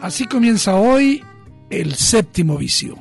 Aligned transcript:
Así 0.00 0.26
comienza 0.26 0.76
hoy 0.76 1.24
el 1.70 1.94
séptimo 1.94 2.56
vicio. 2.56 2.96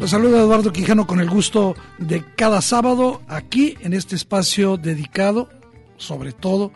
Los 0.00 0.10
saluda 0.10 0.40
Eduardo 0.40 0.72
Quijano 0.72 1.06
con 1.06 1.20
el 1.20 1.30
gusto 1.30 1.76
de 1.98 2.24
cada 2.34 2.60
sábado 2.60 3.22
aquí 3.28 3.76
en 3.80 3.92
este 3.92 4.16
espacio 4.16 4.76
dedicado 4.76 5.50
sobre 5.98 6.32
todo 6.32 6.72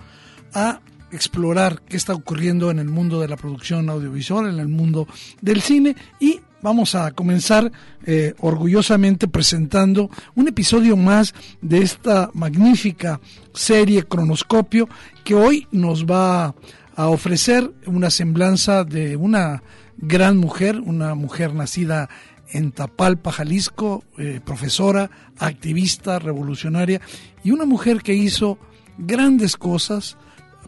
a 0.54 0.80
explorar 1.10 1.82
qué 1.82 1.96
está 1.96 2.14
ocurriendo 2.14 2.70
en 2.70 2.78
el 2.78 2.88
mundo 2.88 3.20
de 3.20 3.28
la 3.28 3.36
producción 3.36 3.90
audiovisual, 3.90 4.48
en 4.48 4.60
el 4.60 4.68
mundo 4.68 5.08
del 5.40 5.62
cine 5.62 5.96
y 6.20 6.40
vamos 6.62 6.94
a 6.94 7.10
comenzar 7.10 7.70
eh, 8.06 8.34
orgullosamente 8.38 9.28
presentando 9.28 10.10
un 10.34 10.48
episodio 10.48 10.96
más 10.96 11.34
de 11.60 11.78
esta 11.78 12.30
magnífica 12.32 13.20
serie 13.52 14.04
Cronoscopio 14.04 14.88
que 15.24 15.34
hoy 15.34 15.66
nos 15.72 16.06
va 16.06 16.54
a 16.94 17.08
ofrecer 17.08 17.70
una 17.86 18.10
semblanza 18.10 18.84
de 18.84 19.16
una 19.16 19.62
gran 19.98 20.36
mujer, 20.36 20.80
una 20.80 21.14
mujer 21.14 21.54
nacida 21.54 22.08
en 22.50 22.70
Tapalpa, 22.70 23.32
Jalisco, 23.32 24.04
eh, 24.18 24.40
profesora, 24.44 25.10
activista, 25.38 26.18
revolucionaria 26.18 27.00
y 27.42 27.50
una 27.50 27.64
mujer 27.64 28.02
que 28.02 28.14
hizo 28.14 28.58
grandes 28.98 29.56
cosas 29.56 30.16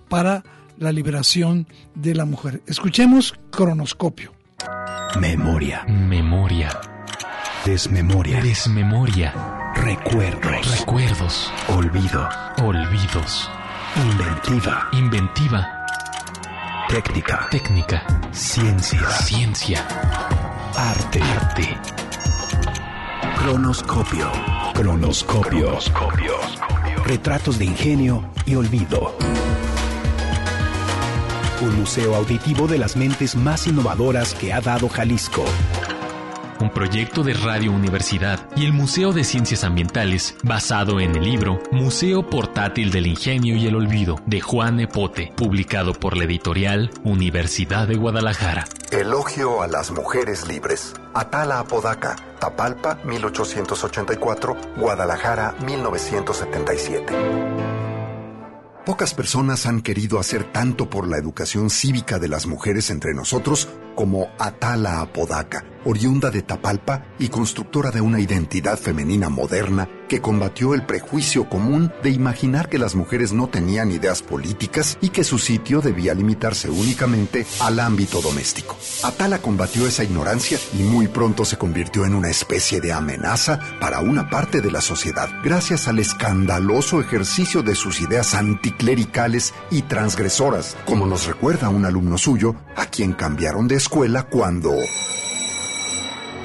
para 0.08 0.44
la 0.78 0.92
liberación 0.92 1.66
de 1.94 2.14
la 2.14 2.24
mujer. 2.24 2.62
Escuchemos 2.66 3.34
Cronoscopio. 3.50 4.43
Memoria. 5.20 5.84
Memoria. 5.86 6.68
Desmemoria. 7.64 8.40
Desmemoria. 8.40 9.32
Recuerdos. 9.76 10.78
Recuerdos. 10.80 11.52
Olvido. 11.68 12.28
Olvidos. 12.62 13.48
Inventiva. 13.96 14.88
Inventiva. 14.92 15.86
Técnica. 16.88 17.46
Técnica. 17.50 18.02
Ciencia. 18.32 19.08
Ciencia. 19.10 19.86
Arte. 20.76 21.22
Arte. 21.22 21.78
Cronoscopio. 23.38 24.32
Cronoscopio. 24.74 25.78
Retratos 27.04 27.58
de 27.58 27.66
ingenio 27.66 28.24
y 28.46 28.56
olvido. 28.56 29.16
Un 31.64 31.76
museo 31.76 32.14
auditivo 32.14 32.66
de 32.66 32.76
las 32.76 32.94
mentes 32.94 33.34
más 33.34 33.66
innovadoras 33.66 34.34
que 34.34 34.52
ha 34.52 34.60
dado 34.60 34.86
Jalisco. 34.86 35.42
Un 36.60 36.68
proyecto 36.68 37.22
de 37.22 37.32
Radio 37.32 37.72
Universidad 37.72 38.46
y 38.54 38.66
el 38.66 38.74
Museo 38.74 39.14
de 39.14 39.24
Ciencias 39.24 39.64
Ambientales 39.64 40.36
basado 40.42 41.00
en 41.00 41.16
el 41.16 41.24
libro 41.24 41.62
Museo 41.72 42.28
Portátil 42.28 42.90
del 42.90 43.06
Ingenio 43.06 43.56
y 43.56 43.66
el 43.66 43.76
Olvido 43.76 44.20
de 44.26 44.42
Juan 44.42 44.78
Epote, 44.78 45.32
publicado 45.36 45.94
por 45.94 46.18
la 46.18 46.24
editorial 46.24 46.90
Universidad 47.02 47.88
de 47.88 47.96
Guadalajara. 47.96 48.66
Elogio 48.90 49.62
a 49.62 49.66
las 49.66 49.90
mujeres 49.90 50.46
libres. 50.46 50.92
Atala 51.14 51.60
Apodaca, 51.60 52.16
Tapalpa, 52.40 52.98
1884, 53.06 54.54
Guadalajara, 54.76 55.54
1977. 55.64 57.93
Pocas 58.84 59.14
personas 59.14 59.64
han 59.64 59.80
querido 59.80 60.18
hacer 60.18 60.44
tanto 60.52 60.90
por 60.90 61.08
la 61.08 61.16
educación 61.16 61.70
cívica 61.70 62.18
de 62.18 62.28
las 62.28 62.46
mujeres 62.46 62.90
entre 62.90 63.14
nosotros 63.14 63.70
como 63.94 64.28
Atala 64.38 65.00
Apodaca, 65.00 65.64
oriunda 65.84 66.30
de 66.30 66.42
Tapalpa 66.42 67.04
y 67.18 67.28
constructora 67.28 67.90
de 67.90 68.00
una 68.00 68.20
identidad 68.20 68.78
femenina 68.78 69.28
moderna 69.28 69.88
que 70.08 70.20
combatió 70.20 70.74
el 70.74 70.84
prejuicio 70.84 71.48
común 71.48 71.92
de 72.02 72.10
imaginar 72.10 72.68
que 72.68 72.78
las 72.78 72.94
mujeres 72.94 73.32
no 73.32 73.48
tenían 73.48 73.90
ideas 73.90 74.22
políticas 74.22 74.98
y 75.00 75.08
que 75.08 75.24
su 75.24 75.38
sitio 75.38 75.80
debía 75.80 76.14
limitarse 76.14 76.68
únicamente 76.68 77.46
al 77.60 77.80
ámbito 77.80 78.20
doméstico. 78.20 78.76
Atala 79.02 79.38
combatió 79.38 79.86
esa 79.86 80.04
ignorancia 80.04 80.58
y 80.78 80.82
muy 80.82 81.08
pronto 81.08 81.44
se 81.44 81.56
convirtió 81.56 82.04
en 82.04 82.14
una 82.14 82.30
especie 82.30 82.80
de 82.80 82.92
amenaza 82.92 83.58
para 83.80 84.00
una 84.00 84.28
parte 84.28 84.60
de 84.60 84.70
la 84.70 84.80
sociedad, 84.80 85.28
gracias 85.42 85.88
al 85.88 85.98
escandaloso 85.98 87.00
ejercicio 87.00 87.62
de 87.62 87.74
sus 87.74 88.00
ideas 88.00 88.34
anticlericales 88.34 89.54
y 89.70 89.82
transgresoras, 89.82 90.76
como 90.86 91.06
nos 91.06 91.26
recuerda 91.26 91.68
un 91.68 91.84
alumno 91.84 92.18
suyo, 92.18 92.54
a 92.76 92.86
quien 92.86 93.12
cambiaron 93.12 93.68
de 93.68 93.76
escuela 93.76 94.24
cuando... 94.24 94.72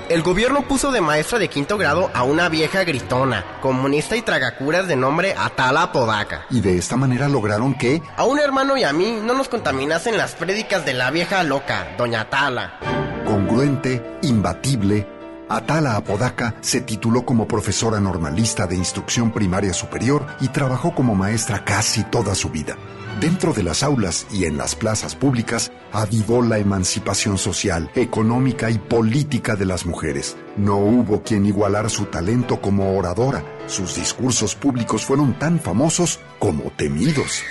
El 0.09 0.23
gobierno 0.23 0.63
puso 0.63 0.91
de 0.91 1.01
maestra 1.01 1.37
de 1.37 1.49
quinto 1.49 1.77
grado 1.77 2.09
a 2.15 2.23
una 2.23 2.49
vieja 2.49 2.83
gritona, 2.83 3.45
comunista 3.61 4.17
y 4.17 4.23
tragacuras 4.23 4.87
de 4.87 4.95
nombre 4.95 5.35
Atala 5.37 5.91
Podaca. 5.91 6.47
Y 6.49 6.61
de 6.61 6.79
esta 6.79 6.97
manera 6.97 7.29
lograron 7.29 7.75
que... 7.75 8.01
A 8.17 8.25
un 8.25 8.39
hermano 8.39 8.75
y 8.75 8.83
a 8.83 8.91
mí 8.91 9.19
no 9.21 9.35
nos 9.35 9.49
contaminasen 9.49 10.17
las 10.17 10.33
prédicas 10.33 10.83
de 10.83 10.93
la 10.93 11.11
vieja 11.11 11.43
loca, 11.43 11.89
doña 11.95 12.21
Atala. 12.21 12.79
Congruente, 13.23 14.17
imbatible, 14.23 15.05
Atala 15.49 15.95
Apodaca 15.95 16.55
se 16.61 16.81
tituló 16.81 17.25
como 17.25 17.47
profesora 17.47 17.99
normalista 17.99 18.67
de 18.67 18.75
instrucción 18.75 19.31
primaria 19.31 19.73
superior 19.73 20.27
y 20.39 20.49
trabajó 20.49 20.93
como 20.93 21.15
maestra 21.15 21.65
casi 21.65 22.03
toda 22.03 22.35
su 22.35 22.49
vida. 22.49 22.77
Dentro 23.19 23.51
de 23.51 23.63
las 23.63 23.83
aulas 23.83 24.27
y 24.31 24.45
en 24.45 24.57
las 24.57 24.75
plazas 24.75 25.15
públicas 25.15 25.71
avivó 25.91 26.41
la 26.41 26.59
emancipación 26.59 27.37
social, 27.37 27.89
económica 27.95 28.69
y 28.69 28.77
política 28.77 29.55
de 29.55 29.65
las 29.65 29.85
mujeres. 29.85 30.37
No 30.55 30.77
hubo 30.77 31.23
quien 31.23 31.45
igualara 31.45 31.89
su 31.89 32.05
talento 32.05 32.61
como 32.61 32.95
oradora. 32.97 33.43
Sus 33.65 33.95
discursos 33.95 34.55
públicos 34.55 35.03
fueron 35.03 35.37
tan 35.37 35.59
famosos 35.59 36.19
como 36.37 36.71
temidos. 36.77 37.41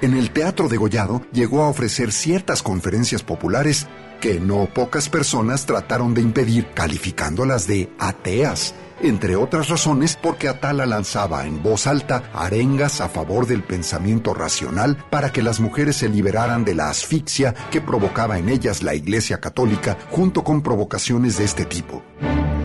En 0.00 0.14
el 0.14 0.30
Teatro 0.30 0.68
de 0.68 0.76
Gollado 0.76 1.22
llegó 1.32 1.64
a 1.64 1.68
ofrecer 1.68 2.12
ciertas 2.12 2.62
conferencias 2.62 3.22
populares 3.22 3.88
que 4.20 4.40
no 4.40 4.66
pocas 4.66 5.08
personas 5.08 5.66
trataron 5.66 6.14
de 6.14 6.22
impedir 6.22 6.68
calificándolas 6.74 7.66
de 7.66 7.90
ateas 7.98 8.74
entre 9.00 9.36
otras 9.36 9.68
razones 9.68 10.18
porque 10.20 10.48
Atala 10.48 10.86
lanzaba 10.86 11.46
en 11.46 11.62
voz 11.62 11.86
alta 11.86 12.30
arengas 12.34 13.00
a 13.00 13.08
favor 13.08 13.46
del 13.46 13.62
pensamiento 13.62 14.34
racional 14.34 14.96
para 15.10 15.32
que 15.32 15.42
las 15.42 15.60
mujeres 15.60 15.96
se 15.96 16.08
liberaran 16.08 16.64
de 16.64 16.74
la 16.74 16.90
asfixia 16.90 17.54
que 17.70 17.80
provocaba 17.80 18.38
en 18.38 18.48
ellas 18.48 18.82
la 18.82 18.94
Iglesia 18.94 19.40
Católica 19.40 19.96
junto 20.10 20.42
con 20.44 20.62
provocaciones 20.62 21.38
de 21.38 21.44
este 21.44 21.64
tipo. 21.64 22.02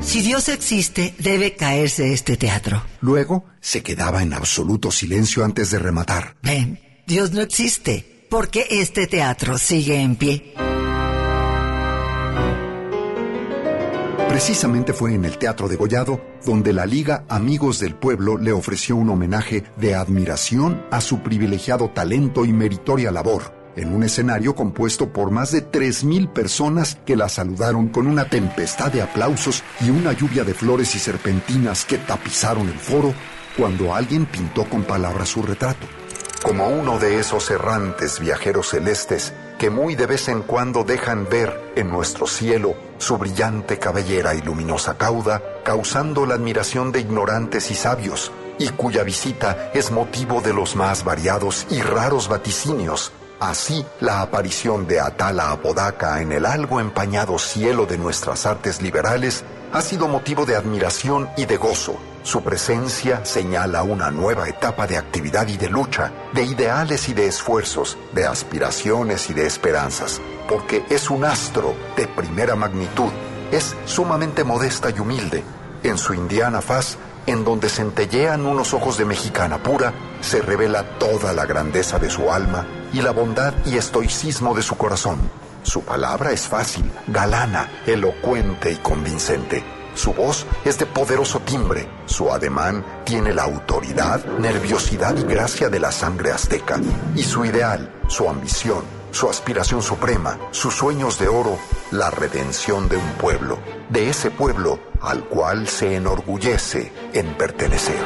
Si 0.01 0.21
Dios 0.21 0.49
existe, 0.49 1.13
debe 1.19 1.55
caerse 1.55 2.13
este 2.13 2.35
teatro. 2.35 2.83
Luego 2.99 3.45
se 3.61 3.83
quedaba 3.83 4.21
en 4.21 4.33
absoluto 4.33 4.91
silencio 4.91 5.45
antes 5.45 5.71
de 5.71 5.79
rematar. 5.79 6.35
Ven, 6.41 6.79
Dios 7.07 7.31
no 7.31 7.41
existe, 7.41 8.25
porque 8.29 8.67
este 8.69 9.07
teatro 9.07 9.57
sigue 9.57 10.01
en 10.01 10.15
pie. 10.17 10.72
Precisamente 14.33 14.93
fue 14.93 15.13
en 15.13 15.25
el 15.25 15.37
Teatro 15.37 15.67
de 15.69 15.75
Gollado 15.75 16.19
donde 16.43 16.73
la 16.73 16.87
Liga 16.87 17.23
Amigos 17.29 17.79
del 17.79 17.93
Pueblo 17.93 18.35
le 18.35 18.51
ofreció 18.51 18.95
un 18.95 19.11
homenaje 19.11 19.63
de 19.77 19.93
admiración 19.93 20.83
a 20.89 21.01
su 21.01 21.19
privilegiado 21.19 21.91
talento 21.91 22.43
y 22.43 22.51
meritoria 22.51 23.11
labor, 23.11 23.53
en 23.75 23.93
un 23.93 24.01
escenario 24.01 24.55
compuesto 24.55 25.13
por 25.13 25.29
más 25.29 25.51
de 25.51 25.63
3.000 25.63 26.33
personas 26.33 26.97
que 27.05 27.15
la 27.15 27.29
saludaron 27.29 27.89
con 27.89 28.07
una 28.07 28.27
tempestad 28.27 28.91
de 28.91 29.03
aplausos 29.03 29.63
y 29.81 29.91
una 29.91 30.13
lluvia 30.13 30.43
de 30.43 30.55
flores 30.55 30.95
y 30.95 30.99
serpentinas 30.99 31.85
que 31.85 31.99
tapizaron 31.99 32.67
el 32.67 32.79
foro 32.79 33.13
cuando 33.55 33.93
alguien 33.93 34.25
pintó 34.25 34.65
con 34.65 34.81
palabras 34.81 35.29
su 35.29 35.43
retrato. 35.43 35.85
Como 36.41 36.69
uno 36.69 36.97
de 36.97 37.19
esos 37.19 37.51
errantes 37.51 38.19
viajeros 38.19 38.69
celestes 38.69 39.31
que 39.63 39.69
muy 39.69 39.95
de 39.95 40.07
vez 40.07 40.27
en 40.27 40.41
cuando 40.41 40.83
dejan 40.83 41.25
ver 41.29 41.71
en 41.77 41.89
nuestro 41.89 42.27
cielo 42.27 42.75
su 42.97 43.17
brillante 43.17 43.79
cabellera 43.79 44.35
y 44.35 44.41
luminosa 44.41 44.97
cauda, 44.97 45.41
causando 45.63 46.25
la 46.25 46.33
admiración 46.33 46.91
de 46.91 46.99
ignorantes 46.99 47.71
y 47.71 47.75
sabios, 47.75 48.33
y 48.59 48.67
cuya 48.67 49.03
visita 49.03 49.71
es 49.73 49.89
motivo 49.89 50.41
de 50.41 50.53
los 50.53 50.75
más 50.75 51.05
variados 51.05 51.65
y 51.69 51.81
raros 51.81 52.27
vaticinios. 52.27 53.13
Así, 53.39 53.85
la 54.01 54.21
aparición 54.21 54.85
de 54.85 54.99
Atala 54.99 55.51
Apodaca 55.51 56.21
en 56.21 56.33
el 56.33 56.45
algo 56.45 56.81
empañado 56.81 57.39
cielo 57.39 57.85
de 57.85 57.97
nuestras 57.97 58.45
artes 58.45 58.81
liberales 58.81 59.45
ha 59.71 59.81
sido 59.81 60.09
motivo 60.09 60.45
de 60.45 60.57
admiración 60.57 61.29
y 61.37 61.45
de 61.45 61.55
gozo. 61.55 61.97
Su 62.23 62.41
presencia 62.41 63.25
señala 63.25 63.83
una 63.83 64.09
nueva 64.09 64.47
etapa 64.47 64.87
de 64.87 64.97
actividad 64.97 65.45
y 65.49 65.57
de 65.57 65.69
lucha, 65.69 66.11
de 66.33 66.43
ideales 66.43 67.09
y 67.09 67.13
de 67.13 67.27
esfuerzos, 67.27 67.97
de 68.13 68.25
aspiraciones 68.25 69.29
y 69.29 69.33
de 69.33 69.45
esperanzas, 69.45 70.21
porque 70.47 70.85
es 70.89 71.09
un 71.09 71.25
astro 71.25 71.75
de 71.97 72.07
primera 72.07 72.55
magnitud, 72.55 73.11
es 73.51 73.75
sumamente 73.85 74.45
modesta 74.45 74.89
y 74.89 74.99
humilde. 74.99 75.43
En 75.83 75.97
su 75.97 76.13
indiana 76.13 76.61
faz 76.61 76.97
en 77.25 77.43
donde 77.43 77.67
centellean 77.67 78.45
unos 78.45 78.73
ojos 78.73 78.97
de 78.97 79.03
mexicana 79.03 79.61
pura, 79.61 79.93
se 80.21 80.41
revela 80.41 80.97
toda 80.97 81.33
la 81.33 81.45
grandeza 81.45 81.99
de 81.99 82.09
su 82.09 82.31
alma 82.31 82.65
y 82.93 83.01
la 83.01 83.11
bondad 83.11 83.53
y 83.65 83.75
estoicismo 83.75 84.55
de 84.55 84.61
su 84.61 84.77
corazón. 84.77 85.19
Su 85.63 85.83
palabra 85.83 86.31
es 86.31 86.47
fácil, 86.47 86.89
galana, 87.07 87.69
elocuente 87.85 88.71
y 88.71 88.75
convincente. 88.77 89.82
Su 89.95 90.13
voz 90.13 90.45
es 90.65 90.79
de 90.79 90.85
poderoso 90.85 91.39
timbre, 91.41 91.87
su 92.05 92.31
ademán 92.31 92.83
tiene 93.03 93.33
la 93.33 93.43
autoridad, 93.43 94.25
nerviosidad 94.39 95.15
y 95.17 95.23
gracia 95.23 95.69
de 95.69 95.79
la 95.79 95.91
sangre 95.91 96.31
azteca, 96.31 96.79
y 97.15 97.23
su 97.23 97.45
ideal, 97.45 97.93
su 98.07 98.27
ambición, 98.27 98.83
su 99.11 99.29
aspiración 99.29 99.83
suprema, 99.83 100.39
sus 100.51 100.73
sueños 100.73 101.19
de 101.19 101.27
oro, 101.27 101.57
la 101.91 102.09
redención 102.09 102.89
de 102.89 102.97
un 102.97 103.11
pueblo, 103.13 103.59
de 103.89 104.09
ese 104.09 104.31
pueblo 104.31 104.79
al 105.01 105.25
cual 105.25 105.67
se 105.67 105.95
enorgullece 105.95 106.91
en 107.13 107.33
pertenecer. 107.35 107.99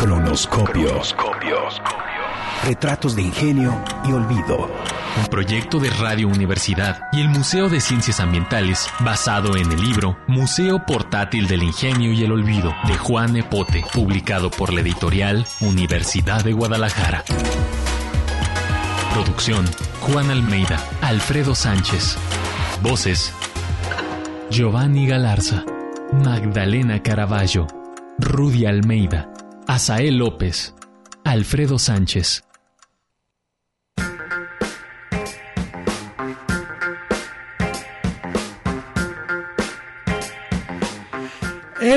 Cronoscopio. 0.00 1.02
Retratos 2.64 3.16
de 3.16 3.22
ingenio 3.22 3.74
y 4.04 4.12
olvido. 4.12 4.68
Un 5.18 5.26
proyecto 5.26 5.80
de 5.80 5.90
Radio 5.90 6.28
Universidad 6.28 7.08
y 7.12 7.20
el 7.20 7.28
Museo 7.28 7.68
de 7.68 7.80
Ciencias 7.80 8.20
Ambientales 8.20 8.86
basado 9.00 9.56
en 9.56 9.70
el 9.72 9.80
libro 9.80 10.16
Museo 10.28 10.86
Portátil 10.86 11.48
del 11.48 11.64
Ingenio 11.64 12.12
y 12.12 12.22
el 12.22 12.30
Olvido 12.30 12.74
de 12.86 12.96
Juan 12.96 13.36
Epote, 13.36 13.84
publicado 13.92 14.50
por 14.50 14.72
la 14.72 14.80
editorial 14.80 15.44
Universidad 15.60 16.44
de 16.44 16.52
Guadalajara. 16.52 17.24
Producción 19.12 19.64
Juan 20.00 20.30
Almeida, 20.30 20.78
Alfredo 21.02 21.54
Sánchez. 21.54 22.16
Voces 22.80 23.34
Giovanni 24.50 25.06
Galarza, 25.06 25.64
Magdalena 26.12 27.02
Caraballo, 27.02 27.66
Rudy 28.18 28.66
Almeida, 28.66 29.32
Asael 29.66 30.16
López, 30.16 30.74
Alfredo 31.24 31.78
Sánchez. 31.78 32.47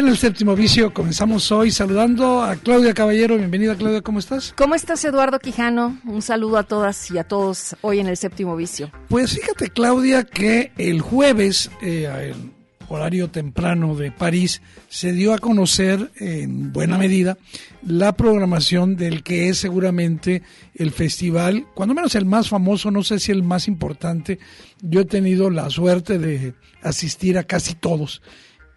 En 0.02 0.08
el 0.08 0.18
séptimo 0.18 0.56
vicio 0.56 0.92
comenzamos 0.96 1.52
hoy 1.52 1.70
saludando 1.70 2.42
a 2.42 2.56
Claudia 2.56 2.92
Caballero. 2.92 3.38
Bienvenida 3.38 3.76
Claudia, 3.76 4.02
¿cómo 4.02 4.18
estás? 4.18 4.52
¿Cómo 4.58 4.74
estás 4.74 5.06
Eduardo 5.06 5.38
Quijano? 5.38 6.00
Un 6.08 6.24
saludo 6.24 6.58
a 6.58 6.64
todas 6.64 7.12
y 7.12 7.20
a 7.20 7.24
todos 7.24 7.76
hoy 7.82 8.00
en 8.00 8.08
el 8.08 8.18
séptimo 8.18 8.56
vicio. 8.56 8.90
Pues 9.10 9.36
fíjate 9.36 9.70
Claudia 9.70 10.24
que 10.24 10.72
el 10.80 11.02
jueves, 11.02 11.70
eh, 11.84 12.10
el 12.20 12.52
horario 12.88 13.30
temprano 13.30 13.94
de 13.94 14.12
París, 14.12 14.64
se 14.90 15.14
dio 15.14 15.36
a 15.36 15.38
conocer 15.38 16.10
en 16.16 16.74
buena 16.74 16.98
medida 16.98 17.38
la 17.84 18.14
programación 18.14 18.96
del 18.96 19.22
que 19.22 19.50
es 19.50 19.60
seguramente 19.60 20.42
el 20.74 20.90
festival, 20.90 21.68
cuando 21.76 21.94
menos 21.94 22.16
el 22.16 22.26
más 22.26 22.50
famoso, 22.50 22.90
no 22.90 23.04
sé 23.04 23.20
si 23.20 23.32
el 23.32 23.44
más 23.44 23.68
importante. 23.68 24.40
Yo 24.82 25.02
he 25.02 25.06
tenido 25.06 25.52
la 25.52 25.70
suerte 25.70 26.18
de 26.18 26.56
asistir 26.82 27.38
a 27.38 27.44
casi 27.44 27.76
todos 27.76 28.24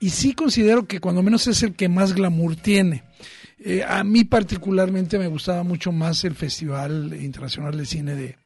y 0.05 0.11
sí 0.11 0.35
considero 0.35 0.87
que 0.87 1.01
cuando 1.01 1.23
menos 1.23 1.47
es 1.47 1.63
el 1.63 1.75
que 1.75 1.89
más 1.89 2.13
glamour 2.13 2.57
tiene. 2.57 3.05
Eh, 3.59 3.83
a 3.89 4.05
mí 4.05 4.25
particularmente 4.25 5.19
me 5.19 5.29
gustaba 5.29 5.63
mucho 5.63 5.93
más 5.93 6.25
el 6.25 6.35
Festival 6.35 7.17
Internacional 7.19 7.75
de 7.75 7.87
Cine 7.87 8.15
de, 8.15 8.37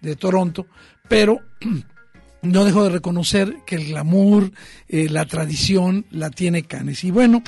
de 0.00 0.16
Toronto, 0.16 0.66
pero 1.10 1.40
no 2.40 2.64
dejo 2.64 2.84
de 2.84 2.88
reconocer 2.88 3.58
que 3.66 3.74
el 3.74 3.88
glamour, 3.88 4.52
eh, 4.88 5.10
la 5.10 5.26
tradición 5.26 6.06
la 6.10 6.30
tiene 6.30 6.62
Cannes. 6.62 7.04
Y 7.04 7.10
bueno, 7.10 7.42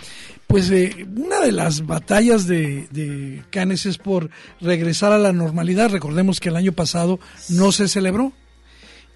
pues 0.46 0.70
eh, 0.70 1.06
una 1.16 1.40
de 1.40 1.52
las 1.52 1.86
batallas 1.86 2.46
de, 2.46 2.86
de 2.90 3.44
Cannes 3.48 3.86
es 3.86 3.96
por 3.96 4.28
regresar 4.60 5.10
a 5.10 5.18
la 5.18 5.32
normalidad. 5.32 5.88
Recordemos 5.88 6.38
que 6.38 6.50
el 6.50 6.56
año 6.56 6.72
pasado 6.72 7.18
no 7.48 7.72
se 7.72 7.88
celebró. 7.88 8.34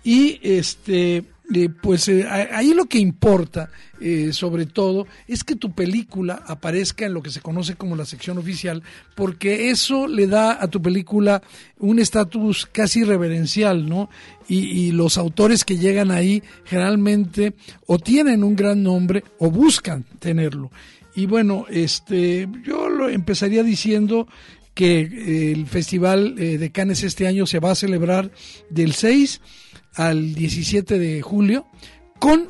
Y 0.03 0.41
este 0.43 1.27
eh, 1.55 1.71
pues 1.71 2.09
eh, 2.09 2.27
ahí 2.29 2.75
lo 2.75 2.85
que 2.85 2.99
importa, 2.99 3.71
eh, 4.01 4.35
sobre 4.35 4.67
todo, 4.67 5.07
es 5.27 5.45
que 5.45 5.57
tu 5.57 5.73
película 5.73 6.43
aparezca 6.47 7.07
en 7.07 7.15
lo 7.15 7.23
que 7.23 7.31
se 7.31 7.41
conoce 7.41 7.75
como 7.75 7.97
la 7.97 8.05
sección 8.05 8.37
oficial, 8.37 8.83
porque 9.15 9.71
eso 9.71 10.07
le 10.07 10.27
da 10.27 10.63
a 10.63 10.69
tu 10.69 10.83
película 10.83 11.43
un 11.79 12.01
estatus 12.01 12.67
casi 12.71 13.03
reverencial, 13.03 13.89
¿no? 13.89 14.11
Y, 14.47 14.93
los 14.93 15.19
autores 15.19 15.65
que 15.65 15.79
llegan 15.79 16.11
ahí 16.11 16.43
generalmente 16.65 17.55
o 17.87 17.99
tienen 17.99 18.43
un 18.43 18.57
gran 18.57 18.83
nombre 18.83 19.23
o 19.39 19.51
buscan 19.51 20.05
tenerlo. 20.19 20.71
Y 21.15 21.27
bueno, 21.27 21.67
este, 21.71 22.49
yo 22.65 22.89
lo 22.89 23.09
empezaría 23.09 23.63
diciendo 23.63 24.27
que 24.75 25.53
el 25.53 25.67
Festival 25.67 26.37
de 26.37 26.71
Cannes 26.71 27.03
este 27.03 27.27
año 27.27 27.47
se 27.47 27.59
va 27.59 27.73
a 27.73 27.75
celebrar 27.75 28.31
del 28.71 28.95
6 28.95 29.41
al 29.99 30.35
17 30.35 30.99
de 30.99 31.21
julio 31.23 31.67
con 32.19 32.49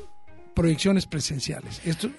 proyecciones 0.55 1.07
presenciales. 1.07 1.81
Esto, 1.85 2.11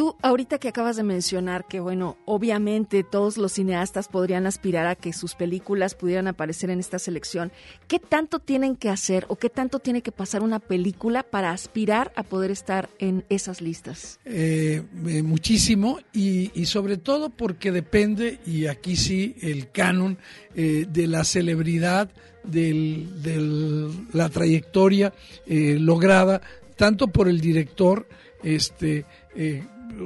Tú 0.00 0.16
ahorita 0.22 0.56
que 0.56 0.68
acabas 0.68 0.96
de 0.96 1.02
mencionar 1.02 1.68
que, 1.68 1.78
bueno, 1.78 2.16
obviamente 2.24 3.04
todos 3.04 3.36
los 3.36 3.52
cineastas 3.52 4.08
podrían 4.08 4.46
aspirar 4.46 4.86
a 4.86 4.94
que 4.94 5.12
sus 5.12 5.34
películas 5.34 5.94
pudieran 5.94 6.26
aparecer 6.26 6.70
en 6.70 6.80
esta 6.80 6.98
selección, 6.98 7.52
¿qué 7.86 7.98
tanto 7.98 8.38
tienen 8.38 8.76
que 8.76 8.88
hacer 8.88 9.26
o 9.28 9.36
qué 9.36 9.50
tanto 9.50 9.78
tiene 9.78 10.00
que 10.00 10.10
pasar 10.10 10.42
una 10.42 10.58
película 10.58 11.22
para 11.22 11.50
aspirar 11.50 12.12
a 12.16 12.22
poder 12.22 12.50
estar 12.50 12.88
en 12.98 13.26
esas 13.28 13.60
listas? 13.60 14.18
Eh, 14.24 14.82
eh, 15.06 15.22
muchísimo 15.22 15.98
y, 16.14 16.48
sobre 16.64 16.96
todo 16.96 17.28
porque 17.28 17.70
depende, 17.70 18.40
y 18.46 18.68
aquí 18.68 18.96
sí, 18.96 19.36
el 19.42 19.70
canon 19.70 20.16
eh, 20.54 20.86
de 20.88 21.06
la 21.08 21.24
celebridad, 21.24 22.08
de 22.42 23.90
la 24.14 24.30
trayectoria 24.30 25.12
lograda, 25.46 26.40
tanto 26.76 27.08
por 27.08 27.28
el 27.28 27.42
director, 27.42 28.08
este, 28.42 29.04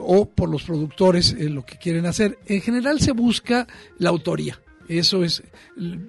o 0.00 0.28
por 0.28 0.48
los 0.48 0.64
productores 0.64 1.32
eh, 1.38 1.48
lo 1.48 1.64
que 1.64 1.78
quieren 1.78 2.06
hacer. 2.06 2.38
En 2.46 2.60
general 2.60 3.00
se 3.00 3.12
busca 3.12 3.66
la 3.98 4.10
autoría. 4.10 4.58
Eso 4.88 5.24
es, 5.24 5.42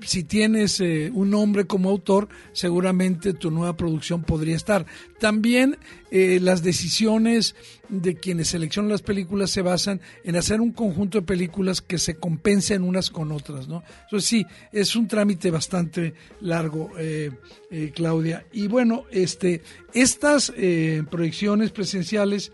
si 0.01 0.23
tienes 0.23 0.81
eh, 0.81 1.09
un 1.13 1.29
nombre 1.29 1.65
como 1.65 1.89
autor, 1.89 2.27
seguramente 2.51 3.33
tu 3.33 3.49
nueva 3.49 3.77
producción 3.77 4.23
podría 4.23 4.55
estar. 4.55 4.85
También 5.19 5.77
eh, 6.11 6.39
las 6.41 6.61
decisiones 6.61 7.55
de 7.87 8.15
quienes 8.15 8.49
seleccionan 8.49 8.91
las 8.91 9.01
películas 9.01 9.51
se 9.51 9.61
basan 9.61 10.01
en 10.25 10.35
hacer 10.35 10.59
un 10.59 10.71
conjunto 10.71 11.19
de 11.19 11.25
películas 11.25 11.81
que 11.81 11.97
se 11.97 12.15
compensen 12.15 12.83
unas 12.83 13.11
con 13.11 13.31
otras, 13.31 13.67
¿no? 13.69 13.83
Entonces 14.03 14.27
sí, 14.27 14.45
es 14.73 14.95
un 14.95 15.07
trámite 15.07 15.51
bastante 15.51 16.13
largo, 16.41 16.91
eh, 16.97 17.31
Claudia. 17.93 18.45
Y 18.51 18.67
bueno, 18.67 19.03
este, 19.11 19.61
estas 19.93 20.51
proyecciones 21.09 21.71
presenciales 21.71 22.51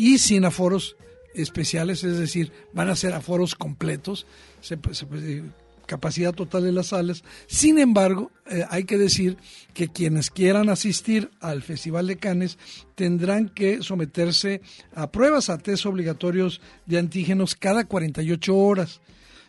y 0.00 0.16
sin 0.16 0.46
aforos 0.46 0.96
especiales, 1.34 2.04
es 2.04 2.18
decir, 2.18 2.52
van 2.72 2.88
a 2.88 2.96
ser 2.96 3.12
aforos 3.12 3.54
completos, 3.54 4.26
se, 4.62 4.78
se, 4.92 5.42
capacidad 5.84 6.32
total 6.32 6.62
de 6.64 6.72
las 6.72 6.86
salas. 6.86 7.22
Sin 7.46 7.78
embargo, 7.78 8.30
eh, 8.50 8.64
hay 8.70 8.84
que 8.84 8.96
decir 8.96 9.36
que 9.74 9.88
quienes 9.88 10.30
quieran 10.30 10.70
asistir 10.70 11.30
al 11.40 11.62
Festival 11.62 12.06
de 12.06 12.16
Cannes 12.16 12.58
tendrán 12.94 13.50
que 13.50 13.82
someterse 13.82 14.62
a 14.94 15.10
pruebas, 15.10 15.50
a 15.50 15.58
test 15.58 15.84
obligatorios 15.84 16.62
de 16.86 16.98
antígenos 16.98 17.54
cada 17.54 17.84
48 17.84 18.56
horas. 18.56 19.02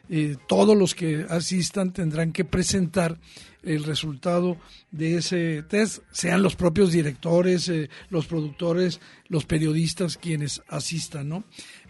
Eh, 0.10 0.36
todos 0.48 0.77
los 0.77 0.93
que 0.93 1.25
asistan 1.29 1.93
tendrán 1.93 2.34
que 2.34 2.43
presentar 2.43 3.17
el 3.63 3.84
resultado 3.84 4.58
de 4.91 5.17
ese 5.17 5.63
test, 5.63 6.00
sean 6.12 6.41
los 6.41 6.55
propios 6.55 6.91
directores, 6.91 7.70
eh, 7.70 7.89
los 8.10 8.25
productores, 8.25 9.00
los 9.29 9.46
periodistas 9.46 10.17
quienes 10.17 10.62
asistan, 10.67 11.29
¿no? 11.29 11.43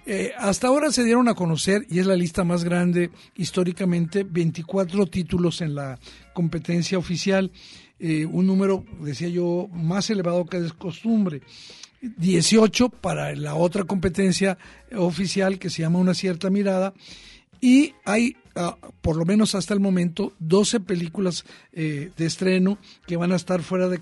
Eh, 0.06 0.34
hasta 0.38 0.68
ahora 0.68 0.92
se 0.92 1.04
dieron 1.04 1.30
a 1.30 1.34
conocer, 1.34 1.86
y 1.90 2.00
es 2.00 2.06
la 2.06 2.16
lista 2.16 2.44
más 2.44 2.64
grande 2.64 3.10
históricamente, 3.36 4.24
24 4.24 5.08
títulos 5.08 5.62
en 5.62 5.76
la 5.76 5.98
competencia 6.34 6.98
oficial, 6.98 7.52
un 8.32 8.48
número, 8.48 8.84
decía 9.02 9.28
yo, 9.28 9.70
más 9.72 10.10
elevado 10.10 10.44
que 10.48 10.58
es 10.58 10.74
costumbre. 10.74 11.42
18 12.02 12.90
para 12.90 13.36
la 13.36 13.54
otra 13.54 13.84
competencia 13.84 14.58
oficial 14.96 15.60
que 15.60 15.70
se 15.70 15.84
llama 15.84 16.00
Una 16.00 16.16
cierta 16.16 16.50
mirada 16.50 16.96
y 17.62 17.94
hay 18.04 18.36
ah, 18.56 18.76
por 19.02 19.16
lo 19.16 19.24
menos 19.24 19.56
hasta 19.56 19.74
el 19.74 19.80
momento 19.80 20.34
12 20.40 20.82
películas 20.82 21.46
eh, 21.72 22.12
de 22.18 22.26
estreno 22.26 22.80
que 23.06 23.16
van 23.16 23.32
a 23.32 23.36
estar 23.36 23.62
fuera 23.62 23.88
de, 23.88 24.02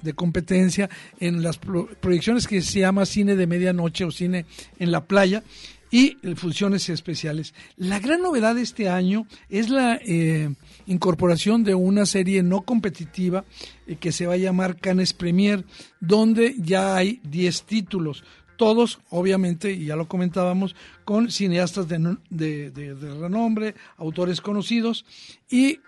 de 0.00 0.12
competencia 0.14 0.88
en 1.18 1.42
las 1.42 1.58
proyecciones 1.58 2.46
que 2.46 2.62
se 2.62 2.80
llama 2.80 3.04
cine 3.04 3.36
de 3.36 3.46
medianoche 3.46 4.04
o 4.04 4.10
cine 4.10 4.46
en 4.78 4.92
la 4.92 5.04
playa 5.04 5.42
y 5.90 6.16
funciones 6.36 6.88
especiales. 6.88 7.52
La 7.76 7.98
gran 7.98 8.22
novedad 8.22 8.54
de 8.54 8.62
este 8.62 8.88
año 8.88 9.26
es 9.48 9.70
la 9.70 9.96
eh, 9.96 10.54
incorporación 10.86 11.64
de 11.64 11.74
una 11.74 12.06
serie 12.06 12.42
no 12.42 12.62
competitiva 12.62 13.44
eh, 13.86 13.96
que 13.96 14.12
se 14.12 14.26
va 14.26 14.34
a 14.34 14.38
llamar 14.38 14.76
Cannes 14.76 15.12
Premier, 15.12 15.64
donde 16.00 16.54
ya 16.58 16.96
hay 16.96 17.20
10 17.24 17.62
títulos. 17.64 18.24
Todos, 18.60 19.00
obviamente, 19.08 19.72
y 19.72 19.86
ya 19.86 19.96
lo 19.96 20.06
comentábamos, 20.06 20.76
con 21.06 21.30
cineastas 21.30 21.88
de, 21.88 22.18
de 22.28 23.14
renombre, 23.18 23.74
autores 23.96 24.42
conocidos, 24.42 25.06
y 25.48 25.78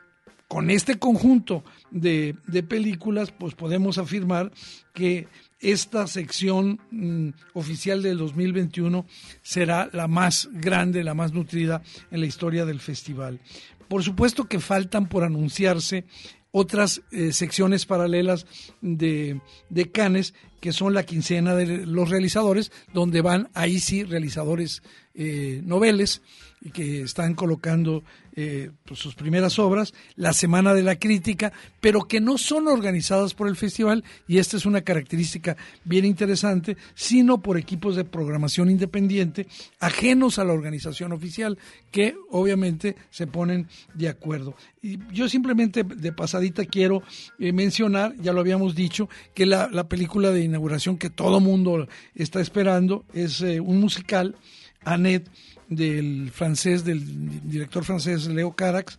con 0.49 0.71
este 0.71 0.99
conjunto 0.99 1.65
de, 1.91 2.35
de, 2.47 2.63
películas, 2.63 3.31
pues 3.31 3.55
podemos 3.55 3.99
afirmar 3.99 4.53
que 4.95 5.29
esta 5.61 6.07
sección 6.07 6.81
mm, 6.91 7.29
oficial 7.53 8.03
del 8.03 8.17
2021 8.17 9.05
será 9.43 9.91
la 9.93 10.09
más 10.09 10.49
grande, 10.51 11.05
la 11.05 11.13
más 11.13 11.35
nutrida 11.35 11.83
en 12.11 12.21
la 12.21 12.27
historia 12.27 12.65
del 12.65 12.81
festival. 12.81 13.39
Por 13.87 14.03
supuesto 14.03 14.45
que 14.45 14.61
faltan 14.61 15.11
por 15.11 15.25
anunciarse 15.25 16.07
otras 16.53 17.03
eh, 17.11 17.33
secciones 17.33 17.85
paralelas 17.85 18.47
de, 18.81 19.43
de 19.69 19.91
Canes, 19.91 20.33
que 20.63 20.73
son 20.73 20.95
la 20.95 21.03
quincena 21.03 21.57
de 21.57 21.85
los 21.87 22.09
realizadores, 22.09 22.71
donde 22.95 23.21
van 23.21 23.51
ahí 23.53 23.81
sí 23.81 24.05
realizadores 24.05 24.85
eh, 25.13 25.61
noveles 25.65 26.23
que 26.71 27.03
están 27.03 27.35
colocando 27.35 28.05
eh, 28.35 28.71
pues, 28.85 28.99
sus 29.01 29.15
primeras 29.15 29.59
obras, 29.59 29.93
la 30.17 30.33
Semana 30.33 30.73
de 30.73 30.83
la 30.83 30.97
Crítica, 30.97 31.53
pero 31.81 32.03
que 32.03 32.21
no 32.21 32.39
son 32.39 32.69
organizadas 32.69 33.35
por 33.35 33.49
el 33.49 33.57
festival, 33.57 34.05
y 34.27 34.39
esta 34.39 34.57
es 34.57 34.65
una 34.65 34.83
característica 34.83 35.57
bien 35.85 36.05
interesante, 36.05 36.77
sino 36.95 37.43
por 37.43 37.59
equipos 37.59 37.97
de 37.97 38.05
programación 38.05 38.71
independiente, 38.71 39.47
ajenos 39.81 40.39
a 40.39 40.45
la 40.45 40.53
organización 40.53 41.13
oficial, 41.13 41.59
que 41.91 42.15
obviamente 42.31 42.97
se 43.11 43.27
ponen 43.27 43.69
de 43.95 44.09
acuerdo. 44.09 44.55
Y 44.81 44.99
yo 45.13 45.29
simplemente 45.29 45.85
de 45.85 46.13
pasadita 46.13 46.65
quiero 46.65 47.03
eh, 47.39 47.53
mencionar, 47.53 48.15
ya 48.17 48.33
lo 48.33 48.41
habíamos 48.41 48.75
dicho, 48.75 49.09
que 49.35 49.47
la, 49.47 49.69
película 49.89 50.31
de 50.31 50.45
inauguración 50.45 50.97
que 50.97 51.11
todo 51.11 51.41
mundo 51.41 51.87
está 52.15 52.41
esperando 52.41 53.05
es 53.13 53.43
eh, 53.43 53.61
un 53.61 53.81
musical, 53.81 54.37
Annette, 54.85 55.31
del 55.69 56.31
francés, 56.31 56.85
del 56.85 57.49
director 57.49 57.85
francés 57.85 58.27
Leo 58.27 58.55
Carax, 58.55 58.99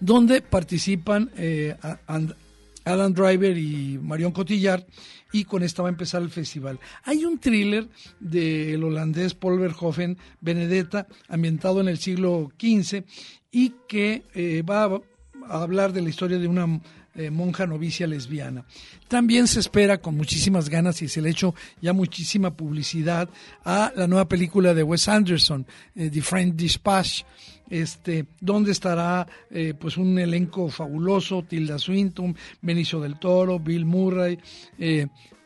donde 0.00 0.40
participan 0.40 1.30
eh, 1.36 1.76
Adam 2.84 3.12
Driver 3.12 3.56
y 3.56 3.98
Marion 4.02 4.32
Cotillard, 4.32 4.84
y 5.32 5.44
con 5.44 5.62
esta 5.62 5.82
va 5.82 5.88
a 5.88 5.92
empezar 5.92 6.22
el 6.22 6.30
festival. 6.30 6.78
Hay 7.04 7.24
un 7.24 7.38
thriller 7.38 7.88
del 8.20 8.84
holandés 8.84 9.34
Paul 9.34 9.60
Verhoeven, 9.60 10.18
Benedetta, 10.40 11.06
ambientado 11.28 11.80
en 11.80 11.88
el 11.88 11.98
siglo 11.98 12.50
XV, 12.58 13.04
y 13.50 13.74
que 13.88 14.24
eh, 14.34 14.62
va 14.62 14.84
a 14.84 15.62
hablar 15.62 15.92
de 15.92 16.02
la 16.02 16.10
historia 16.10 16.38
de 16.38 16.48
una 16.48 16.80
eh, 17.14 17.30
monja 17.30 17.66
novicia 17.66 18.06
lesbiana. 18.06 18.64
También 19.08 19.46
se 19.46 19.60
espera 19.60 19.98
con 19.98 20.16
muchísimas 20.16 20.68
ganas 20.68 21.02
y 21.02 21.08
se 21.08 21.20
le 21.20 21.28
ha 21.28 21.32
hecho 21.32 21.54
ya 21.80 21.92
muchísima 21.92 22.54
publicidad 22.56 23.28
a 23.64 23.92
la 23.94 24.06
nueva 24.06 24.28
película 24.28 24.74
de 24.74 24.82
Wes 24.82 25.08
Anderson, 25.08 25.66
eh, 25.94 26.10
The 26.10 26.22
Friend 26.22 26.56
Dispatch, 26.56 27.22
este, 27.68 28.26
donde 28.40 28.72
estará 28.72 29.26
eh, 29.50 29.74
pues 29.78 29.96
un 29.96 30.18
elenco 30.18 30.68
fabuloso, 30.68 31.42
Tilda 31.42 31.78
Swinton, 31.78 32.36
Benicio 32.60 33.00
del 33.00 33.18
Toro, 33.18 33.58
Bill 33.58 33.84
Murray, 33.84 34.38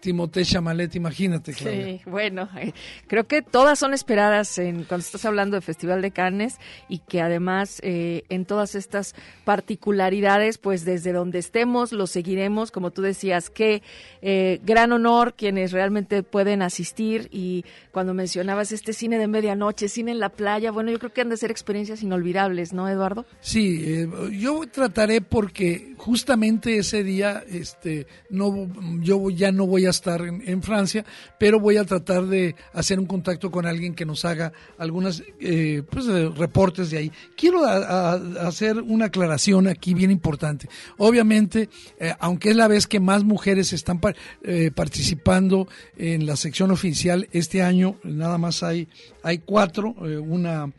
Timothée 0.07 0.45
Chamalet, 0.45 0.95
imagínate. 0.95 1.53
Sí, 1.53 2.01
bueno, 2.07 2.49
eh, 2.57 2.73
creo 3.09 3.27
que 3.27 3.43
todas 3.43 3.77
son 3.77 3.93
esperadas 3.93 4.57
en, 4.57 4.85
cuando 4.85 5.05
estás 5.05 5.25
hablando 5.25 5.57
de 5.57 5.63
Festival 5.63 6.01
de 6.01 6.13
Cannes 6.13 6.59
y 6.89 7.01
que 7.01 7.21
además 7.21 7.81
eh, 7.83 8.23
en 8.29 8.45
todas 8.45 8.77
estas 8.77 9.17
particularidades, 9.45 10.59
pues 10.59 10.85
desde 10.85 11.13
donde 11.13 11.41
estemos 11.41 11.91
lo 11.91 12.07
seguiremos, 12.07 12.71
como 12.71 12.93
tú 12.93 13.03
decías, 13.03 13.51
qué 13.51 13.83
eh, 14.23 14.61
gran 14.63 14.93
honor 14.93 15.35
quienes 15.35 15.73
realmente 15.73 16.23
pueden 16.23 16.63
asistir 16.63 17.29
y 17.33 17.65
cuando 17.91 18.15
mencionabas 18.15 18.71
este 18.71 18.93
cine 18.93 19.19
de 19.19 19.27
medianoche, 19.27 19.89
cine 19.89 20.13
en 20.13 20.21
la 20.21 20.29
playa, 20.29 20.71
bueno, 20.71 20.93
yo 20.93 21.01
creo 21.01 21.13
que 21.13 21.23
han 21.23 21.31
de 21.31 21.37
ser 21.37 21.51
experiencias 21.51 22.01
inolvidables, 22.05 22.73
¿no, 22.73 22.89
Eduardo? 22.89 23.27
Sí, 23.41 24.07
yo 24.39 24.61
trataré 24.71 25.21
porque 25.21 25.95
justamente 25.97 26.79
ese 26.79 27.03
día, 27.03 27.43
este, 27.51 28.07
no, 28.31 28.69
yo 29.01 29.31
ya 29.31 29.51
no 29.51 29.67
voy 29.67 29.87
a 29.87 29.96
estar 29.97 30.23
en, 30.23 30.63
Francia, 30.63 31.05
pero 31.39 31.61
voy 31.61 31.77
a 31.77 31.85
tratar 31.85 32.27
de 32.27 32.55
hacer 32.73 32.99
un 32.99 33.07
contacto 33.07 33.51
con 33.51 33.67
alguien 33.67 33.95
que 33.95 34.07
nos 34.07 34.25
haga 34.25 34.53
algunos 34.79 35.23
eh, 35.41 35.83
pues, 35.91 36.07
reportes 36.37 36.91
de 36.91 36.99
ahí. 36.99 37.13
Quiero 37.37 37.67
hacer 37.67 38.81
una 38.81 39.07
aclaración 39.07 39.67
aquí 39.69 39.95
bien 39.95 40.11
importante. 40.11 40.69
Obviamente, 40.99 41.69
eh, 41.99 42.15
aunque 42.19 42.51
es 42.51 42.57
la 42.57 42.69
vez 42.69 42.87
que 42.87 43.01
más 43.01 43.25
mujeres 43.25 43.73
están 43.73 44.01
eh, 44.43 44.71
participando 44.75 45.69
en 45.97 46.27
la 46.27 46.37
sección 46.37 46.71
oficial, 46.71 47.29
este 47.33 47.63
año 47.63 47.99
nada 48.03 48.39
más 48.39 48.63
hay, 48.63 48.89
hay 49.23 49.39
cuatro, 49.39 49.95
una 49.95 50.73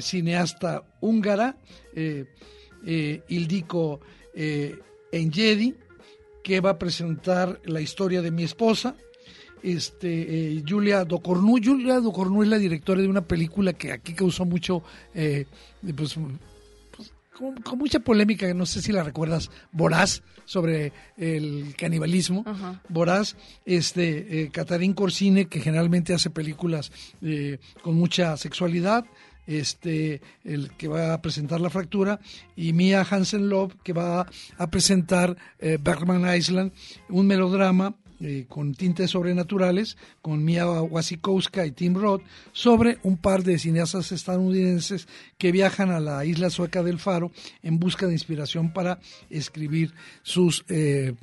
cineasta 0.00 0.84
húngara, 1.00 1.56
Ildiko 3.28 4.00
Enjedi, 5.10 5.74
que 6.44 6.60
va 6.60 6.70
a 6.70 6.78
presentar 6.78 7.58
la 7.64 7.80
historia 7.80 8.22
de 8.22 8.30
mi 8.30 8.44
esposa, 8.44 8.94
este, 9.62 10.58
eh, 10.58 10.62
Julia 10.68 11.04
Docornú. 11.04 11.58
Julia 11.64 11.98
Docornú 11.98 12.42
es 12.42 12.50
la 12.50 12.58
directora 12.58 13.00
de 13.00 13.08
una 13.08 13.22
película 13.22 13.72
que 13.72 13.90
aquí 13.90 14.12
causó 14.12 14.44
mucho, 14.44 14.82
eh, 15.14 15.46
pues, 15.96 16.16
pues 16.94 17.12
con, 17.32 17.78
mucha 17.78 17.98
polémica, 17.98 18.52
no 18.52 18.66
sé 18.66 18.82
si 18.82 18.92
la 18.92 19.02
recuerdas, 19.02 19.50
Voraz, 19.72 20.22
sobre 20.44 20.92
el 21.16 21.74
canibalismo. 21.78 22.44
Voraz, 22.90 23.36
este, 23.64 24.42
eh, 24.42 24.50
Catarín 24.52 24.92
Corsine, 24.92 25.46
que 25.46 25.60
generalmente 25.60 26.12
hace 26.12 26.28
películas 26.28 26.92
con 27.82 27.94
mucha 27.94 28.36
sexualidad 28.36 29.06
este, 29.46 30.20
el 30.44 30.70
que 30.72 30.88
va 30.88 31.14
a 31.14 31.22
presentar 31.22 31.60
la 31.60 31.70
fractura, 31.70 32.20
y 32.56 32.72
Mia 32.72 33.06
Hansen 33.08 33.48
Love, 33.48 33.74
que 33.82 33.92
va 33.92 34.26
a 34.58 34.70
presentar 34.70 35.36
eh, 35.58 35.78
Bergman 35.80 36.36
Island, 36.36 36.72
un 37.08 37.26
melodrama 37.26 37.94
eh, 38.20 38.46
con 38.48 38.74
tintes 38.74 39.10
sobrenaturales, 39.10 39.98
con 40.22 40.44
Mia 40.44 40.66
Wasikowska 40.66 41.66
y 41.66 41.72
Tim 41.72 41.94
Roth, 41.94 42.22
sobre 42.52 42.98
un 43.02 43.16
par 43.16 43.42
de 43.42 43.58
cineastas 43.58 44.12
estadounidenses 44.12 45.08
que 45.36 45.52
viajan 45.52 45.90
a 45.90 46.00
la 46.00 46.24
isla 46.24 46.48
sueca 46.48 46.82
del 46.82 47.00
Faro 47.00 47.32
en 47.62 47.78
busca 47.78 48.06
de 48.06 48.12
inspiración 48.12 48.72
para 48.72 49.00
escribir 49.30 49.92
sus 50.22 50.64
eh, 50.68 51.14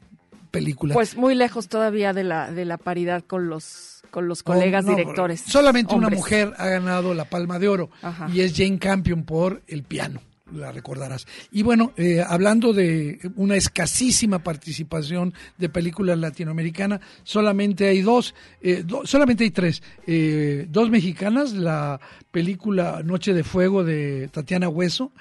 películas. 0.52 0.96
Pues 0.96 1.16
muy 1.16 1.34
lejos 1.34 1.68
todavía 1.68 2.14
de 2.14 2.24
la, 2.24 2.52
de 2.52 2.66
la 2.66 2.78
paridad 2.78 3.24
con 3.26 3.48
los 3.48 4.04
con 4.12 4.28
los 4.28 4.44
colegas 4.44 4.86
directores. 4.86 5.42
Solamente 5.42 5.96
una 5.96 6.10
mujer 6.10 6.54
ha 6.58 6.68
ganado 6.68 7.14
la 7.14 7.26
Palma 7.26 7.60
de 7.60 7.70
Oro 7.70 7.90
y 8.34 8.42
es 8.42 8.54
Jane 8.56 8.78
Campion 8.78 9.24
por 9.24 9.62
El 9.68 9.84
piano 9.84 10.22
la 10.54 10.72
recordarás. 10.72 11.28
Y 11.52 11.64
bueno, 11.64 11.94
eh, 11.98 12.24
hablando 12.26 12.74
de 12.74 13.20
una 13.36 13.56
escasísima 13.56 14.40
participación 14.40 15.34
de 15.58 15.70
películas 15.70 16.18
latinoamericanas, 16.18 17.02
solamente 17.24 17.88
hay 17.88 18.02
dos, 18.02 18.36
eh, 18.62 18.84
solamente 19.04 19.44
hay 19.44 19.52
tres, 19.52 19.82
eh, 20.08 20.68
dos 20.70 20.90
mexicanas, 20.90 21.54
la 21.54 22.00
película 22.32 23.02
Noche 23.04 23.34
de 23.34 23.44
Fuego 23.44 23.84
de 23.84 24.30
Tatiana 24.30 24.70
Hueso 24.70 25.12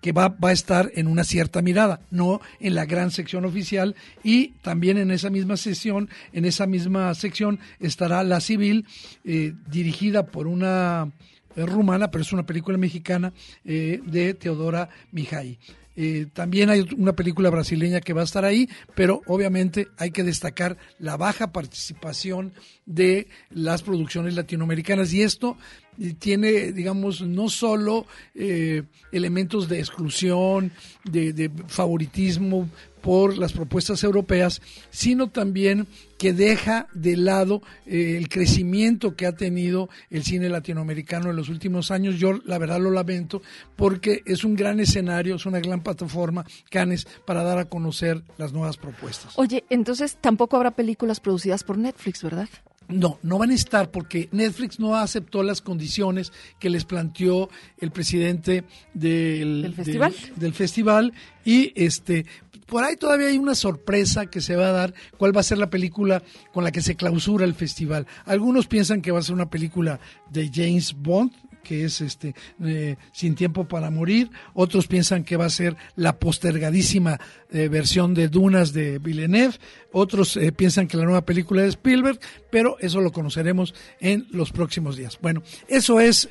que 0.00 0.12
va, 0.12 0.28
va, 0.28 0.50
a 0.50 0.52
estar 0.52 0.92
en 0.94 1.08
una 1.08 1.24
cierta 1.24 1.62
mirada, 1.62 2.00
no 2.10 2.40
en 2.60 2.74
la 2.74 2.84
gran 2.84 3.10
sección 3.10 3.44
oficial 3.44 3.96
y 4.22 4.48
también 4.62 4.98
en 4.98 5.10
esa 5.10 5.30
misma 5.30 5.56
sesión, 5.56 6.08
en 6.32 6.44
esa 6.44 6.66
misma 6.66 7.12
sección 7.14 7.58
estará 7.80 8.22
la 8.22 8.40
civil 8.40 8.86
eh, 9.24 9.54
dirigida 9.68 10.26
por 10.26 10.46
una 10.46 11.10
rumana, 11.56 12.10
pero 12.10 12.22
es 12.22 12.32
una 12.32 12.46
película 12.46 12.78
mexicana 12.78 13.32
de 13.64 14.36
Teodora 14.38 14.88
Mijay. 15.12 15.58
Eh, 15.98 16.26
también 16.34 16.68
hay 16.68 16.86
una 16.98 17.14
película 17.14 17.48
brasileña 17.48 18.02
que 18.02 18.12
va 18.12 18.20
a 18.20 18.24
estar 18.24 18.44
ahí, 18.44 18.68
pero 18.94 19.22
obviamente 19.26 19.88
hay 19.96 20.10
que 20.10 20.24
destacar 20.24 20.76
la 20.98 21.16
baja 21.16 21.52
participación 21.52 22.52
de 22.84 23.28
las 23.48 23.82
producciones 23.82 24.34
latinoamericanas 24.34 25.14
y 25.14 25.22
esto 25.22 25.56
eh, 25.98 26.12
tiene, 26.18 26.72
digamos, 26.72 27.22
no 27.22 27.48
solo 27.48 28.06
eh, 28.34 28.82
elementos 29.10 29.70
de 29.70 29.78
exclusión, 29.78 30.70
de 31.04 31.50
favoritismo 31.66 32.68
por 33.06 33.38
las 33.38 33.52
propuestas 33.52 34.02
europeas, 34.02 34.60
sino 34.90 35.28
también 35.28 35.86
que 36.18 36.32
deja 36.32 36.88
de 36.92 37.16
lado 37.16 37.62
eh, 37.86 38.16
el 38.18 38.28
crecimiento 38.28 39.14
que 39.14 39.26
ha 39.26 39.36
tenido 39.36 39.88
el 40.10 40.24
cine 40.24 40.48
latinoamericano 40.48 41.30
en 41.30 41.36
los 41.36 41.48
últimos 41.48 41.92
años. 41.92 42.16
Yo 42.16 42.32
la 42.44 42.58
verdad 42.58 42.80
lo 42.80 42.90
lamento 42.90 43.42
porque 43.76 44.24
es 44.26 44.42
un 44.42 44.56
gran 44.56 44.80
escenario, 44.80 45.36
es 45.36 45.46
una 45.46 45.60
gran 45.60 45.84
plataforma, 45.84 46.44
Canes, 46.68 47.06
para 47.24 47.44
dar 47.44 47.58
a 47.58 47.66
conocer 47.66 48.24
las 48.38 48.52
nuevas 48.52 48.76
propuestas. 48.76 49.38
Oye, 49.38 49.62
entonces 49.70 50.16
tampoco 50.20 50.56
habrá 50.56 50.72
películas 50.72 51.20
producidas 51.20 51.62
por 51.62 51.78
Netflix, 51.78 52.24
¿verdad? 52.24 52.48
No, 52.88 53.18
no 53.22 53.38
van 53.38 53.50
a 53.50 53.54
estar 53.54 53.90
porque 53.90 54.28
Netflix 54.30 54.78
no 54.78 54.94
aceptó 54.94 55.42
las 55.42 55.60
condiciones 55.60 56.32
que 56.60 56.70
les 56.70 56.84
planteó 56.84 57.48
el 57.78 57.90
presidente 57.90 58.62
del, 58.94 59.72
festival? 59.74 60.14
del, 60.36 60.52
festival 60.52 61.12
y 61.44 61.72
este 61.74 62.26
por 62.66 62.84
ahí 62.84 62.96
todavía 62.96 63.28
hay 63.28 63.38
una 63.38 63.54
sorpresa 63.54 64.26
que 64.26 64.40
se 64.40 64.56
va 64.56 64.68
a 64.68 64.72
dar, 64.72 64.94
cuál 65.16 65.34
va 65.34 65.40
a 65.40 65.44
ser 65.44 65.58
la 65.58 65.70
película 65.70 66.22
con 66.52 66.64
la 66.64 66.72
que 66.72 66.82
se 66.82 66.96
clausura 66.96 67.44
el 67.44 67.54
festival. 67.54 68.06
Algunos 68.24 68.66
piensan 68.66 69.02
que 69.02 69.12
va 69.12 69.20
a 69.20 69.22
ser 69.22 69.34
una 69.34 69.50
película 69.50 70.00
de 70.30 70.50
James 70.52 70.94
Bond, 70.96 71.32
que 71.66 71.84
es 71.84 72.00
este 72.00 72.34
eh, 72.64 72.96
Sin 73.12 73.34
tiempo 73.34 73.66
para 73.66 73.90
morir. 73.90 74.30
Otros 74.54 74.86
piensan 74.86 75.24
que 75.24 75.36
va 75.36 75.46
a 75.46 75.50
ser 75.50 75.76
la 75.96 76.16
postergadísima 76.16 77.18
eh, 77.50 77.68
versión 77.68 78.14
de 78.14 78.28
Dunas 78.28 78.72
de 78.72 79.00
Villeneuve. 79.00 79.56
Otros 79.90 80.36
eh, 80.36 80.52
piensan 80.52 80.86
que 80.86 80.96
la 80.96 81.04
nueva 81.04 81.24
película 81.24 81.62
de 81.62 81.68
Spielberg, 81.68 82.20
pero 82.50 82.76
eso 82.78 83.00
lo 83.00 83.10
conoceremos 83.10 83.74
en 84.00 84.28
los 84.30 84.52
próximos 84.52 84.96
días. 84.96 85.18
Bueno, 85.20 85.42
eso 85.66 85.98
es 85.98 86.28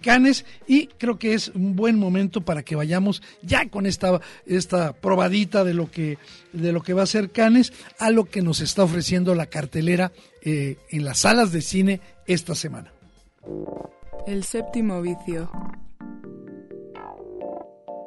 Canes 0.00 0.46
y 0.66 0.86
creo 0.86 1.18
que 1.18 1.34
es 1.34 1.48
un 1.48 1.76
buen 1.76 1.98
momento 1.98 2.40
para 2.40 2.62
que 2.62 2.76
vayamos 2.76 3.22
ya 3.42 3.68
con 3.68 3.86
esta, 3.86 4.20
esta 4.46 4.92
probadita 4.94 5.64
de 5.64 5.74
lo 5.74 5.90
que 5.90 6.16
de 6.52 6.72
lo 6.72 6.82
que 6.82 6.94
va 6.94 7.02
a 7.02 7.06
ser 7.06 7.30
Canes 7.30 7.72
a 7.98 8.10
lo 8.10 8.26
que 8.26 8.40
nos 8.40 8.60
está 8.60 8.84
ofreciendo 8.84 9.34
la 9.34 9.46
cartelera 9.46 10.12
en 10.42 11.04
las 11.04 11.18
salas 11.18 11.50
de 11.50 11.62
cine 11.62 12.00
esta 12.26 12.54
semana. 12.54 12.92
El 14.26 14.44
séptimo 14.44 15.02
vicio. 15.02 15.50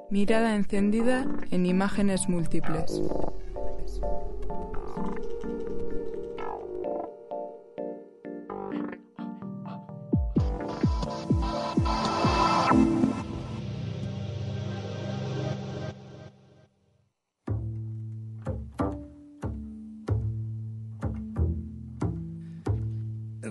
Mirada 0.09 0.55
encendida 0.55 1.25
en 1.51 1.65
imágenes 1.65 2.27
múltiples. 2.27 3.01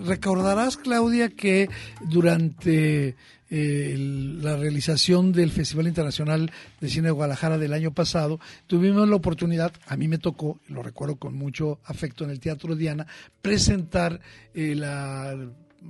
Recordarás, 0.05 0.77
Claudia, 0.77 1.29
que 1.29 1.69
durante 2.01 3.15
eh, 3.49 3.95
la 4.41 4.57
realización 4.57 5.31
del 5.31 5.51
Festival 5.51 5.87
Internacional 5.87 6.51
de 6.81 6.89
Cine 6.89 7.07
de 7.07 7.11
Guadalajara 7.11 7.57
del 7.57 7.73
año 7.73 7.93
pasado, 7.93 8.39
tuvimos 8.67 9.07
la 9.07 9.15
oportunidad, 9.15 9.71
a 9.87 9.95
mí 9.95 10.07
me 10.07 10.17
tocó, 10.17 10.59
lo 10.67 10.83
recuerdo 10.83 11.15
con 11.15 11.35
mucho 11.35 11.79
afecto 11.85 12.23
en 12.23 12.31
el 12.31 12.39
Teatro 12.39 12.75
Diana, 12.75 13.07
presentar 13.41 14.19
eh, 14.53 14.75
la 14.75 15.35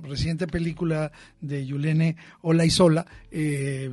reciente 0.02 0.46
película 0.46 1.10
de 1.40 1.66
Yulene 1.66 2.16
Olaizola, 2.42 3.06
eh, 3.30 3.90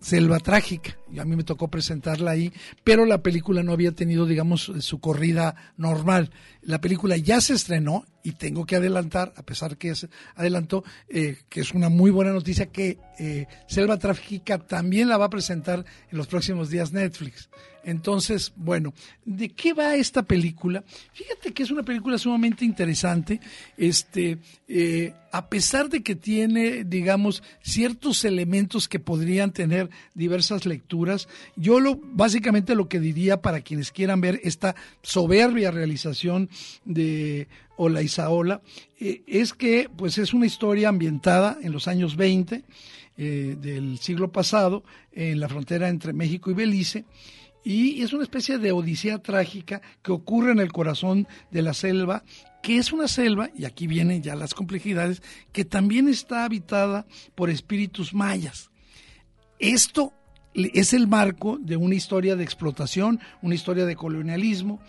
Selva 0.00 0.38
Trágica. 0.38 0.96
Y 1.10 1.18
a 1.18 1.24
mí 1.24 1.36
me 1.36 1.44
tocó 1.44 1.68
presentarla 1.68 2.32
ahí, 2.32 2.52
pero 2.84 3.04
la 3.04 3.22
película 3.22 3.62
no 3.62 3.72
había 3.72 3.92
tenido, 3.92 4.26
digamos, 4.26 4.72
su 4.80 5.00
corrida 5.00 5.54
normal. 5.76 6.30
La 6.62 6.80
película 6.80 7.16
ya 7.16 7.40
se 7.40 7.54
estrenó 7.54 8.04
y 8.22 8.32
tengo 8.32 8.66
que 8.66 8.76
adelantar, 8.76 9.32
a 9.36 9.42
pesar 9.42 9.76
que 9.76 9.94
se 9.94 10.08
adelantó, 10.34 10.84
eh, 11.08 11.38
que 11.48 11.60
es 11.60 11.72
una 11.72 11.88
muy 11.88 12.10
buena 12.10 12.32
noticia, 12.32 12.66
que 12.66 12.98
eh, 13.18 13.46
Selva 13.66 13.98
Trágica 13.98 14.58
también 14.58 15.08
la 15.08 15.18
va 15.18 15.26
a 15.26 15.30
presentar 15.30 15.84
en 16.10 16.18
los 16.18 16.26
próximos 16.26 16.70
días 16.70 16.92
Netflix. 16.92 17.48
Entonces, 17.84 18.52
bueno, 18.56 18.92
¿de 19.24 19.48
qué 19.48 19.72
va 19.72 19.94
esta 19.94 20.22
película? 20.22 20.84
Fíjate 21.14 21.54
que 21.54 21.62
es 21.62 21.70
una 21.70 21.84
película 21.84 22.18
sumamente 22.18 22.64
interesante. 22.64 23.40
Este, 23.78 24.36
eh, 24.66 25.14
a 25.32 25.48
pesar 25.48 25.88
de 25.88 26.02
que 26.02 26.14
tiene, 26.14 26.84
digamos, 26.84 27.42
ciertos 27.62 28.26
elementos 28.26 28.88
que 28.88 28.98
podrían 28.98 29.52
tener 29.52 29.88
diversas 30.14 30.66
lecturas, 30.66 31.28
yo 31.56 31.80
lo, 31.80 31.98
básicamente 32.02 32.74
lo 32.74 32.88
que 32.88 33.00
diría 33.00 33.40
para 33.40 33.62
quienes 33.62 33.90
quieran 33.90 34.20
ver 34.20 34.40
esta 34.44 34.74
soberbia 35.02 35.70
realización 35.70 36.50
de 36.84 37.48
Ola 37.78 38.02
Isaola, 38.02 38.60
eh, 39.00 39.22
es 39.26 39.54
que 39.54 39.88
pues 39.96 40.18
es 40.18 40.34
una 40.34 40.46
historia 40.46 40.88
ambientada 40.88 41.58
en 41.62 41.72
los 41.72 41.88
años 41.88 42.16
20 42.16 42.64
eh, 43.16 43.56
del 43.60 43.98
siglo 43.98 44.30
pasado, 44.30 44.84
en 45.12 45.40
la 45.40 45.48
frontera 45.48 45.88
entre 45.88 46.12
México 46.12 46.50
y 46.50 46.54
Belice, 46.54 47.04
y 47.64 48.02
es 48.02 48.12
una 48.12 48.22
especie 48.22 48.58
de 48.58 48.72
odisea 48.72 49.18
trágica 49.18 49.82
que 50.02 50.12
ocurre 50.12 50.52
en 50.52 50.60
el 50.60 50.72
corazón 50.72 51.26
de 51.50 51.62
la 51.62 51.74
selva, 51.74 52.24
que 52.62 52.78
es 52.78 52.92
una 52.92 53.08
selva, 53.08 53.50
y 53.54 53.64
aquí 53.64 53.86
vienen 53.86 54.22
ya 54.22 54.34
las 54.36 54.54
complejidades, 54.54 55.22
que 55.52 55.64
también 55.64 56.08
está 56.08 56.44
habitada 56.44 57.06
por 57.34 57.50
espíritus 57.50 58.14
mayas. 58.14 58.70
Esto 59.58 60.12
es 60.54 60.92
el 60.92 61.06
marco 61.08 61.58
de 61.60 61.76
una 61.76 61.94
historia 61.94 62.36
de 62.36 62.44
explotación, 62.44 63.20
una 63.42 63.54
historia 63.54 63.84
de 63.84 63.96
colonialismo, 63.96 64.80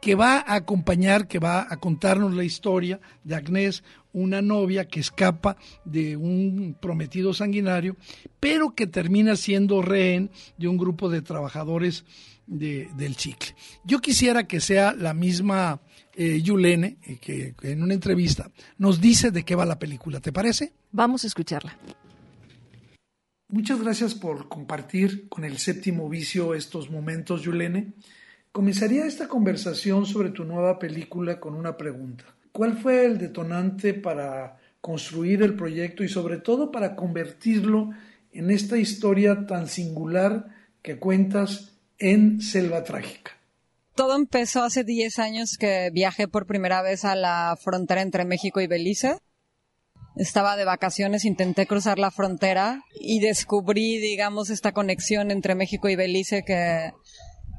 que 0.00 0.14
va 0.14 0.38
a 0.38 0.54
acompañar, 0.54 1.26
que 1.26 1.38
va 1.38 1.66
a 1.68 1.76
contarnos 1.76 2.34
la 2.34 2.44
historia 2.44 3.00
de 3.24 3.34
Agnés, 3.34 3.82
una 4.12 4.42
novia 4.42 4.86
que 4.86 5.00
escapa 5.00 5.56
de 5.84 6.16
un 6.16 6.76
prometido 6.80 7.34
sanguinario, 7.34 7.96
pero 8.40 8.74
que 8.74 8.86
termina 8.86 9.36
siendo 9.36 9.82
rehén 9.82 10.30
de 10.56 10.68
un 10.68 10.76
grupo 10.76 11.08
de 11.08 11.22
trabajadores 11.22 12.04
del 12.46 13.16
chicle. 13.16 13.54
Yo 13.84 13.98
quisiera 13.98 14.46
que 14.46 14.60
sea 14.60 14.94
la 14.94 15.12
misma 15.12 15.80
eh, 16.14 16.40
Yulene, 16.40 16.96
eh, 17.02 17.18
que 17.20 17.54
en 17.62 17.82
una 17.82 17.94
entrevista 17.94 18.50
nos 18.78 19.00
dice 19.00 19.30
de 19.30 19.44
qué 19.44 19.54
va 19.54 19.66
la 19.66 19.78
película. 19.78 20.20
¿Te 20.20 20.32
parece? 20.32 20.72
Vamos 20.90 21.24
a 21.24 21.26
escucharla. 21.26 21.76
Muchas 23.50 23.80
gracias 23.80 24.14
por 24.14 24.48
compartir 24.48 25.28
con 25.28 25.44
el 25.44 25.58
séptimo 25.58 26.08
vicio 26.08 26.54
estos 26.54 26.90
momentos, 26.90 27.42
Yulene. 27.42 27.94
Comenzaría 28.52 29.06
esta 29.06 29.28
conversación 29.28 30.06
sobre 30.06 30.30
tu 30.30 30.44
nueva 30.44 30.78
película 30.78 31.38
con 31.38 31.54
una 31.54 31.76
pregunta. 31.76 32.24
¿Cuál 32.52 32.76
fue 32.76 33.04
el 33.04 33.18
detonante 33.18 33.94
para 33.94 34.56
construir 34.80 35.42
el 35.42 35.54
proyecto 35.54 36.02
y 36.02 36.08
sobre 36.08 36.38
todo 36.38 36.70
para 36.70 36.96
convertirlo 36.96 37.90
en 38.32 38.50
esta 38.50 38.76
historia 38.76 39.46
tan 39.46 39.68
singular 39.68 40.48
que 40.82 40.98
cuentas 40.98 41.72
en 41.98 42.40
Selva 42.40 42.84
Trágica? 42.84 43.32
Todo 43.94 44.16
empezó 44.16 44.62
hace 44.62 44.84
10 44.84 45.18
años 45.18 45.56
que 45.58 45.90
viajé 45.92 46.28
por 46.28 46.46
primera 46.46 46.82
vez 46.82 47.04
a 47.04 47.16
la 47.16 47.58
frontera 47.60 48.00
entre 48.00 48.24
México 48.24 48.60
y 48.60 48.66
Belice. 48.68 49.18
Estaba 50.14 50.56
de 50.56 50.64
vacaciones, 50.64 51.24
intenté 51.24 51.66
cruzar 51.66 51.98
la 51.98 52.10
frontera 52.10 52.84
y 53.00 53.20
descubrí, 53.20 53.98
digamos, 53.98 54.50
esta 54.50 54.72
conexión 54.72 55.30
entre 55.30 55.54
México 55.54 55.88
y 55.88 55.96
Belice 55.96 56.44
que 56.44 56.92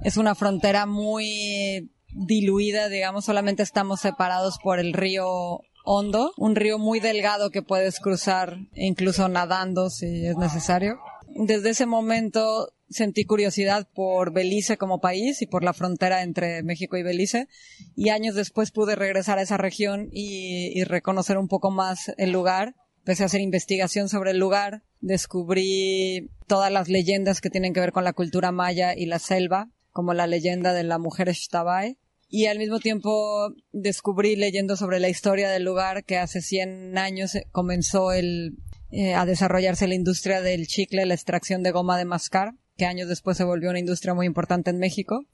es 0.02 0.18
una 0.18 0.36
frontera 0.36 0.86
muy 0.86 1.92
diluida, 2.12 2.90
digamos, 2.90 3.26
solamente 3.26 3.64
estamos 3.64 4.02
separados 4.02 4.58
por 4.64 4.80
el 4.80 4.94
río 4.94 5.62
Hondo, 5.86 6.34
un 6.38 6.56
río 6.56 6.78
muy 6.78 7.00
delgado 7.00 7.50
que 7.50 7.62
puedes 7.62 8.00
cruzar 8.00 8.58
incluso 8.76 9.28
nadando 9.28 9.90
si 9.90 10.26
es 10.26 10.38
necesario. 10.38 11.00
Desde 11.28 11.70
ese 11.70 11.86
momento 11.86 12.74
sentí 12.90 13.24
curiosidad 13.24 13.88
por 13.94 14.34
Belice 14.34 14.78
como 14.78 15.00
país 15.00 15.42
y 15.42 15.48
por 15.48 15.64
la 15.64 15.74
frontera 15.74 16.24
entre 16.24 16.64
México 16.64 16.98
y 16.98 17.04
Belice 17.04 17.48
y 17.96 18.10
años 18.10 18.36
después 18.36 18.72
pude 18.72 18.96
regresar 18.96 19.38
a 19.38 19.44
esa 19.44 19.58
región 19.58 20.10
y, 20.12 20.72
y 20.80 20.84
reconocer 20.84 21.38
un 21.38 21.48
poco 21.48 21.72
más 21.72 22.12
el 22.18 22.32
lugar. 22.32 22.76
Empecé 23.00 23.24
a 23.24 23.28
hacer 23.28 23.42
investigación 23.42 24.10
sobre 24.10 24.32
el 24.32 24.38
lugar, 24.38 24.84
descubrí 25.02 26.30
todas 26.48 26.72
las 26.72 26.90
leyendas 26.90 27.42
que 27.42 27.50
tienen 27.50 27.74
que 27.74 27.80
ver 27.80 27.92
con 27.92 28.04
la 28.04 28.14
cultura 28.14 28.52
maya 28.52 28.96
y 28.96 29.06
la 29.06 29.20
selva, 29.20 29.70
como 30.00 30.14
la 30.14 30.28
leyenda 30.28 30.72
de 30.72 30.84
la 30.84 30.98
mujer 30.98 31.30
Shtabai. 31.30 31.98
Y 32.30 32.46
al 32.46 32.58
mismo 32.58 32.80
tiempo 32.80 33.54
descubrí 33.74 34.38
leyendo 34.38 34.78
sobre 34.78 35.02
la 35.02 35.10
historia 35.10 35.50
del 35.50 35.66
lugar 35.66 36.06
que 36.06 36.18
hace 36.18 36.42
100 36.42 36.98
años 36.98 37.34
comenzó 37.52 38.14
el, 38.14 38.56
eh, 38.92 39.14
a 39.14 39.26
desarrollarse 39.26 39.90
la 39.90 39.96
industria 39.96 40.42
del 40.42 40.68
chicle, 40.68 41.06
la 41.06 41.16
extracción 41.16 41.64
de 41.64 41.72
goma 41.72 41.98
de 41.98 42.06
mascar, 42.06 42.54
que 42.78 42.86
años 42.86 43.10
después 43.10 43.36
se 43.36 43.44
volvió 43.44 43.72
una 43.72 43.80
industria 43.80 44.14
muy 44.14 44.26
importante 44.26 44.70
en 44.70 44.78
México. 44.78 45.26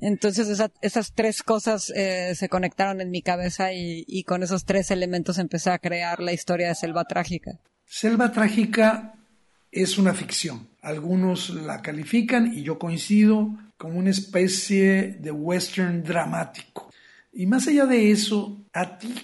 Entonces 0.00 0.60
esas 0.82 1.12
tres 1.14 1.42
cosas 1.42 1.90
eh, 1.96 2.34
se 2.34 2.50
conectaron 2.50 3.00
en 3.00 3.08
mi 3.08 3.22
cabeza 3.22 3.72
y, 3.72 4.22
con 4.24 4.42
esos 4.42 4.66
tres 4.66 4.90
elementos 4.90 5.38
empecé 5.38 5.70
a 5.70 5.78
crear 5.78 6.20
la 6.20 6.34
historia 6.34 6.68
de 6.68 6.74
Selva 6.74 7.04
Trágica. 7.04 7.52
Selva 7.86 8.32
Trágica 8.32 9.14
es 9.72 9.96
una 9.96 10.12
ficción. 10.12 10.68
Algunos 10.84 11.48
la 11.48 11.80
califican 11.80 12.52
y 12.54 12.62
yo 12.62 12.78
coincido 12.78 13.56
como 13.78 13.98
una 13.98 14.10
especie 14.10 15.16
de 15.18 15.30
western 15.30 16.02
dramático. 16.02 16.90
Y 17.32 17.46
más 17.46 17.66
allá 17.66 17.86
de 17.86 18.10
eso, 18.10 18.64
a 18.74 18.98
ti, 18.98 19.14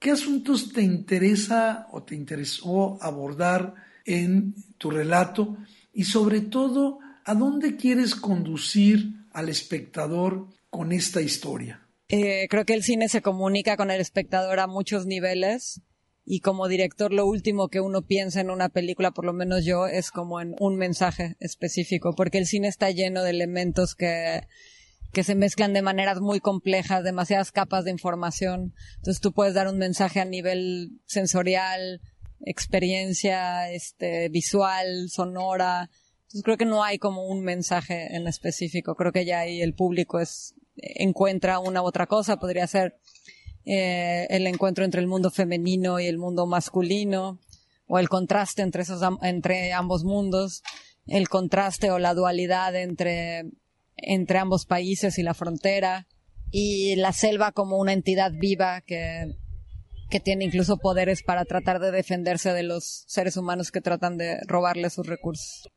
¿qué 0.00 0.10
asuntos 0.10 0.72
te 0.72 0.82
interesa 0.82 1.86
o 1.92 2.02
te 2.02 2.16
interesó 2.16 2.98
abordar 3.00 3.74
en 4.04 4.54
tu 4.78 4.90
relato? 4.90 5.56
Y 5.92 6.04
sobre 6.04 6.40
todo, 6.40 6.98
¿a 7.24 7.34
dónde 7.34 7.76
quieres 7.76 8.16
conducir 8.16 9.12
al 9.32 9.48
espectador 9.48 10.48
con 10.70 10.90
esta 10.90 11.20
historia? 11.20 11.86
Eh, 12.08 12.48
creo 12.50 12.64
que 12.64 12.74
el 12.74 12.82
cine 12.82 13.08
se 13.08 13.22
comunica 13.22 13.76
con 13.76 13.92
el 13.92 14.00
espectador 14.00 14.58
a 14.58 14.66
muchos 14.66 15.06
niveles 15.06 15.80
y 16.28 16.40
como 16.40 16.66
director 16.66 17.12
lo 17.12 17.24
último 17.24 17.68
que 17.68 17.80
uno 17.80 18.02
piensa 18.02 18.40
en 18.40 18.50
una 18.50 18.68
película, 18.68 19.12
por 19.12 19.24
lo 19.24 19.32
menos 19.32 19.64
yo, 19.64 19.86
es 19.86 20.10
como 20.10 20.40
en 20.40 20.56
un 20.58 20.76
mensaje 20.76 21.36
específico, 21.38 22.14
porque 22.16 22.38
el 22.38 22.46
cine 22.46 22.66
está 22.66 22.90
lleno 22.90 23.22
de 23.22 23.30
elementos 23.30 23.94
que, 23.94 24.40
que 25.12 25.22
se 25.22 25.36
mezclan 25.36 25.72
de 25.72 25.82
maneras 25.82 26.20
muy 26.20 26.40
complejas, 26.40 27.04
demasiadas 27.04 27.52
capas 27.52 27.84
de 27.84 27.92
información. 27.92 28.74
Entonces 28.96 29.20
tú 29.20 29.32
puedes 29.32 29.54
dar 29.54 29.68
un 29.68 29.78
mensaje 29.78 30.18
a 30.18 30.24
nivel 30.24 31.00
sensorial, 31.06 32.00
experiencia, 32.44 33.70
este, 33.70 34.28
visual, 34.28 35.08
sonora. 35.08 35.90
Entonces 36.22 36.42
creo 36.42 36.56
que 36.56 36.64
no 36.64 36.82
hay 36.82 36.98
como 36.98 37.28
un 37.28 37.44
mensaje 37.44 38.16
en 38.16 38.26
específico. 38.26 38.96
Creo 38.96 39.12
que 39.12 39.24
ya 39.24 39.40
ahí 39.40 39.62
el 39.62 39.74
público 39.74 40.18
es, 40.18 40.56
encuentra 40.76 41.60
una 41.60 41.82
u 41.82 41.86
otra 41.86 42.08
cosa. 42.08 42.38
Podría 42.38 42.66
ser 42.66 42.98
eh, 43.66 44.26
el 44.30 44.46
encuentro 44.46 44.84
entre 44.84 45.00
el 45.00 45.08
mundo 45.08 45.30
femenino 45.30 45.98
y 45.98 46.06
el 46.06 46.18
mundo 46.18 46.46
masculino, 46.46 47.40
o 47.88 47.98
el 47.98 48.08
contraste 48.08 48.62
entre, 48.62 48.82
esos, 48.82 49.02
entre 49.22 49.72
ambos 49.72 50.04
mundos, 50.04 50.62
el 51.06 51.28
contraste 51.28 51.90
o 51.90 51.98
la 51.98 52.14
dualidad 52.14 52.74
entre, 52.76 53.44
entre 53.96 54.38
ambos 54.38 54.66
países 54.66 55.18
y 55.18 55.22
la 55.22 55.34
frontera, 55.34 56.06
y 56.50 56.94
la 56.96 57.12
selva 57.12 57.52
como 57.52 57.78
una 57.78 57.92
entidad 57.92 58.32
viva 58.32 58.80
que, 58.80 59.36
que 60.08 60.20
tiene 60.20 60.44
incluso 60.44 60.76
poderes 60.76 61.22
para 61.22 61.44
tratar 61.44 61.80
de 61.80 61.90
defenderse 61.90 62.52
de 62.52 62.62
los 62.62 63.04
seres 63.08 63.36
humanos 63.36 63.72
que 63.72 63.80
tratan 63.80 64.16
de 64.16 64.38
robarle 64.46 64.90
sus 64.90 65.06
recursos. 65.06 65.68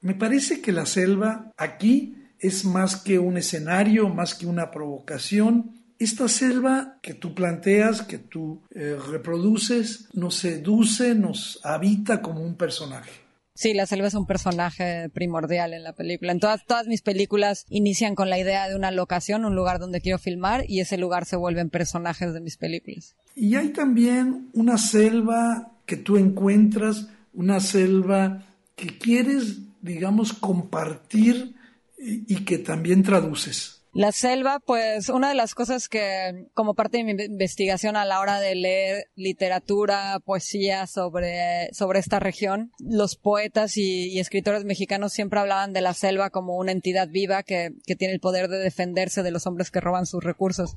Me 0.00 0.14
parece 0.14 0.60
que 0.60 0.70
la 0.70 0.86
selva 0.86 1.52
aquí 1.56 2.14
es 2.38 2.64
más 2.64 2.96
que 2.96 3.18
un 3.18 3.36
escenario, 3.36 4.08
más 4.08 4.34
que 4.34 4.46
una 4.46 4.70
provocación, 4.70 5.77
esta 5.98 6.28
selva 6.28 6.98
que 7.02 7.14
tú 7.14 7.34
planteas, 7.34 8.02
que 8.02 8.18
tú 8.18 8.62
eh, 8.70 8.96
reproduces, 9.10 10.08
nos 10.12 10.36
seduce, 10.36 11.14
nos 11.14 11.60
habita 11.64 12.22
como 12.22 12.40
un 12.40 12.54
personaje. 12.54 13.10
Sí, 13.54 13.74
la 13.74 13.86
selva 13.86 14.06
es 14.06 14.14
un 14.14 14.26
personaje 14.26 15.08
primordial 15.08 15.74
en 15.74 15.82
la 15.82 15.92
película. 15.92 16.30
En 16.30 16.38
todas, 16.38 16.64
todas 16.64 16.86
mis 16.86 17.02
películas 17.02 17.66
inician 17.68 18.14
con 18.14 18.30
la 18.30 18.38
idea 18.38 18.68
de 18.68 18.76
una 18.76 18.92
locación, 18.92 19.44
un 19.44 19.56
lugar 19.56 19.80
donde 19.80 20.00
quiero 20.00 20.20
filmar, 20.20 20.64
y 20.68 20.78
ese 20.78 20.96
lugar 20.96 21.24
se 21.24 21.34
vuelven 21.34 21.68
personajes 21.68 22.32
de 22.32 22.40
mis 22.40 22.56
películas. 22.56 23.16
Y 23.34 23.56
hay 23.56 23.70
también 23.70 24.48
una 24.52 24.78
selva 24.78 25.72
que 25.86 25.96
tú 25.96 26.16
encuentras, 26.16 27.08
una 27.32 27.58
selva 27.58 28.44
que 28.76 28.96
quieres, 28.96 29.58
digamos, 29.82 30.32
compartir 30.32 31.56
y 31.98 32.44
que 32.44 32.58
también 32.58 33.02
traduces. 33.02 33.77
La 33.92 34.12
selva, 34.12 34.60
pues 34.60 35.08
una 35.08 35.30
de 35.30 35.34
las 35.34 35.54
cosas 35.54 35.88
que 35.88 36.46
como 36.54 36.74
parte 36.74 36.98
de 36.98 37.04
mi 37.04 37.22
investigación 37.22 37.96
a 37.96 38.04
la 38.04 38.20
hora 38.20 38.38
de 38.38 38.54
leer 38.54 39.06
literatura, 39.16 40.20
poesía 40.24 40.86
sobre, 40.86 41.72
sobre 41.72 41.98
esta 41.98 42.20
región, 42.20 42.70
los 42.78 43.16
poetas 43.16 43.76
y, 43.76 44.18
escritores 44.18 44.64
mexicanos 44.64 45.12
siempre 45.12 45.40
hablaban 45.40 45.72
de 45.72 45.80
la 45.80 45.94
selva 45.94 46.30
como 46.30 46.56
una 46.56 46.72
entidad 46.72 47.08
viva 47.08 47.42
que, 47.42 47.70
que 47.86 47.96
tiene 47.96 48.14
el 48.14 48.20
poder 48.20 48.48
de 48.48 48.58
defenderse 48.58 49.22
de 49.22 49.30
los 49.30 49.46
hombres 49.46 49.70
que 49.70 49.80
roban 49.80 50.06
sus 50.06 50.22
recursos 50.22 50.74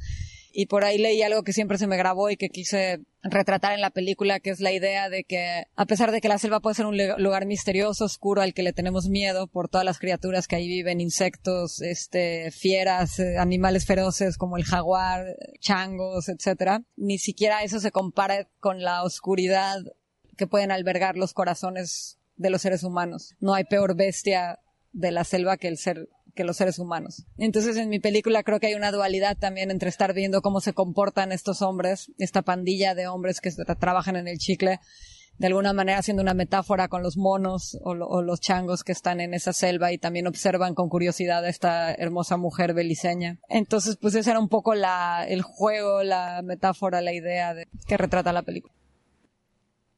y 0.53 0.65
por 0.67 0.83
ahí 0.83 0.97
leí 0.97 1.21
algo 1.21 1.43
que 1.43 1.53
siempre 1.53 1.77
se 1.77 1.87
me 1.87 1.97
grabó 1.97 2.29
y 2.29 2.37
que 2.37 2.49
quise 2.49 3.01
retratar 3.23 3.73
en 3.73 3.81
la 3.81 3.91
película, 3.91 4.39
que 4.39 4.49
es 4.49 4.59
la 4.59 4.71
idea 4.71 5.09
de 5.09 5.23
que, 5.23 5.65
a 5.75 5.85
pesar 5.85 6.11
de 6.11 6.21
que 6.21 6.27
la 6.27 6.37
selva 6.37 6.59
puede 6.59 6.75
ser 6.75 6.85
un 6.85 6.97
lugar 7.17 7.45
misterioso, 7.45 8.05
oscuro, 8.05 8.41
al 8.41 8.53
que 8.53 8.63
le 8.63 8.73
tenemos 8.73 9.09
miedo 9.09 9.47
por 9.47 9.69
todas 9.69 9.85
las 9.85 9.99
criaturas 9.99 10.47
que 10.47 10.55
ahí 10.55 10.67
viven, 10.67 11.01
insectos, 11.01 11.81
este, 11.81 12.51
fieras, 12.51 13.19
eh, 13.19 13.37
animales 13.37 13.85
feroces 13.85 14.37
como 14.37 14.57
el 14.57 14.63
jaguar, 14.63 15.25
changos, 15.59 16.29
etcétera, 16.29 16.83
ni 16.95 17.17
siquiera 17.17 17.63
eso 17.63 17.79
se 17.79 17.91
compara 17.91 18.47
con 18.59 18.81
la 18.81 19.03
oscuridad 19.03 19.77
que 20.37 20.47
pueden 20.47 20.71
albergar 20.71 21.17
los 21.17 21.33
corazones 21.33 22.17
de 22.35 22.49
los 22.49 22.61
seres 22.61 22.83
humanos. 22.83 23.35
No 23.39 23.53
hay 23.53 23.65
peor 23.65 23.95
bestia 23.95 24.59
de 24.93 25.11
la 25.11 25.23
selva 25.23 25.57
que 25.57 25.67
el 25.67 25.77
ser 25.77 26.09
que 26.35 26.43
los 26.43 26.57
seres 26.57 26.79
humanos. 26.79 27.25
Entonces 27.37 27.77
en 27.77 27.89
mi 27.89 27.99
película 27.99 28.43
creo 28.43 28.59
que 28.59 28.67
hay 28.67 28.73
una 28.73 28.91
dualidad 28.91 29.37
también 29.37 29.71
entre 29.71 29.89
estar 29.89 30.13
viendo 30.13 30.41
cómo 30.41 30.61
se 30.61 30.73
comportan 30.73 31.31
estos 31.31 31.61
hombres, 31.61 32.11
esta 32.17 32.41
pandilla 32.41 32.95
de 32.95 33.07
hombres 33.07 33.41
que 33.41 33.51
trabajan 33.79 34.15
en 34.15 34.27
el 34.27 34.37
chicle, 34.37 34.79
de 35.37 35.47
alguna 35.47 35.73
manera 35.73 35.97
haciendo 35.97 36.21
una 36.21 36.33
metáfora 36.33 36.87
con 36.87 37.01
los 37.01 37.17
monos 37.17 37.77
o, 37.83 37.95
los 38.21 38.39
changos 38.39 38.83
que 38.83 38.91
están 38.91 39.19
en 39.21 39.33
esa 39.33 39.53
selva 39.53 39.91
y 39.91 39.97
también 39.97 40.27
observan 40.27 40.75
con 40.75 40.87
curiosidad 40.87 41.43
a 41.43 41.49
esta 41.49 41.93
hermosa 41.93 42.37
mujer 42.37 42.73
beliceña. 42.73 43.39
Entonces, 43.49 43.97
pues 43.97 44.13
ese 44.13 44.29
era 44.29 44.39
un 44.39 44.49
poco 44.49 44.75
la, 44.75 45.25
el 45.27 45.41
juego, 45.41 46.03
la 46.03 46.41
metáfora, 46.43 47.01
la 47.01 47.13
idea 47.13 47.55
de, 47.55 47.67
que 47.87 47.97
retrata 47.97 48.31
la 48.33 48.43
película. 48.43 48.73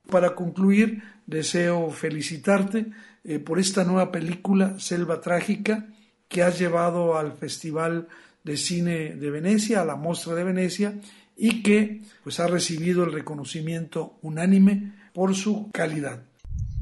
Para 0.10 0.34
concluir, 0.36 1.04
deseo 1.26 1.90
felicitarte 1.90 2.88
eh, 3.24 3.40
por 3.40 3.60
esta 3.60 3.84
nueva 3.84 4.12
película, 4.12 4.80
Selva 4.80 5.20
Trágica, 5.22 5.88
que 6.34 6.42
has 6.42 6.60
llevado 6.60 7.16
al 7.16 7.34
Festival 7.34 8.08
de 8.44 8.58
Cine 8.58 9.16
de 9.16 9.30
Venecia, 9.30 9.82
a 9.82 9.86
la 9.86 9.96
Mostra 9.96 10.34
de 10.34 10.44
Venecia, 10.44 11.00
y 11.38 11.62
que 11.62 12.02
pues 12.24 12.40
ha 12.40 12.48
recibido 12.48 13.04
el 13.04 13.14
reconocimiento 13.14 14.18
unánime 14.24 14.94
por 15.14 15.36
su 15.36 15.70
calidad. 15.72 16.24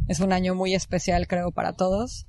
Es 0.08 0.22
un 0.22 0.32
año 0.32 0.56
muy 0.56 0.74
especial, 0.74 1.28
creo, 1.28 1.52
para 1.52 1.74
todos, 1.74 2.28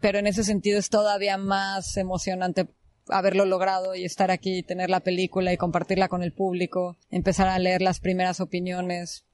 pero 0.00 0.18
en 0.18 0.28
ese 0.28 0.44
sentido 0.44 0.78
es 0.78 0.88
todavía 0.90 1.36
más 1.36 1.96
emocionante 1.96 2.68
haberlo 3.08 3.44
logrado 3.44 3.96
y 3.96 4.04
estar 4.04 4.30
aquí, 4.30 4.62
tener 4.62 4.90
la 4.90 5.00
película 5.00 5.52
y 5.52 5.56
compartirla 5.56 6.08
con 6.08 6.22
el 6.22 6.32
público, 6.32 6.96
empezar 7.10 7.48
a 7.48 7.58
leer 7.58 7.82
las 7.82 7.98
primeras 7.98 8.40
opiniones 8.40 9.24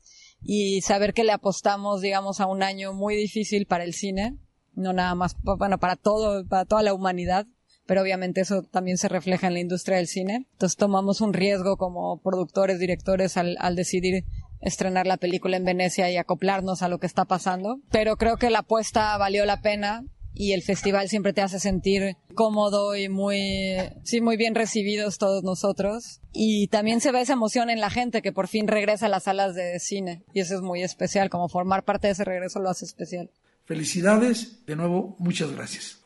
y 0.42 0.81
saber 0.81 1.12
que 1.12 1.25
le 1.25 1.33
apostamos, 1.33 2.01
digamos, 2.01 2.40
a 2.40 2.46
un 2.46 2.62
año 2.62 2.94
muy 2.94 3.14
difícil 3.14 3.66
para 3.66 3.85
el 3.85 3.92
cine, 3.92 4.38
no 4.77 4.93
nada 4.93 5.15
más, 5.15 5.37
bueno, 5.43 5.79
para 5.79 5.97
todo, 5.97 6.47
para 6.47 6.65
toda 6.65 6.83
la 6.83 6.95
humanidad, 6.95 7.47
pero 7.87 8.03
obviamente 8.03 8.41
eso 8.41 8.62
también 8.62 8.99
se 8.99 9.09
refleja 9.09 9.47
en 9.47 9.55
la 9.55 9.61
industria 9.61 9.97
del 9.97 10.07
cine. 10.07 10.47
Entonces 10.53 10.77
tomamos 10.77 11.21
un 11.21 11.33
riesgo 11.33 11.77
como 11.77 12.21
productores, 12.21 12.79
directores 12.79 13.37
al, 13.37 13.57
al 13.59 13.77
decidir 13.77 14.25
estrenar 14.61 15.07
la 15.07 15.17
película 15.17 15.57
en 15.57 15.65
Venecia 15.65 16.11
y 16.11 16.17
acoplarnos 16.17 16.83
a 16.83 16.89
lo 16.89 16.99
que 16.99 17.07
está 17.07 17.25
pasando. 17.25 17.81
Pero 17.91 18.17
creo 18.17 18.37
que 18.37 18.51
la 18.51 18.61
apuesta 18.61 19.17
valió 19.19 19.45
la 19.45 19.61
pena 19.61 20.05
y 20.39 20.53
el 20.53 20.62
festival 20.62 21.09
siempre 21.09 21.33
te 21.33 21.41
hace 21.41 21.59
sentir 21.59 22.17
cómodo 22.35 22.95
y 22.95 23.09
muy, 23.09 23.77
sí, 24.05 24.21
muy 24.21 24.37
bien 24.37 24.55
recibidos 24.55 25.17
todos 25.17 25.43
nosotros. 25.43 26.21
Y 26.33 26.69
también 26.69 27.01
se 27.01 27.11
ve 27.11 27.23
esa 27.23 27.33
emoción 27.33 27.71
en 27.71 27.81
la 27.81 27.89
gente 27.89 28.21
que 28.21 28.33
por 28.33 28.47
fin 28.47 28.69
regresa 28.69 29.07
a 29.07 29.09
las 29.09 29.25
salas 29.25 29.55
de 29.55 29.79
cine. 29.81 30.25
Y 30.35 30.41
eso 30.41 30.55
es 30.55 30.61
muy 30.61 30.83
especial, 30.83 31.31
como 31.31 31.49
formar 31.49 31.85
parte 31.85 32.09
de 32.09 32.12
ese 32.12 32.25
regreso 32.25 32.61
lo 32.61 32.69
hace 32.69 32.85
especial. 32.85 33.31
Felicidades, 33.66 34.64
de 34.64 34.76
nuevo, 34.76 35.16
muchas 35.18 35.50
gracias. 35.50 36.00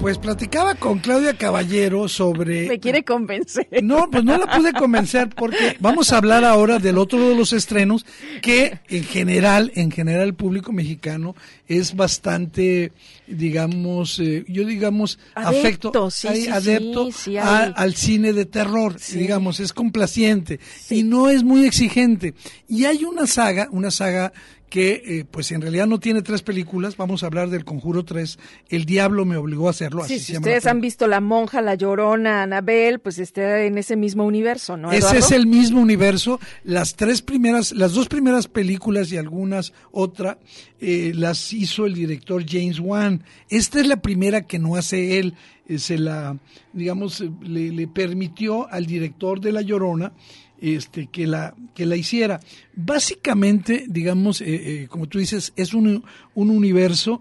Pues 0.00 0.16
platicaba 0.16 0.74
con 0.76 0.98
Claudia 1.00 1.36
Caballero 1.36 2.08
sobre... 2.08 2.66
Me 2.68 2.80
quiere 2.80 3.04
convencer. 3.04 3.68
No, 3.82 4.08
pues 4.10 4.24
no 4.24 4.38
la 4.38 4.46
pude 4.46 4.72
convencer 4.72 5.28
porque 5.28 5.76
vamos 5.78 6.10
a 6.10 6.16
hablar 6.16 6.42
ahora 6.42 6.78
del 6.78 6.96
otro 6.96 7.28
de 7.28 7.34
los 7.34 7.52
estrenos 7.52 8.06
que 8.40 8.78
en 8.88 9.04
general, 9.04 9.70
en 9.74 9.90
general 9.90 10.28
el 10.28 10.34
público 10.34 10.72
mexicano 10.72 11.36
es 11.68 11.94
bastante, 11.94 12.92
digamos, 13.26 14.18
eh, 14.20 14.44
yo 14.48 14.64
digamos, 14.64 15.18
afecto, 15.34 16.10
sí, 16.10 16.48
adepto 16.48 17.10
al 17.42 17.94
cine 17.94 18.32
de 18.32 18.46
terror, 18.46 18.96
digamos, 19.12 19.60
es 19.60 19.74
complaciente 19.74 20.60
y 20.88 21.02
no 21.02 21.28
es 21.28 21.44
muy 21.44 21.66
exigente. 21.66 22.32
Y 22.68 22.86
hay 22.86 23.04
una 23.04 23.26
saga, 23.26 23.68
una 23.70 23.90
saga 23.90 24.32
que 24.70 25.02
eh, 25.04 25.24
pues 25.28 25.50
en 25.50 25.60
realidad 25.60 25.88
no 25.88 25.98
tiene 25.98 26.22
tres 26.22 26.42
películas, 26.42 26.96
vamos 26.96 27.22
a 27.22 27.26
hablar 27.26 27.50
del 27.50 27.64
Conjuro 27.64 28.04
3, 28.04 28.38
El 28.68 28.84
Diablo 28.84 29.24
me 29.24 29.36
obligó 29.36 29.66
a 29.66 29.70
hacerlo. 29.70 30.04
Sí, 30.04 30.14
así 30.14 30.24
se 30.24 30.32
si 30.32 30.38
ustedes 30.38 30.64
han 30.66 30.80
visto 30.80 31.08
La 31.08 31.20
Monja, 31.20 31.60
La 31.60 31.74
Llorona, 31.74 32.44
Anabel, 32.44 33.00
pues 33.00 33.18
está 33.18 33.62
en 33.62 33.76
ese 33.78 33.96
mismo 33.96 34.24
universo, 34.24 34.76
¿no? 34.76 34.92
Ese 34.92 35.18
es 35.18 35.32
el 35.32 35.48
mismo 35.48 35.80
universo. 35.80 36.38
Las 36.62 36.94
tres 36.94 37.20
primeras, 37.20 37.72
las 37.72 37.92
dos 37.92 38.08
primeras 38.08 38.46
películas 38.46 39.10
y 39.12 39.16
algunas 39.16 39.72
otra 39.90 40.38
eh, 40.80 41.12
las 41.14 41.52
hizo 41.52 41.84
el 41.84 41.94
director 41.94 42.44
James 42.48 42.78
Wan. 42.78 43.24
Esta 43.48 43.80
es 43.80 43.88
la 43.88 44.00
primera 44.00 44.46
que 44.46 44.60
no 44.60 44.76
hace 44.76 45.18
él. 45.18 45.34
Eh, 45.66 45.78
se 45.78 45.98
la, 45.98 46.38
digamos, 46.72 47.20
eh, 47.20 47.30
le, 47.42 47.72
le 47.72 47.88
permitió 47.88 48.70
al 48.70 48.86
director 48.86 49.40
de 49.40 49.52
La 49.52 49.62
Llorona 49.62 50.12
este, 50.60 51.06
que, 51.06 51.26
la, 51.26 51.54
que 51.74 51.86
la 51.86 51.96
hiciera. 51.96 52.40
Básicamente, 52.74 53.84
digamos, 53.88 54.40
eh, 54.40 54.46
eh, 54.48 54.88
como 54.88 55.08
tú 55.08 55.18
dices, 55.18 55.52
es 55.56 55.74
un, 55.74 56.04
un 56.34 56.50
universo 56.50 57.20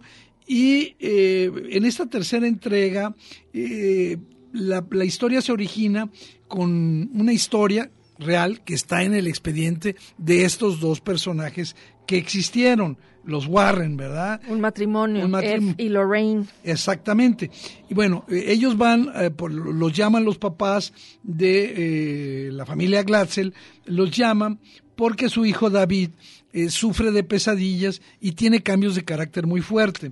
y 0.50 0.96
eh, 1.00 1.52
en 1.70 1.86
esta 1.86 2.08
tercera 2.08 2.48
entrega 2.48 3.16
eh, 3.54 4.18
la, 4.52 4.84
la 4.90 5.06
historia 5.06 5.42
se 5.42 5.52
origina 5.52 6.10
con 6.48 7.10
una 7.14 7.32
historia 7.32 7.92
real 8.18 8.64
que 8.64 8.74
está 8.74 9.04
en 9.04 9.14
el 9.14 9.28
expediente 9.28 9.96
de 10.18 10.46
estos 10.46 10.80
dos 10.80 11.02
personajes 11.02 11.76
que 12.08 12.18
existieron, 12.18 12.98
los 13.30 13.48
Warren, 13.48 13.96
¿verdad? 13.98 14.42
Un 14.50 14.60
matrimonio, 14.60 15.26
Un 15.26 15.76
y 15.78 15.90
Lorraine. 15.90 16.46
Exactamente. 16.64 17.50
Y 17.90 17.94
bueno, 17.94 18.26
eh, 18.30 18.46
ellos 18.48 18.78
van, 18.78 19.10
eh, 19.16 19.30
por- 19.30 19.52
los 19.54 19.94
llaman 19.94 20.26
los 20.26 20.38
papás 20.38 20.94
de 21.24 22.48
eh, 22.48 22.52
la 22.52 22.66
familia 22.66 23.04
Glatzel, 23.04 23.54
los 23.86 24.12
llaman 24.12 24.60
porque 24.96 25.30
su 25.30 25.46
hijo 25.46 25.70
David 25.70 26.10
eh, 26.52 26.70
sufre 26.70 27.12
de 27.12 27.24
pesadillas 27.24 28.02
y 28.20 28.32
tiene 28.34 28.62
cambios 28.64 28.96
de 28.96 29.04
carácter 29.06 29.46
muy 29.48 29.62
fuerte. 29.62 30.12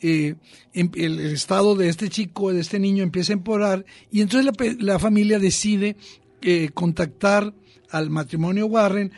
Eh, 0.00 0.34
em- 0.74 0.90
el, 0.94 1.18
el 1.18 1.32
estado 1.32 1.74
de 1.74 1.88
este 1.88 2.08
chico, 2.08 2.52
de 2.52 2.60
este 2.60 2.78
niño, 2.78 3.02
empieza 3.02 3.32
a 3.32 3.34
empeorar 3.36 3.84
y 4.10 4.20
entonces 4.20 4.44
la, 4.44 4.74
la 4.92 4.98
familia 4.98 5.38
decide 5.38 5.96
eh, 6.42 6.70
contactar 6.74 7.52
al 7.90 8.10
matrimonio 8.10 8.66
Warren 8.66 9.12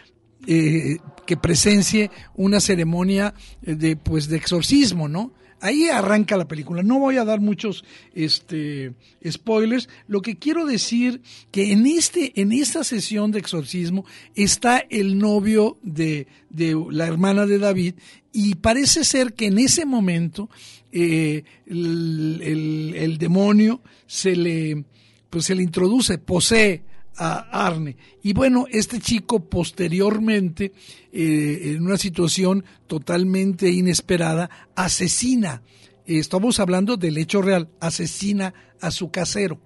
eh, 0.46 0.98
que 1.26 1.36
presencie 1.36 2.10
una 2.34 2.60
ceremonia 2.60 3.34
eh, 3.62 3.74
de 3.74 3.96
pues 3.96 4.28
de 4.28 4.36
exorcismo, 4.36 5.08
¿no? 5.08 5.32
Ahí 5.62 5.88
arranca 5.90 6.38
la 6.38 6.48
película. 6.48 6.82
No 6.82 6.98
voy 6.98 7.18
a 7.18 7.24
dar 7.26 7.38
muchos 7.40 7.84
este 8.14 8.94
spoilers. 9.28 9.90
Lo 10.08 10.22
que 10.22 10.38
quiero 10.38 10.64
decir 10.64 11.20
que 11.50 11.72
en 11.72 11.86
este 11.86 12.40
en 12.40 12.52
esta 12.52 12.82
sesión 12.82 13.30
de 13.30 13.40
exorcismo 13.40 14.06
está 14.34 14.78
el 14.88 15.18
novio 15.18 15.76
de, 15.82 16.26
de 16.48 16.82
la 16.90 17.06
hermana 17.06 17.44
de 17.44 17.58
David 17.58 17.94
y 18.32 18.54
parece 18.54 19.04
ser 19.04 19.34
que 19.34 19.48
en 19.48 19.58
ese 19.58 19.84
momento 19.84 20.48
eh, 20.92 21.44
el, 21.66 22.40
el- 22.42 22.94
el 22.96 23.18
demonio 23.18 23.82
se 24.06 24.34
le 24.36 24.84
pues 25.28 25.44
se 25.44 25.54
le 25.54 25.62
introduce, 25.62 26.16
posee 26.16 26.82
a 27.16 27.66
Arne. 27.66 27.96
Y 28.22 28.32
bueno, 28.32 28.66
este 28.70 28.98
chico 28.98 29.40
posteriormente, 29.48 30.72
eh, 31.12 31.74
en 31.74 31.84
una 31.84 31.98
situación 31.98 32.64
totalmente 32.86 33.70
inesperada, 33.70 34.50
asesina. 34.74 35.62
Eh, 36.06 36.18
Estamos 36.18 36.60
hablando 36.60 36.96
del 36.96 37.18
hecho 37.18 37.42
real, 37.42 37.68
asesina 37.80 38.54
a 38.80 38.90
su 38.90 39.10
casero. 39.10 39.60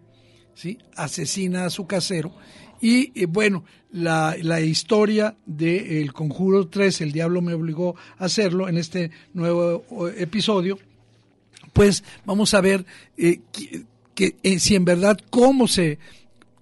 ¿sí? 0.55 0.79
Asesina 0.97 1.67
a 1.67 1.71
su 1.71 1.87
casero. 1.87 2.35
Y 2.81 3.19
eh, 3.19 3.27
bueno, 3.27 3.65
la, 3.93 4.37
la 4.43 4.61
historia 4.61 5.37
de 5.47 6.01
El 6.01 6.13
Conjuro 6.13 6.69
3, 6.69 7.03
El 7.03 7.13
Diablo 7.13 7.41
me 7.41 7.55
obligó 7.55 7.95
a 8.19 8.25
hacerlo 8.25 8.69
en 8.69 8.79
este 8.79 9.11
nuevo 9.33 9.85
episodio, 10.17 10.79
pues 11.73 12.05
vamos 12.25 12.55
a 12.55 12.61
ver 12.61 12.85
que, 14.15 14.59
si 14.59 14.75
en 14.75 14.85
verdad 14.85 15.19
cómo 15.31 15.69
se 15.69 15.99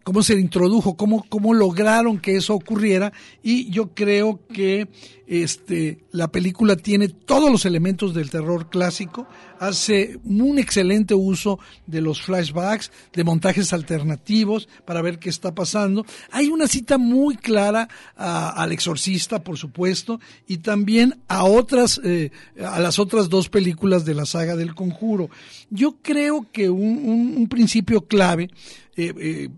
cómo 0.05 0.23
se 0.23 0.39
introdujo, 0.39 0.97
cómo, 0.97 1.25
cómo 1.29 1.55
lograron 1.55 2.19
que 2.19 2.37
eso 2.37 2.55
ocurriera 2.55 3.13
y 3.43 3.71
yo 3.71 3.95
creo 3.95 4.41
que 4.53 4.89
este 5.27 5.99
la 6.11 6.29
película 6.29 6.77
tiene 6.77 7.09
todos 7.09 7.51
los 7.51 7.65
elementos 7.65 8.13
del 8.13 8.29
terror 8.29 8.69
clásico, 8.69 9.27
hace 9.59 10.19
un 10.25 10.59
excelente 10.59 11.15
uso 11.15 11.59
de 11.87 12.01
los 12.03 12.21
flashbacks, 12.21 12.91
de 13.15 13.25
montajes 13.25 13.73
alternativos 13.73 14.69
para 14.85 15.01
ver 15.01 15.19
qué 15.19 15.31
está 15.31 15.55
pasando. 15.55 16.05
Hay 16.33 16.49
una 16.49 16.67
cita 16.67 16.99
muy 16.99 17.37
clara 17.37 17.89
al 18.17 18.73
exorcista, 18.73 19.43
por 19.43 19.57
supuesto, 19.57 20.21
y 20.47 20.59
también 20.59 21.21
a 21.29 21.45
otras, 21.45 22.01
eh, 22.05 22.31
a 22.63 22.81
las 22.81 22.99
otras 22.99 23.29
dos 23.31 23.49
películas 23.49 24.05
de 24.05 24.15
la 24.15 24.27
saga 24.27 24.55
del 24.57 24.75
conjuro. 24.75 25.31
Yo 25.71 25.97
creo 26.03 26.47
que 26.53 26.69
un, 26.69 26.99
un- 27.09 27.35
un 27.39 27.49
principio 27.49 28.03
clave 28.03 28.51
eh, 28.95 29.15
eh, 29.19 29.49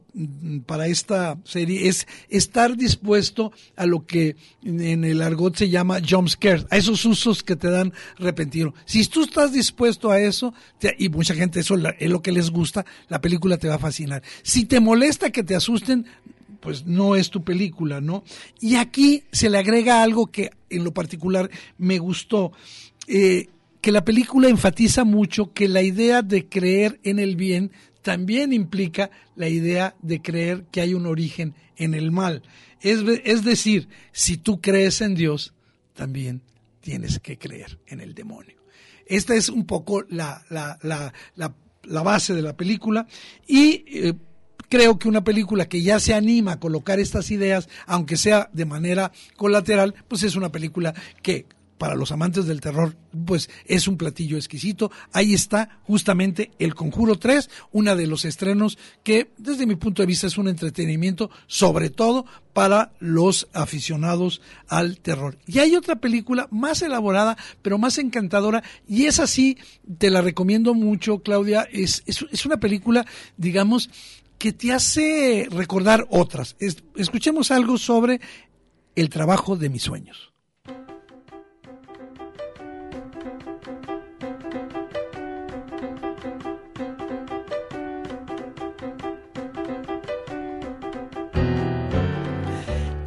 para 0.64 0.86
esta 0.86 1.38
serie 1.44 1.88
es 1.88 2.06
estar 2.28 2.76
dispuesto 2.76 3.52
a 3.74 3.84
lo 3.84 4.06
que 4.06 4.36
en 4.62 5.04
el 5.04 5.20
argot 5.22 5.56
se 5.56 5.68
llama 5.68 6.00
jump 6.08 6.28
scares, 6.28 6.66
a 6.70 6.76
esos 6.76 7.04
usos 7.04 7.42
que 7.42 7.56
te 7.56 7.68
dan 7.68 7.92
repentino. 8.16 8.74
Si 8.84 9.04
tú 9.06 9.24
estás 9.24 9.52
dispuesto 9.52 10.10
a 10.10 10.20
eso, 10.20 10.54
y 10.98 11.08
mucha 11.08 11.34
gente 11.34 11.60
eso 11.60 11.76
es 11.98 12.10
lo 12.10 12.22
que 12.22 12.32
les 12.32 12.50
gusta, 12.50 12.86
la 13.08 13.20
película 13.20 13.56
te 13.56 13.68
va 13.68 13.74
a 13.74 13.78
fascinar. 13.78 14.22
Si 14.42 14.66
te 14.66 14.78
molesta 14.78 15.30
que 15.30 15.42
te 15.42 15.56
asusten, 15.56 16.06
pues 16.60 16.86
no 16.86 17.16
es 17.16 17.30
tu 17.30 17.42
película, 17.42 18.00
¿no? 18.00 18.24
Y 18.60 18.76
aquí 18.76 19.24
se 19.32 19.50
le 19.50 19.58
agrega 19.58 20.02
algo 20.02 20.28
que 20.28 20.50
en 20.70 20.84
lo 20.84 20.94
particular 20.94 21.50
me 21.76 21.98
gustó. 21.98 22.52
eh, 23.06 23.48
que 23.84 23.92
la 23.92 24.02
película 24.02 24.48
enfatiza 24.48 25.04
mucho 25.04 25.52
que 25.52 25.68
la 25.68 25.82
idea 25.82 26.22
de 26.22 26.48
creer 26.48 27.00
en 27.02 27.18
el 27.18 27.36
bien 27.36 27.70
también 28.04 28.52
implica 28.52 29.10
la 29.34 29.48
idea 29.48 29.96
de 30.02 30.20
creer 30.20 30.66
que 30.70 30.82
hay 30.82 30.92
un 30.92 31.06
origen 31.06 31.54
en 31.76 31.94
el 31.94 32.12
mal. 32.12 32.42
Es, 32.82 33.44
decir, 33.44 33.88
si 34.12 34.36
tú 34.36 34.60
crees 34.60 35.00
en 35.00 35.14
Dios, 35.14 35.54
también 35.94 36.42
tienes 36.82 37.18
que 37.18 37.38
creer 37.38 37.78
en 37.86 38.00
el 38.00 38.14
demonio. 38.14 38.56
Esta 39.06 39.34
es 39.34 39.48
un 39.48 39.64
poco 39.64 40.04
la 40.10 40.44
base 41.86 42.34
de 42.34 42.42
la 42.42 42.54
película 42.54 43.06
y 43.46 43.84
eh, 43.86 44.12
creo 44.68 44.98
que 44.98 45.08
una 45.08 45.24
película 45.24 45.66
que 45.66 45.80
ya 45.80 45.98
se 45.98 46.12
anima 46.12 46.52
a 46.52 46.60
colocar 46.60 47.00
estas 47.00 47.30
ideas, 47.30 47.70
aunque 47.86 48.18
sea 48.18 48.50
de 48.52 48.66
manera 48.66 49.12
colateral, 49.36 49.94
pues 50.08 50.24
es 50.24 50.36
una 50.36 50.52
película 50.52 50.92
que 51.22 51.46
para 51.78 51.94
los 51.96 52.12
amantes 52.12 52.46
del 52.46 52.60
terror, 52.60 52.96
pues 53.26 53.50
es 53.66 53.88
un 53.88 53.96
platillo 53.96 54.36
exquisito. 54.36 54.90
Ahí 55.12 55.34
está 55.34 55.80
justamente 55.84 56.50
El 56.58 56.74
Conjuro 56.74 57.16
3, 57.18 57.50
uno 57.72 57.96
de 57.96 58.06
los 58.06 58.24
estrenos 58.24 58.78
que 59.02 59.30
desde 59.38 59.66
mi 59.66 59.74
punto 59.76 60.02
de 60.02 60.06
vista 60.06 60.26
es 60.26 60.38
un 60.38 60.48
entretenimiento, 60.48 61.30
sobre 61.46 61.90
todo 61.90 62.26
para 62.52 62.92
los 63.00 63.48
aficionados 63.52 64.40
al 64.68 64.98
terror. 65.00 65.38
Y 65.46 65.58
hay 65.58 65.74
otra 65.74 65.96
película 65.96 66.46
más 66.50 66.82
elaborada, 66.82 67.36
pero 67.62 67.78
más 67.78 67.98
encantadora, 67.98 68.62
y 68.88 69.06
esa 69.06 69.26
sí, 69.26 69.58
te 69.98 70.10
la 70.10 70.22
recomiendo 70.22 70.74
mucho, 70.74 71.18
Claudia, 71.18 71.66
es, 71.72 72.02
es, 72.06 72.24
es 72.30 72.46
una 72.46 72.58
película, 72.58 73.04
digamos, 73.36 73.90
que 74.38 74.52
te 74.52 74.72
hace 74.72 75.48
recordar 75.50 76.06
otras. 76.10 76.54
Es- 76.60 76.84
escuchemos 76.96 77.50
algo 77.50 77.78
sobre 77.78 78.20
el 78.94 79.08
trabajo 79.08 79.56
de 79.56 79.70
mis 79.70 79.82
sueños. 79.82 80.33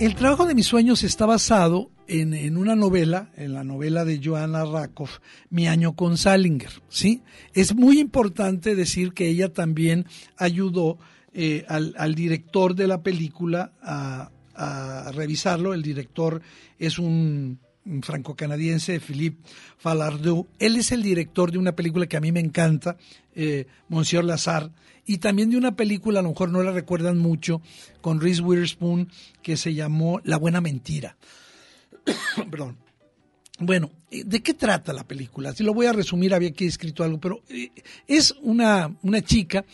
El 0.07 0.15
trabajo 0.15 0.45
de 0.45 0.55
mis 0.55 0.65
sueños 0.65 1.03
está 1.03 1.25
basado 1.25 1.91
en, 2.07 2.55
una 2.55 2.77
novela, 2.77 3.29
en 3.35 3.51
la 3.51 3.65
novela 3.65 4.05
de 4.05 4.21
Joanna 4.23 4.63
Rakoff, 4.63 5.19
Mi 5.49 5.67
año 5.67 5.97
con 5.97 6.15
Salinger, 6.15 6.71
¿sí? 6.87 7.23
Es 7.53 7.75
muy 7.75 7.99
importante 7.99 8.73
decir 8.73 9.11
que 9.11 9.27
ella 9.27 9.51
también 9.51 10.05
ayudó 10.37 10.97
eh, 11.33 11.65
al, 11.67 12.15
director 12.15 12.73
de 12.73 12.87
la 12.87 13.03
película 13.03 13.73
a, 13.81 15.11
revisarlo. 15.11 15.73
El 15.73 15.81
director 15.81 16.41
es 16.79 16.99
un 16.99 17.59
franco-canadiense, 18.01 18.99
Philippe 18.99 19.47
Falardeau. 19.77 20.47
Él 20.59 20.75
es 20.75 20.91
el 20.91 21.03
director 21.03 21.51
de 21.51 21.57
una 21.57 21.75
película 21.75 22.07
que 22.07 22.17
a 22.17 22.21
mí 22.21 22.31
me 22.31 22.39
encanta, 22.39 22.97
eh, 23.35 23.67
Monsieur 23.89 24.23
Lazare, 24.23 24.71
y 25.05 25.19
también 25.19 25.49
de 25.49 25.57
una 25.57 25.75
película, 25.75 26.19
a 26.19 26.23
lo 26.23 26.29
mejor 26.29 26.51
no 26.51 26.61
la 26.63 26.71
recuerdan 26.71 27.17
mucho, 27.17 27.61
con 28.01 28.19
Reese 28.19 28.41
Witherspoon, 28.41 29.09
que 29.41 29.57
se 29.57 29.73
llamó 29.73 30.19
La 30.23 30.37
Buena 30.37 30.61
Mentira. 30.61 31.17
Perdón. 32.51 32.77
Bueno, 33.59 33.91
eh, 34.11 34.23
¿de 34.23 34.43
qué 34.43 34.53
trata 34.53 34.93
la 34.93 35.07
película? 35.07 35.53
Si 35.53 35.63
lo 35.63 35.73
voy 35.73 35.87
a 35.87 35.93
resumir, 35.93 36.33
había 36.33 36.49
aquí 36.49 36.65
escrito 36.65 37.03
algo, 37.03 37.19
pero 37.19 37.41
eh, 37.49 37.71
es 38.05 38.35
una, 38.41 38.95
una 39.01 39.21
chica 39.21 39.65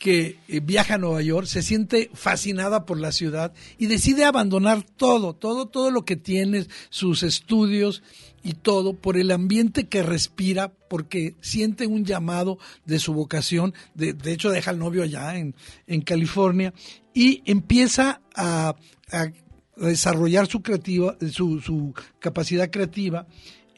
que 0.00 0.38
eh, 0.48 0.60
viaja 0.60 0.94
a 0.94 0.98
Nueva 0.98 1.20
York, 1.20 1.46
se 1.46 1.62
siente 1.62 2.10
fascinada 2.14 2.86
por 2.86 2.98
la 2.98 3.12
ciudad 3.12 3.52
y 3.76 3.86
decide 3.86 4.24
abandonar 4.24 4.82
todo, 4.82 5.34
todo, 5.34 5.68
todo 5.68 5.90
lo 5.90 6.06
que 6.06 6.16
tiene, 6.16 6.66
sus 6.88 7.22
estudios 7.22 8.02
y 8.42 8.54
todo, 8.54 8.94
por 8.94 9.18
el 9.18 9.30
ambiente 9.30 9.88
que 9.88 10.02
respira, 10.02 10.72
porque 10.88 11.36
siente 11.42 11.86
un 11.86 12.06
llamado 12.06 12.58
de 12.86 12.98
su 12.98 13.12
vocación, 13.12 13.74
de, 13.94 14.14
de 14.14 14.32
hecho 14.32 14.48
deja 14.48 14.70
al 14.70 14.78
novio 14.78 15.02
allá 15.02 15.36
en, 15.36 15.54
en 15.86 16.00
California 16.00 16.72
y 17.12 17.42
empieza 17.44 18.22
a, 18.34 18.76
a 19.12 19.32
desarrollar 19.76 20.46
su, 20.46 20.62
creativa, 20.62 21.18
su, 21.30 21.60
su 21.60 21.92
capacidad 22.20 22.70
creativa 22.70 23.26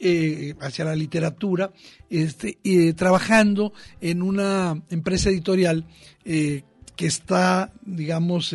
eh, 0.04 0.54
hacia 0.60 0.84
la 0.84 0.96
literatura, 0.96 1.72
este, 2.10 2.58
eh, 2.64 2.92
trabajando 2.94 3.72
en 4.00 4.20
una 4.20 4.82
empresa 4.90 5.30
editorial 5.30 5.86
eh, 6.24 6.64
que 6.96 7.06
está, 7.06 7.72
digamos, 7.86 8.54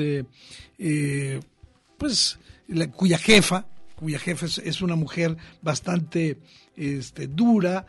pues, 1.97 2.37
la- 2.67 2.91
cuya 2.91 3.17
jefa, 3.17 3.65
cuya 3.95 4.19
jefa 4.19 4.45
es, 4.45 4.81
una 4.81 4.95
mujer 4.97 5.37
bastante 5.61 6.37
este, 6.75 7.27
dura, 7.27 7.85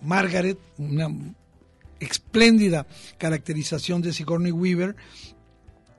Margaret, 0.00 0.58
una 0.78 1.08
espléndida 2.00 2.86
caracterización 3.18 4.00
de 4.00 4.12
Sigourney 4.12 4.52
Weaver, 4.52 4.96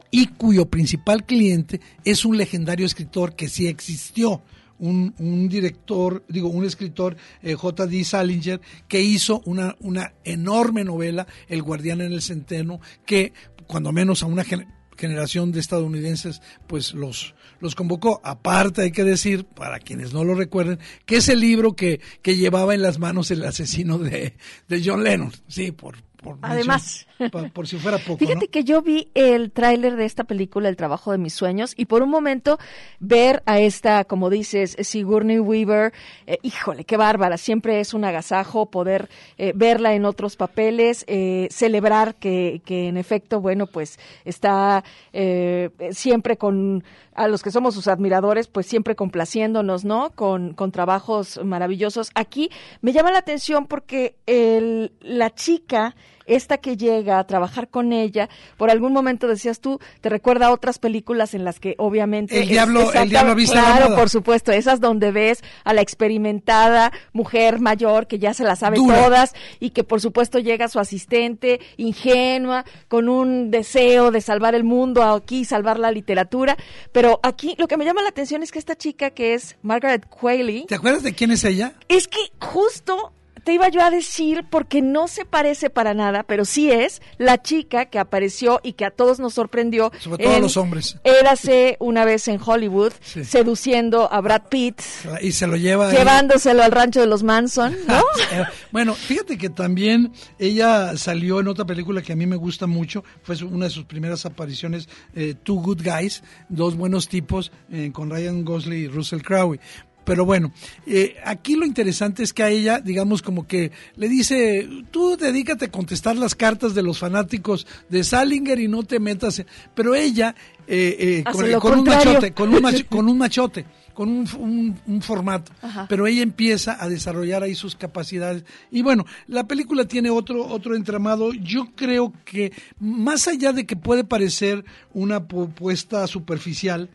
y 0.09 0.27
cuyo 0.27 0.65
principal 0.67 1.25
cliente 1.25 1.81
es 2.05 2.23
un 2.23 2.37
legendario 2.37 2.85
escritor 2.85 3.35
que 3.35 3.49
sí 3.49 3.67
existió. 3.67 4.43
Un, 4.85 5.13
un 5.19 5.47
director, 5.47 6.23
digo, 6.27 6.49
un 6.49 6.65
escritor, 6.65 7.15
eh, 7.41 7.53
J.D. 7.55 8.03
Salinger, 8.03 8.59
que 8.87 9.01
hizo 9.01 9.41
una, 9.45 9.75
una 9.79 10.13
enorme 10.25 10.83
novela, 10.83 11.25
El 11.47 11.61
guardián 11.61 12.01
en 12.01 12.11
el 12.11 12.21
centeno, 12.21 12.79
que 13.05 13.31
cuando 13.67 13.91
menos 13.93 14.23
a 14.23 14.25
una 14.25 14.43
gen- 14.43 14.67
generación 14.97 15.51
de 15.51 15.59
estadounidenses, 15.61 16.41
pues 16.67 16.93
los, 16.93 17.33
los 17.59 17.75
convocó. 17.75 18.19
Aparte 18.23 18.81
hay 18.81 18.91
que 18.91 19.03
decir, 19.03 19.45
para 19.45 19.79
quienes 19.79 20.13
no 20.13 20.23
lo 20.23 20.35
recuerden, 20.35 20.79
que 21.05 21.15
es 21.17 21.29
el 21.29 21.39
libro 21.39 21.75
que, 21.75 22.01
que 22.21 22.35
llevaba 22.35 22.73
en 22.75 22.81
las 22.81 22.99
manos 22.99 23.31
el 23.31 23.43
asesino 23.45 23.97
de, 23.97 24.35
de 24.67 24.81
John 24.85 25.03
Lennon. 25.03 25.31
Sí, 25.47 25.71
por, 25.71 25.95
por 26.23 26.37
Además. 26.41 27.05
mención- 27.19 27.51
por, 27.53 27.67
si 27.67 27.77
fuera 27.77 27.97
poco, 27.99 28.17
Fíjate 28.17 28.45
¿no? 28.47 28.51
que 28.51 28.63
yo 28.63 28.81
vi 28.81 29.09
el 29.13 29.51
tráiler 29.51 29.95
de 29.95 30.05
esta 30.05 30.23
película, 30.23 30.67
El 30.67 30.75
trabajo 30.75 31.11
de 31.11 31.17
mis 31.17 31.33
sueños, 31.33 31.73
y 31.77 31.85
por 31.85 32.01
un 32.01 32.09
momento 32.09 32.57
ver 32.99 33.43
a 33.45 33.59
esta, 33.59 34.03
como 34.05 34.29
dices, 34.29 34.75
Sigourney 34.79 35.39
Weaver, 35.39 35.93
eh, 36.27 36.39
híjole, 36.41 36.83
qué 36.85 36.97
bárbara, 36.97 37.37
siempre 37.37 37.79
es 37.79 37.93
un 37.93 38.03
agasajo 38.03 38.65
poder 38.65 39.09
eh, 39.37 39.53
verla 39.55 39.93
en 39.93 40.05
otros 40.05 40.35
papeles, 40.35 41.05
eh, 41.07 41.47
celebrar 41.51 42.15
que, 42.15 42.61
que 42.65 42.87
en 42.87 42.97
efecto, 42.97 43.39
bueno, 43.39 43.67
pues 43.67 43.99
está 44.25 44.83
eh, 45.13 45.69
siempre 45.91 46.37
con, 46.37 46.83
a 47.13 47.27
los 47.27 47.43
que 47.43 47.51
somos 47.51 47.73
sus 47.73 47.87
admiradores, 47.87 48.47
pues 48.47 48.65
siempre 48.65 48.95
complaciéndonos, 48.95 49.85
¿no? 49.85 50.09
Con, 50.11 50.53
con 50.53 50.71
trabajos 50.71 51.39
maravillosos. 51.43 52.09
Aquí 52.15 52.49
me 52.81 52.91
llama 52.91 53.11
la 53.11 53.19
atención 53.19 53.67
porque 53.67 54.15
el, 54.25 54.91
la 54.99 55.29
chica 55.33 55.95
esta 56.25 56.57
que 56.57 56.77
llega 56.77 57.19
a 57.19 57.23
trabajar 57.25 57.67
con 57.67 57.93
ella, 57.93 58.29
por 58.57 58.69
algún 58.71 58.93
momento 58.93 59.27
decías 59.27 59.59
tú, 59.59 59.79
te 60.01 60.09
recuerda 60.09 60.47
a 60.47 60.51
otras 60.51 60.79
películas 60.79 61.33
en 61.33 61.43
las 61.43 61.59
que 61.59 61.75
obviamente... 61.77 62.39
El 62.41 62.47
diablo- 62.49 62.91
el 62.93 63.09
diablo 63.09 63.35
viste 63.35 63.55
la 63.55 63.63
Claro, 63.65 63.85
moda. 63.87 63.97
por 63.97 64.09
supuesto, 64.09 64.51
esas 64.51 64.79
donde 64.79 65.11
ves 65.11 65.43
a 65.63 65.73
la 65.73 65.81
experimentada 65.81 66.91
mujer 67.13 67.59
mayor 67.59 68.07
que 68.07 68.19
ya 68.19 68.33
se 68.33 68.43
la 68.43 68.55
sabe 68.55 68.77
Dura. 68.77 69.03
todas 69.03 69.33
y 69.59 69.71
que 69.71 69.83
por 69.83 70.01
supuesto 70.01 70.39
llega 70.39 70.67
su 70.67 70.79
asistente 70.79 71.59
ingenua 71.77 72.65
con 72.87 73.09
un 73.09 73.51
deseo 73.51 74.11
de 74.11 74.21
salvar 74.21 74.55
el 74.55 74.63
mundo 74.63 75.03
aquí, 75.03 75.45
salvar 75.45 75.79
la 75.79 75.91
literatura, 75.91 76.57
pero 76.91 77.19
aquí 77.23 77.55
lo 77.57 77.67
que 77.67 77.77
me 77.77 77.85
llama 77.85 78.01
la 78.01 78.09
atención 78.09 78.43
es 78.43 78.51
que 78.51 78.59
esta 78.59 78.75
chica 78.75 79.09
que 79.11 79.33
es 79.33 79.57
Margaret 79.61 80.05
Qualley, 80.07 80.65
¿Te 80.67 80.75
acuerdas 80.75 81.03
de 81.03 81.13
quién 81.13 81.31
es 81.31 81.43
ella? 81.43 81.73
es 81.89 82.07
que 82.07 82.19
justo 82.39 83.11
te 83.43 83.53
iba 83.53 83.69
yo 83.69 83.81
a 83.81 83.89
decir, 83.89 84.45
porque 84.49 84.81
no 84.81 85.07
se 85.07 85.25
parece 85.25 85.69
para 85.69 85.93
nada, 85.93 86.23
pero 86.23 86.45
sí 86.45 86.71
es 86.71 87.01
la 87.17 87.41
chica 87.41 87.85
que 87.85 87.99
apareció 87.99 88.59
y 88.63 88.73
que 88.73 88.85
a 88.85 88.91
todos 88.91 89.19
nos 89.19 89.33
sorprendió. 89.33 89.91
Sobre 89.99 90.23
todo 90.23 90.35
a 90.35 90.39
los 90.39 90.57
hombres. 90.57 90.97
Érase 91.03 91.77
una 91.79 92.05
vez 92.05 92.27
en 92.27 92.39
Hollywood, 92.43 92.93
Sí. 93.01 93.23
seduciendo 93.25 94.11
a 94.11 94.21
Brad 94.21 94.43
Pitt, 94.49 94.81
Y 95.21 95.31
se 95.31 95.47
lo 95.47 95.55
lleva 95.57 95.91
llevándoselo 95.91 96.63
al 96.63 96.71
rancho 96.71 96.99
de 97.01 97.07
los 97.07 97.23
Manson, 97.23 97.75
¿no? 97.87 97.99
Eh, 98.31 98.43
Bueno, 98.71 98.93
fíjate 98.93 99.37
que 99.37 99.49
también 99.49 100.11
ella 100.39 100.95
salió 100.97 101.39
en 101.39 101.47
otra 101.47 101.65
película 101.65 102.01
que 102.01 102.13
a 102.13 102.15
mí 102.15 102.25
me 102.25 102.35
gusta 102.35 102.67
mucho, 102.67 103.03
fue 103.23 103.35
una 103.43 103.65
de 103.65 103.71
sus 103.71 103.85
primeras 103.85 104.25
apariciones, 104.25 104.87
eh, 105.15 105.35
Two 105.43 105.55
Good 105.55 105.81
Guys, 105.83 106.23
dos 106.49 106.75
buenos 106.75 107.07
tipos, 107.07 107.51
eh, 107.71 107.91
con 107.93 108.09
Ryan 108.09 108.43
Gosling 108.45 108.83
y 108.83 108.87
Russell 108.87 109.21
Crowe. 109.21 109.59
Pero 110.05 110.25
bueno, 110.25 110.51
eh, 110.85 111.15
aquí 111.25 111.55
lo 111.55 111.65
interesante 111.65 112.23
es 112.23 112.33
que 112.33 112.43
a 112.43 112.49
ella, 112.49 112.79
digamos, 112.79 113.21
como 113.21 113.47
que 113.47 113.71
le 113.95 114.09
dice, 114.09 114.67
tú 114.91 115.15
dedícate 115.17 115.65
a 115.65 115.71
contestar 115.71 116.17
las 116.17 116.35
cartas 116.35 116.73
de 116.75 116.83
los 116.83 116.99
fanáticos 116.99 117.65
de 117.89 118.03
Salinger 118.03 118.59
y 118.59 118.67
no 118.67 118.83
te 118.83 118.99
metas. 118.99 119.39
en-". 119.39 119.47
Pero 119.73 119.95
ella, 119.95 120.35
eh, 120.67 120.95
eh, 120.99 121.23
Hace 121.25 121.57
con, 121.59 121.79
un 121.79 121.85
machote, 121.85 122.33
con 122.33 122.53
un, 122.53 122.61
mach- 122.61 122.85
con 122.89 123.07
un 123.07 123.17
machote, 123.17 123.65
con 123.93 124.09
un, 124.09 124.27
un- 124.39 124.79
un 124.87 125.01
formato. 125.01 125.51
Ajá. 125.61 125.85
Pero 125.87 126.05
ella 126.05 126.21
empieza 126.21 126.83
a 126.83 126.89
desarrollar 126.89 127.43
ahí 127.43 127.55
sus 127.55 127.75
capacidades. 127.77 128.43
Y 128.71 128.81
bueno, 128.81 129.05
la 129.27 129.47
película 129.47 129.85
tiene 129.85 130.09
otro, 130.09 130.45
otro 130.47 130.75
entramado. 130.75 131.31
Yo 131.33 131.69
creo 131.75 132.11
que 132.25 132.51
más 132.79 133.27
allá 133.29 133.53
de 133.53 133.65
que 133.65 133.75
puede 133.77 134.03
parecer 134.03 134.65
una 134.93 135.27
propuesta 135.27 136.05
superficial, 136.07 136.89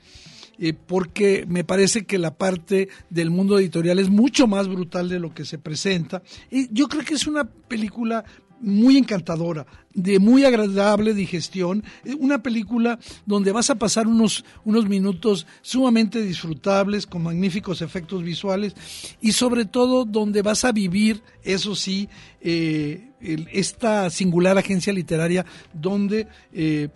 eh, 0.59 0.73
porque 0.75 1.44
me 1.49 1.64
parece 1.64 2.05
que 2.05 2.18
la 2.18 2.35
parte 2.37 2.88
del 3.11 3.31
mundo 3.31 3.59
editorial 3.59 3.99
es 3.99 4.09
mucho 4.09 4.47
más 4.47 4.68
brutal 4.68 5.09
de 5.09 5.21
lo 5.21 5.33
que 5.33 5.44
se 5.44 5.59
presenta. 5.59 6.23
Y 6.51 6.73
yo 6.73 6.88
creo 6.88 7.05
que 7.05 7.14
es 7.14 7.27
una 7.27 7.44
película 7.44 8.25
muy 8.61 8.97
encantadora, 8.97 9.66
de 9.94 10.18
muy 10.18 10.44
agradable 10.44 11.14
digestión, 11.14 11.85
una 12.18 12.42
película 12.42 12.99
donde 13.25 13.53
vas 13.53 13.71
a 13.71 13.77
pasar 13.77 14.09
unos, 14.09 14.44
unos 14.64 14.88
minutos 14.88 15.47
sumamente 15.62 16.21
disfrutables, 16.23 17.07
con 17.07 17.23
magníficos 17.23 17.83
efectos 17.83 18.25
visuales 18.25 18.75
y 19.21 19.31
sobre 19.31 19.64
todo 19.64 20.05
donde 20.05 20.42
vas 20.42 20.64
a 20.64 20.73
vivir, 20.73 21.23
eso 21.44 21.77
sí, 21.77 22.09
eh, 22.40 23.11
el- 23.21 23.47
esta 23.53 24.11
singular 24.11 24.59
agencia 24.59 24.92
literaria 24.92 25.47
donde... 25.73 26.27
eh, 26.53 26.88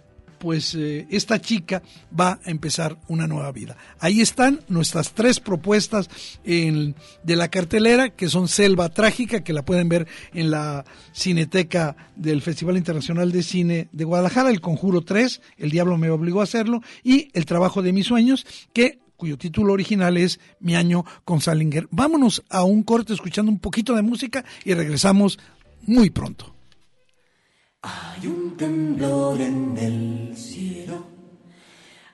pues 0.43 0.75
eh, 0.75 1.07
esta 1.09 1.41
chica 1.41 1.85
va 2.19 2.41
a 2.45 2.51
empezar 2.51 2.99
una 3.07 3.29
nueva 3.29 3.53
vida. 3.53 3.77
Ahí 4.01 4.21
están 4.21 4.59
nuestras 4.67 5.13
tres 5.13 5.39
propuestas 5.39 6.11
de 6.43 7.37
la 7.37 7.47
cartelera, 7.47 8.11
que 8.11 8.29
son 8.29 8.49
Selva 8.49 8.89
Trágica, 8.89 9.45
que 9.45 9.53
la 9.53 9.65
pueden 9.65 9.89
ver 9.89 10.09
en 10.35 10.51
la 10.51 10.85
Cineteca 11.13 11.95
del 12.17 12.43
Festival 12.43 12.77
Internacional 12.77 13.31
de 13.31 13.45
Cine 13.45 13.89
de 13.93 14.03
Guadalajara, 14.03 14.51
El 14.51 14.61
Conjuro 14.61 15.03
3, 15.03 15.41
El 15.59 15.71
Diablo 15.71 15.97
me 15.97 16.11
obligó 16.11 16.41
a 16.41 16.45
hacerlo, 16.45 16.83
y 17.05 17.29
El 17.35 17.47
Trabajo 17.47 17.81
de 17.81 17.93
mis 17.93 18.09
sueños, 18.09 18.45
que 18.73 18.99
cuyo 19.17 19.39
título 19.39 19.73
original 19.73 20.17
es 20.17 20.41
Mi 20.59 20.75
año 20.75 21.05
con 21.25 21.41
Salinger. 21.41 21.87
Vámonos 21.93 22.43
a 22.51 22.65
un 22.65 22.83
corte 22.83 23.13
escuchando 23.13 23.53
un 23.53 23.61
poquito 23.61 23.95
de 23.95 24.03
música 24.03 24.45
y 24.65 24.75
regresamos 24.75 25.39
muy 25.87 26.11
pronto. 26.11 26.53
Hay 27.83 28.29
un 28.29 28.57
temblor 28.57 29.41
en 29.41 29.77
el 29.77 30.37
cielo. 30.37 31.05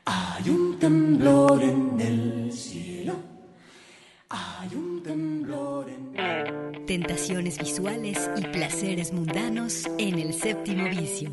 Hay 0.07 0.49
un 0.49 0.79
temblor 0.79 1.63
en 1.63 2.01
el 2.01 2.53
cielo. 2.53 3.15
Hay 4.31 4.75
un 4.75 5.03
temblor 5.03 5.91
en 5.91 6.87
Tentaciones 6.87 7.59
visuales 7.59 8.31
y 8.37 8.47
placeres 8.47 9.13
mundanos 9.13 9.85
en 9.99 10.19
el 10.19 10.33
séptimo 10.33 10.89
vicio. 10.89 11.31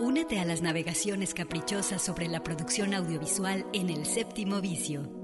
Únete 0.00 0.40
a 0.40 0.44
las 0.44 0.62
navegaciones 0.62 1.32
caprichosas 1.32 2.02
sobre 2.02 2.26
la 2.26 2.42
producción 2.42 2.92
audiovisual 2.92 3.64
en 3.72 3.88
el 3.88 4.04
séptimo 4.04 4.60
vicio. 4.60 5.22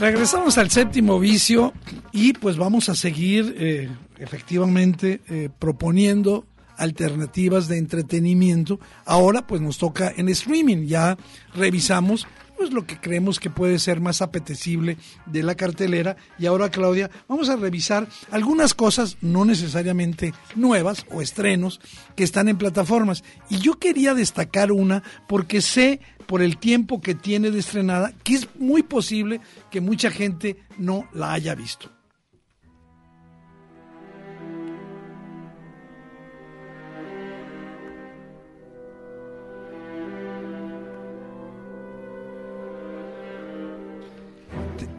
Regresamos 0.00 0.58
al 0.58 0.70
séptimo 0.70 1.18
vicio 1.18 1.72
y 2.12 2.34
pues 2.34 2.58
vamos 2.58 2.90
a 2.90 2.94
seguir 2.94 3.56
eh, 3.58 3.88
efectivamente 4.18 5.22
eh, 5.28 5.48
proponiendo 5.58 6.44
alternativas 6.76 7.66
de 7.66 7.78
entretenimiento. 7.78 8.78
Ahora 9.06 9.46
pues 9.46 9.62
nos 9.62 9.78
toca 9.78 10.12
en 10.14 10.28
streaming. 10.28 10.86
Ya 10.86 11.16
revisamos 11.54 12.26
pues 12.56 12.72
lo 12.72 12.86
que 12.86 12.98
creemos 12.98 13.38
que 13.38 13.50
puede 13.50 13.78
ser 13.78 14.00
más 14.00 14.22
apetecible 14.22 14.96
de 15.26 15.42
la 15.42 15.54
cartelera. 15.54 16.16
Y 16.38 16.46
ahora, 16.46 16.70
Claudia, 16.70 17.10
vamos 17.28 17.48
a 17.48 17.56
revisar 17.56 18.08
algunas 18.30 18.74
cosas 18.74 19.16
no 19.20 19.44
necesariamente 19.44 20.32
nuevas 20.54 21.06
o 21.10 21.20
estrenos 21.20 21.80
que 22.14 22.24
están 22.24 22.48
en 22.48 22.58
plataformas. 22.58 23.24
Y 23.50 23.58
yo 23.58 23.78
quería 23.78 24.14
destacar 24.14 24.72
una 24.72 25.02
porque 25.28 25.60
sé 25.60 26.00
por 26.26 26.42
el 26.42 26.58
tiempo 26.58 27.00
que 27.00 27.14
tiene 27.14 27.50
de 27.50 27.60
estrenada 27.60 28.12
que 28.22 28.34
es 28.34 28.48
muy 28.56 28.82
posible 28.82 29.40
que 29.70 29.80
mucha 29.80 30.10
gente 30.10 30.56
no 30.78 31.08
la 31.12 31.32
haya 31.32 31.54
visto. 31.54 31.95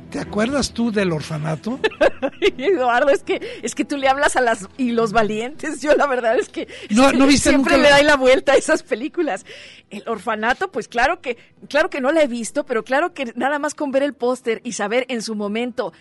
¿Te 0.10 0.20
acuerdas 0.20 0.72
tú 0.74 0.92
del 0.92 1.12
orfanato? 1.12 1.80
Eduardo, 2.58 3.10
es 3.10 3.24
que 3.24 3.60
es 3.62 3.76
que 3.76 3.84
tú 3.84 3.98
le 3.98 4.08
hablas 4.08 4.36
a 4.38 4.42
las 4.42 4.68
y 4.78 4.92
los 4.92 5.12
valientes. 5.12 5.82
Yo 5.82 5.96
la 5.96 6.08
verdad 6.08 6.38
es 6.40 6.48
que, 6.48 6.68
no, 6.90 7.12
no 7.12 7.28
viste 7.28 7.50
siempre 7.50 7.76
nunca 7.76 7.90
le 7.90 7.90
da 7.90 8.04
la 8.04 8.16
vuelta 8.16 8.54
a 8.54 8.56
esas 8.56 8.84
películas. 8.84 9.46
El 9.90 10.08
orfanato, 10.08 10.72
pues 10.72 10.88
claro 10.88 11.20
que 11.20 11.38
claro 11.68 11.90
que 11.90 12.00
no 12.00 12.12
la 12.12 12.24
he 12.24 12.28
visto, 12.28 12.66
pero 12.66 12.84
claro 12.84 13.14
que 13.14 13.34
nada 13.36 13.60
más 13.60 13.76
con 13.76 13.92
ver 13.92 14.04
el 14.04 14.14
póster 14.14 14.62
y 14.64 14.74
saber 14.74 15.06
en 15.10 15.22
su 15.22 15.36
momento 15.36 15.92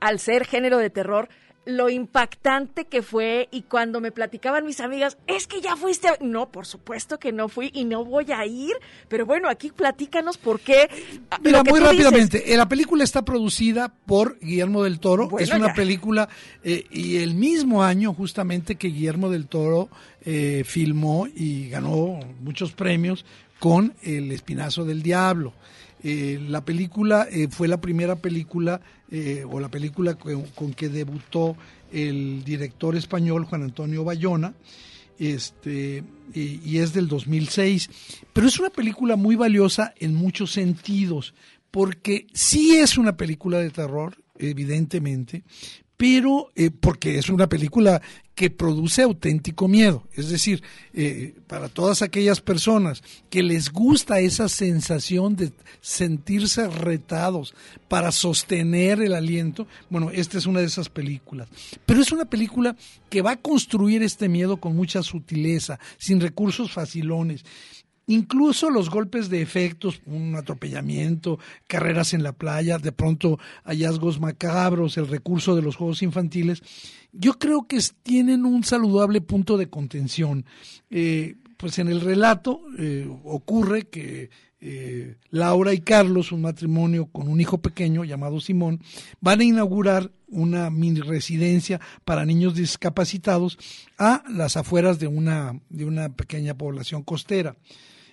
al 0.00 0.18
ser 0.18 0.46
género 0.46 0.76
de 0.78 0.90
terror 0.90 1.28
lo 1.66 1.90
impactante 1.90 2.86
que 2.86 3.02
fue 3.02 3.48
y 3.50 3.62
cuando 3.62 4.00
me 4.00 4.12
platicaban 4.12 4.64
mis 4.64 4.80
amigas, 4.80 5.18
es 5.26 5.46
que 5.46 5.60
ya 5.60 5.76
fuiste. 5.76 6.08
A... 6.08 6.16
No, 6.20 6.50
por 6.50 6.64
supuesto 6.64 7.18
que 7.18 7.32
no 7.32 7.48
fui 7.48 7.70
y 7.74 7.84
no 7.84 8.04
voy 8.04 8.30
a 8.32 8.46
ir, 8.46 8.72
pero 9.08 9.26
bueno, 9.26 9.48
aquí 9.48 9.70
platícanos 9.70 10.38
por 10.38 10.60
qué. 10.60 10.88
Mira, 11.42 11.64
muy 11.64 11.80
rápidamente, 11.80 12.38
dices... 12.38 12.56
la 12.56 12.68
película 12.68 13.04
está 13.04 13.24
producida 13.24 13.92
por 14.06 14.38
Guillermo 14.38 14.84
del 14.84 15.00
Toro, 15.00 15.28
bueno, 15.28 15.44
es 15.44 15.52
una 15.52 15.68
ya. 15.68 15.74
película 15.74 16.28
eh, 16.62 16.86
y 16.90 17.16
el 17.16 17.34
mismo 17.34 17.82
año 17.82 18.14
justamente 18.14 18.76
que 18.76 18.88
Guillermo 18.88 19.28
del 19.28 19.48
Toro 19.48 19.88
eh, 20.24 20.62
filmó 20.64 21.26
y 21.26 21.68
ganó 21.68 22.20
muchos 22.40 22.72
premios 22.72 23.24
con 23.58 23.94
El 24.02 24.30
Espinazo 24.30 24.84
del 24.84 25.02
Diablo. 25.02 25.52
Eh, 26.02 26.38
la 26.48 26.64
película 26.64 27.26
eh, 27.30 27.48
fue 27.50 27.68
la 27.68 27.80
primera 27.80 28.16
película 28.16 28.80
eh, 29.10 29.44
o 29.50 29.60
la 29.60 29.70
película 29.70 30.14
con, 30.14 30.42
con, 30.48 30.74
que 30.74 30.88
debutó 30.88 31.56
el 31.92 32.44
director 32.44 32.96
español 32.96 33.44
Juan 33.44 33.62
Antonio 33.62 34.04
Bayona 34.04 34.54
este, 35.18 36.04
y, 36.34 36.78
es 36.78 36.92
del 36.92 37.08
2006. 37.08 37.90
Pero 38.32 38.46
es 38.46 38.58
una 38.58 38.70
película 38.70 39.16
muy 39.16 39.36
valiosa 39.36 39.94
en 39.98 40.14
muchos 40.14 40.52
sentidos, 40.52 41.34
porque 41.70 42.26
sí 42.32 42.76
es 42.76 42.98
una 42.98 43.16
película 43.16 43.58
de 43.58 43.70
terror, 43.70 44.16
evidentemente, 44.38 45.44
pero 45.96 46.50
eh, 46.54 46.70
porque 46.70 47.18
es 47.18 47.28
una 47.28 47.48
película 47.48 48.02
que 48.36 48.50
produce 48.50 49.00
auténtico 49.00 49.66
miedo. 49.66 50.06
Es 50.12 50.28
decir, 50.28 50.62
eh, 50.92 51.34
para 51.46 51.70
todas 51.70 52.02
aquellas 52.02 52.42
personas 52.42 53.02
que 53.30 53.42
les 53.42 53.72
gusta 53.72 54.20
esa 54.20 54.50
sensación 54.50 55.36
de 55.36 55.52
sentirse 55.80 56.68
retados 56.68 57.54
para 57.88 58.12
sostener 58.12 59.00
el 59.00 59.14
aliento, 59.14 59.66
bueno, 59.88 60.10
esta 60.10 60.36
es 60.36 60.44
una 60.44 60.60
de 60.60 60.66
esas 60.66 60.90
películas. 60.90 61.48
Pero 61.86 62.02
es 62.02 62.12
una 62.12 62.26
película 62.26 62.76
que 63.08 63.22
va 63.22 63.32
a 63.32 63.40
construir 63.40 64.02
este 64.02 64.28
miedo 64.28 64.58
con 64.58 64.76
mucha 64.76 65.02
sutileza, 65.02 65.80
sin 65.96 66.20
recursos 66.20 66.70
facilones. 66.70 67.42
Incluso 68.08 68.70
los 68.70 68.88
golpes 68.88 69.28
de 69.30 69.42
efectos, 69.42 70.00
un 70.06 70.36
atropellamiento, 70.36 71.40
carreras 71.66 72.14
en 72.14 72.22
la 72.22 72.32
playa, 72.32 72.78
de 72.78 72.92
pronto 72.92 73.40
hallazgos 73.64 74.20
macabros, 74.20 74.96
el 74.96 75.08
recurso 75.08 75.56
de 75.56 75.62
los 75.62 75.74
juegos 75.74 76.02
infantiles, 76.02 76.62
yo 77.12 77.34
creo 77.38 77.66
que 77.66 77.80
tienen 78.02 78.44
un 78.44 78.62
saludable 78.62 79.20
punto 79.20 79.56
de 79.56 79.68
contención. 79.68 80.44
Eh, 80.90 81.34
pues 81.56 81.78
en 81.78 81.88
el 81.88 82.00
relato 82.00 82.60
eh, 82.78 83.08
ocurre 83.24 83.84
que 83.84 84.30
eh, 84.60 85.16
Laura 85.30 85.74
y 85.74 85.80
Carlos, 85.80 86.32
un 86.32 86.42
matrimonio 86.42 87.06
con 87.06 87.28
un 87.28 87.40
hijo 87.40 87.58
pequeño 87.58 88.04
llamado 88.04 88.40
Simón, 88.40 88.80
van 89.20 89.40
a 89.40 89.44
inaugurar 89.44 90.12
una 90.28 90.70
mini 90.70 91.00
residencia 91.00 91.80
para 92.04 92.24
niños 92.24 92.54
discapacitados 92.54 93.58
a 93.98 94.22
las 94.28 94.56
afueras 94.56 94.98
de 94.98 95.06
una, 95.06 95.60
de 95.68 95.84
una 95.84 96.08
pequeña 96.10 96.54
población 96.54 97.02
costera. 97.02 97.56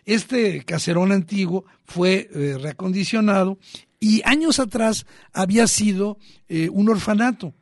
Este 0.05 0.63
caserón 0.65 1.11
antiguo 1.11 1.65
fue 1.85 2.29
eh, 2.33 2.57
reacondicionado 2.59 3.57
y 3.99 4.21
años 4.25 4.59
atrás 4.59 5.05
había 5.31 5.67
sido 5.67 6.17
eh, 6.49 6.69
un 6.69 6.89
orfanato. 6.89 7.53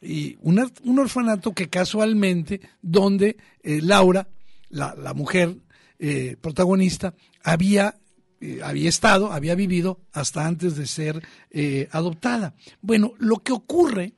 Y 0.00 0.36
una, 0.40 0.66
un 0.84 0.98
orfanato 0.98 1.52
que 1.52 1.68
casualmente, 1.68 2.60
donde 2.82 3.36
eh, 3.62 3.80
Laura, 3.82 4.28
la, 4.68 4.94
la 4.94 5.14
mujer 5.14 5.56
protagonista, 6.42 7.14
había 7.42 7.96
había 8.62 8.90
estado, 8.90 9.32
había 9.32 9.54
vivido 9.54 9.98
hasta 10.12 10.46
antes 10.46 10.76
de 10.76 10.86
ser 10.86 11.22
adoptada. 11.90 12.54
Bueno, 12.82 13.14
lo 13.16 13.38
que 13.38 13.52
ocurre 13.52 14.12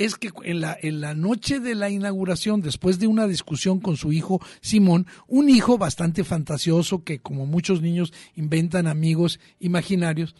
es 0.00 0.16
que 0.16 0.30
en 0.44 0.62
la, 0.62 0.78
en 0.80 1.02
la 1.02 1.14
noche 1.14 1.60
de 1.60 1.74
la 1.74 1.90
inauguración, 1.90 2.62
después 2.62 2.98
de 2.98 3.06
una 3.06 3.26
discusión 3.26 3.80
con 3.80 3.98
su 3.98 4.14
hijo 4.14 4.40
Simón, 4.62 5.06
un 5.28 5.50
hijo 5.50 5.76
bastante 5.76 6.24
fantasioso 6.24 7.04
que 7.04 7.18
como 7.18 7.44
muchos 7.44 7.82
niños 7.82 8.10
inventan 8.34 8.86
amigos 8.86 9.40
imaginarios, 9.58 10.34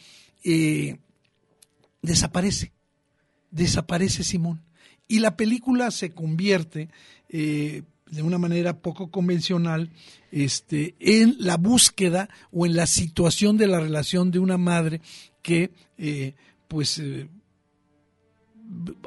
eh, 0.45 0.97
desaparece, 2.01 2.73
desaparece 3.51 4.25
Simón. 4.25 4.63
Y 5.07 5.19
la 5.19 5.37
película 5.37 5.91
se 5.91 6.13
convierte 6.15 6.89
eh, 7.29 7.83
de 8.11 8.23
una 8.23 8.39
manera 8.39 8.79
poco 8.79 9.11
convencional 9.11 9.91
este, 10.33 10.95
en 11.01 11.37
la 11.39 11.59
búsqueda 11.59 12.31
o 12.51 12.65
en 12.65 12.77
la 12.77 12.87
situación 12.87 13.59
de 13.59 13.67
la 13.67 13.79
relación 13.79 14.31
de 14.31 14.39
una 14.39 14.57
madre 14.57 15.03
que 15.43 15.71
eh, 15.99 16.33
pues 16.67 16.99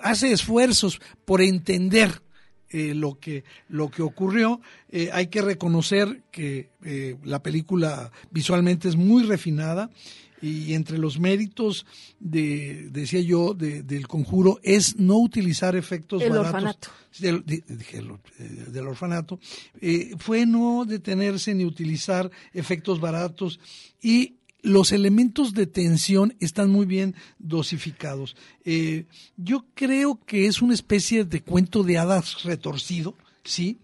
hace 0.02 0.32
esfuerzos 0.32 1.00
por 1.26 1.42
entender 1.42 2.22
eh, 2.70 2.96
lo, 2.96 3.20
que, 3.20 3.44
lo 3.70 3.92
que 3.92 4.02
ocurrió. 4.02 4.60
Eh, 4.90 5.10
hay 5.14 5.28
que 5.28 5.44
reconocer 5.44 6.24
que 6.32 6.72
eh, 6.84 7.18
la 7.24 7.44
película 7.44 8.12
visualmente 8.32 8.90
es 8.90 8.96
muy 8.96 9.24
refinada 9.24 9.92
y 10.42 10.74
entre 10.74 10.98
los 10.98 11.20
méritos 11.20 11.86
de, 12.20 12.90
decía 12.90 13.22
yo, 13.22 13.54
de, 13.54 13.84
del 13.84 14.08
conjuro 14.08 14.60
es 14.64 14.98
no 14.98 15.20
utilizar 15.20 15.76
efectos 15.76 16.24
el 16.24 16.32
baratos. 16.32 16.48
Orfanato. 16.50 16.90
Del, 17.20 17.46
de, 17.46 17.64
del 18.72 18.88
orfanato. 18.88 19.40
fue 20.18 20.48
no 20.48 20.84
detenerse 20.86 21.54
ni 21.54 21.66
utilizar 21.66 22.32
efectos 22.54 23.00
baratos 23.00 23.60
y 24.02 24.38
los 24.64 24.94
elementos 24.94 25.54
de 25.54 25.68
tensión 25.68 26.36
están 26.40 26.72
muy 26.72 26.86
bien 26.86 27.16
dosificados. 27.38 28.36
Eh, 28.64 29.06
yo 29.36 29.66
creo 29.76 30.20
que 30.26 30.48
es 30.48 30.62
una 30.62 30.74
especie 30.74 31.26
de 31.26 31.44
cuento 31.44 31.84
de 31.84 31.98
hadas 31.98 32.44
retorcido, 32.44 33.16
¿sí? 33.44 33.80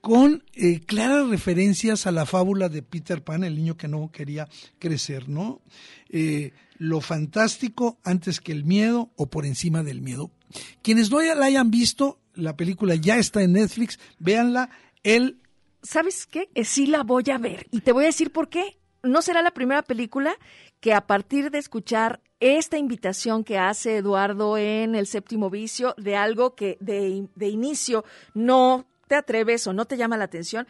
Con 0.00 0.44
eh, 0.54 0.80
claras 0.80 1.28
referencias 1.28 2.06
a 2.06 2.12
la 2.12 2.26
fábula 2.26 2.68
de 2.68 2.82
Peter 2.82 3.22
Pan, 3.22 3.44
el 3.44 3.54
niño 3.54 3.76
que 3.76 3.88
no 3.88 4.10
quería 4.12 4.48
crecer, 4.80 5.28
¿no? 5.28 5.62
Eh, 6.10 6.52
lo 6.76 7.00
fantástico 7.00 7.98
antes 8.02 8.40
que 8.40 8.52
el 8.52 8.64
miedo 8.64 9.12
o 9.16 9.30
por 9.30 9.46
encima 9.46 9.84
del 9.84 10.02
miedo. 10.02 10.32
Quienes 10.82 11.10
no 11.10 11.20
la 11.22 11.44
hayan 11.44 11.70
visto, 11.70 12.18
la 12.34 12.56
película 12.56 12.96
ya 12.96 13.16
está 13.16 13.42
en 13.42 13.52
Netflix, 13.52 13.98
véanla. 14.18 14.70
El 15.04 15.38
¿Sabes 15.82 16.26
qué? 16.26 16.48
Sí 16.64 16.86
la 16.86 17.04
voy 17.04 17.24
a 17.32 17.38
ver. 17.38 17.68
Y 17.70 17.80
te 17.80 17.92
voy 17.92 18.04
a 18.04 18.08
decir 18.08 18.32
por 18.32 18.48
qué 18.48 18.75
no 19.06 19.22
será 19.22 19.42
la 19.42 19.50
primera 19.52 19.82
película 19.82 20.36
que 20.80 20.92
a 20.92 21.06
partir 21.06 21.50
de 21.50 21.58
escuchar 21.58 22.20
esta 22.40 22.76
invitación 22.76 23.44
que 23.44 23.58
hace 23.58 23.96
Eduardo 23.96 24.58
en 24.58 24.94
El 24.94 25.06
séptimo 25.06 25.48
vicio 25.48 25.94
de 25.96 26.16
algo 26.16 26.54
que 26.54 26.76
de, 26.80 27.28
de, 27.34 27.48
inicio 27.48 28.04
no 28.34 28.84
te 29.08 29.14
atreves 29.14 29.66
o 29.66 29.72
no 29.72 29.86
te 29.86 29.96
llama 29.96 30.16
la 30.16 30.24
atención, 30.24 30.66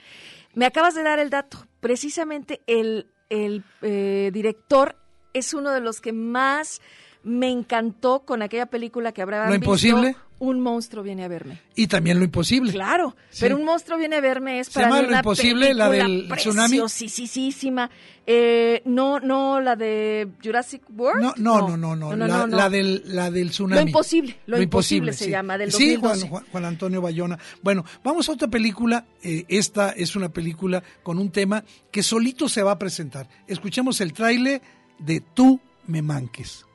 me 0.55 0.67
acabas 0.67 0.95
de 0.95 1.03
dar 1.03 1.19
el 1.19 1.31
dato. 1.31 1.67
Precisamente 1.81 2.63
el, 2.67 3.11
el 3.31 3.65
eh, 3.83 4.31
director 4.33 4.97
es 5.33 5.55
uno 5.55 5.71
de 5.71 5.81
los 5.81 6.01
que 6.01 6.13
más 6.13 6.81
me 7.27 7.51
encantó 7.51 8.21
con 8.21 8.41
aquella 8.41 8.67
película 8.67 9.11
que 9.11 9.21
habrá 9.21 9.49
¿Lo 9.49 9.55
imposible? 9.57 10.15
Un 10.39 10.61
monstruo 10.61 11.03
viene 11.03 11.25
a 11.25 11.29
verme. 11.29 11.61
Y 11.75 11.89
también 11.89 12.19
lo 12.19 12.25
imposible. 12.25 12.71
Claro, 12.71 13.17
sí. 13.31 13.39
pero 13.41 13.57
un 13.57 13.65
monstruo 13.65 13.99
viene 13.99 14.15
a 14.17 14.21
verme 14.21 14.61
es 14.61 14.69
Se 14.69 14.75
para 14.75 14.87
llama 14.87 14.97
mí 14.97 15.03
lo 15.03 15.09
una 15.09 15.19
imposible, 15.19 15.75
la 15.75 15.89
del 15.91 16.29
tsunami. 16.37 16.79
preciosísima. 16.79 17.91
Eh, 18.27 18.81
no, 18.85 19.19
no, 19.19 19.61
la 19.61 19.75
de 19.75 20.29
Jurassic 20.45 20.83
World. 20.97 21.21
No, 21.21 21.35
no, 21.39 21.67
no, 21.69 21.77
no, 21.77 21.97
no, 21.97 22.15
no, 22.15 22.27
la, 22.29 22.39
no, 22.39 22.47
no. 22.47 22.57
la 22.57 22.71
del, 22.71 23.03
la 23.07 23.31
del 23.33 23.51
tsunami. 23.51 23.81
Lo 23.81 23.87
imposible, 23.89 24.37
lo, 24.47 24.63
imposible, 24.63 25.13
se 25.13 25.25
sí. 25.25 25.31
llama, 25.31 25.59
del 25.59 25.73
Sí, 25.73 25.95
2012. 25.95 26.21
Juan, 26.21 26.31
Juan, 26.31 26.45
Juan 26.53 26.65
Antonio 26.67 27.01
Bayona. 27.03 27.39
Bueno, 27.63 27.85
vamos 28.05 28.29
a 28.29 28.33
otra 28.33 28.47
película. 28.47 29.05
Eh, 29.25 29.47
esta 29.49 29.91
es 29.91 30.15
una 30.15 30.29
película 30.29 30.81
con 31.03 31.19
un 31.19 31.31
tema 31.31 31.65
que 31.91 32.05
solito 32.05 32.49
se 32.49 32.63
va 32.63 32.73
a 32.73 32.79
presentar. 32.79 33.27
Escuchemos 33.49 34.01
el 34.01 34.13
tráiler 34.13 34.63
de 35.01 35.23
Tú 35.35 35.59
me 35.87 36.03
manques. 36.03 36.67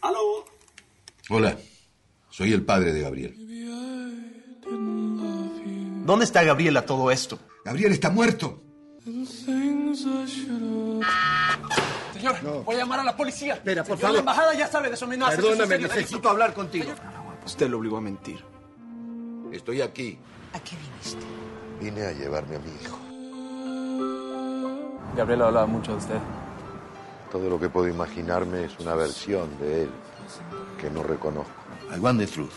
¿Aló? 0.00 0.44
Hola, 1.30 1.56
soy 2.30 2.52
el 2.52 2.64
padre 2.64 2.92
de 2.92 3.00
Gabriel. 3.00 3.34
¿Dónde 6.04 6.24
está 6.24 6.42
Gabriel 6.42 6.76
a 6.76 6.84
todo 6.84 7.10
esto? 7.10 7.38
Gabriel 7.64 7.92
está 7.92 8.10
muerto. 8.10 8.60
Señor, 12.12 12.64
voy 12.64 12.74
a 12.74 12.78
llamar 12.78 13.00
a 13.00 13.04
la 13.04 13.16
policía. 13.16 13.54
Espera, 13.54 13.82
por 13.84 13.96
Señor, 13.96 14.00
favor. 14.00 14.14
La 14.14 14.20
embajada 14.20 14.54
ya 14.54 14.66
sabe 14.66 14.90
de 14.90 14.96
su 14.96 15.04
amenaza. 15.04 15.36
Perdóname, 15.36 15.78
necesito 15.78 16.28
hablar 16.28 16.52
contigo. 16.54 16.92
Usted 17.44 17.68
lo 17.68 17.78
obligó 17.78 17.96
a 17.96 18.00
mentir. 18.00 18.38
Estoy 19.52 19.80
aquí. 19.80 20.18
¿A 20.52 20.60
qué 20.60 20.76
viniste? 20.76 21.24
Vine 21.80 22.02
a 22.06 22.12
llevarme 22.12 22.56
a 22.56 22.58
mi 22.58 22.70
hijo. 22.82 22.98
Gabriel 25.16 25.42
hablaba 25.42 25.66
mucho 25.66 25.92
de 25.92 25.98
usted. 25.98 26.18
Todo 27.30 27.48
lo 27.48 27.60
que 27.60 27.68
puedo 27.68 27.88
imaginarme 27.88 28.64
es 28.64 28.78
una 28.78 28.94
versión 28.94 29.58
de 29.58 29.84
él 29.84 29.90
que 30.80 30.90
no 30.90 31.02
reconozco. 31.02 31.52
I 31.94 31.98
want 31.98 32.18
the 32.18 32.26
truth. 32.26 32.52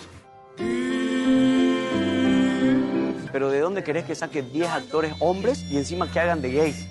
Pero 3.32 3.49
¿de 3.49 3.60
dónde 3.60 3.84
querés 3.84 4.06
que 4.06 4.16
saque 4.16 4.41
10 4.41 4.70
actores 4.70 5.14
hombres 5.20 5.64
y 5.70 5.78
encima 5.78 6.10
que 6.10 6.20
hagan 6.22 6.41
de 6.41 6.53
gays? 6.53 6.88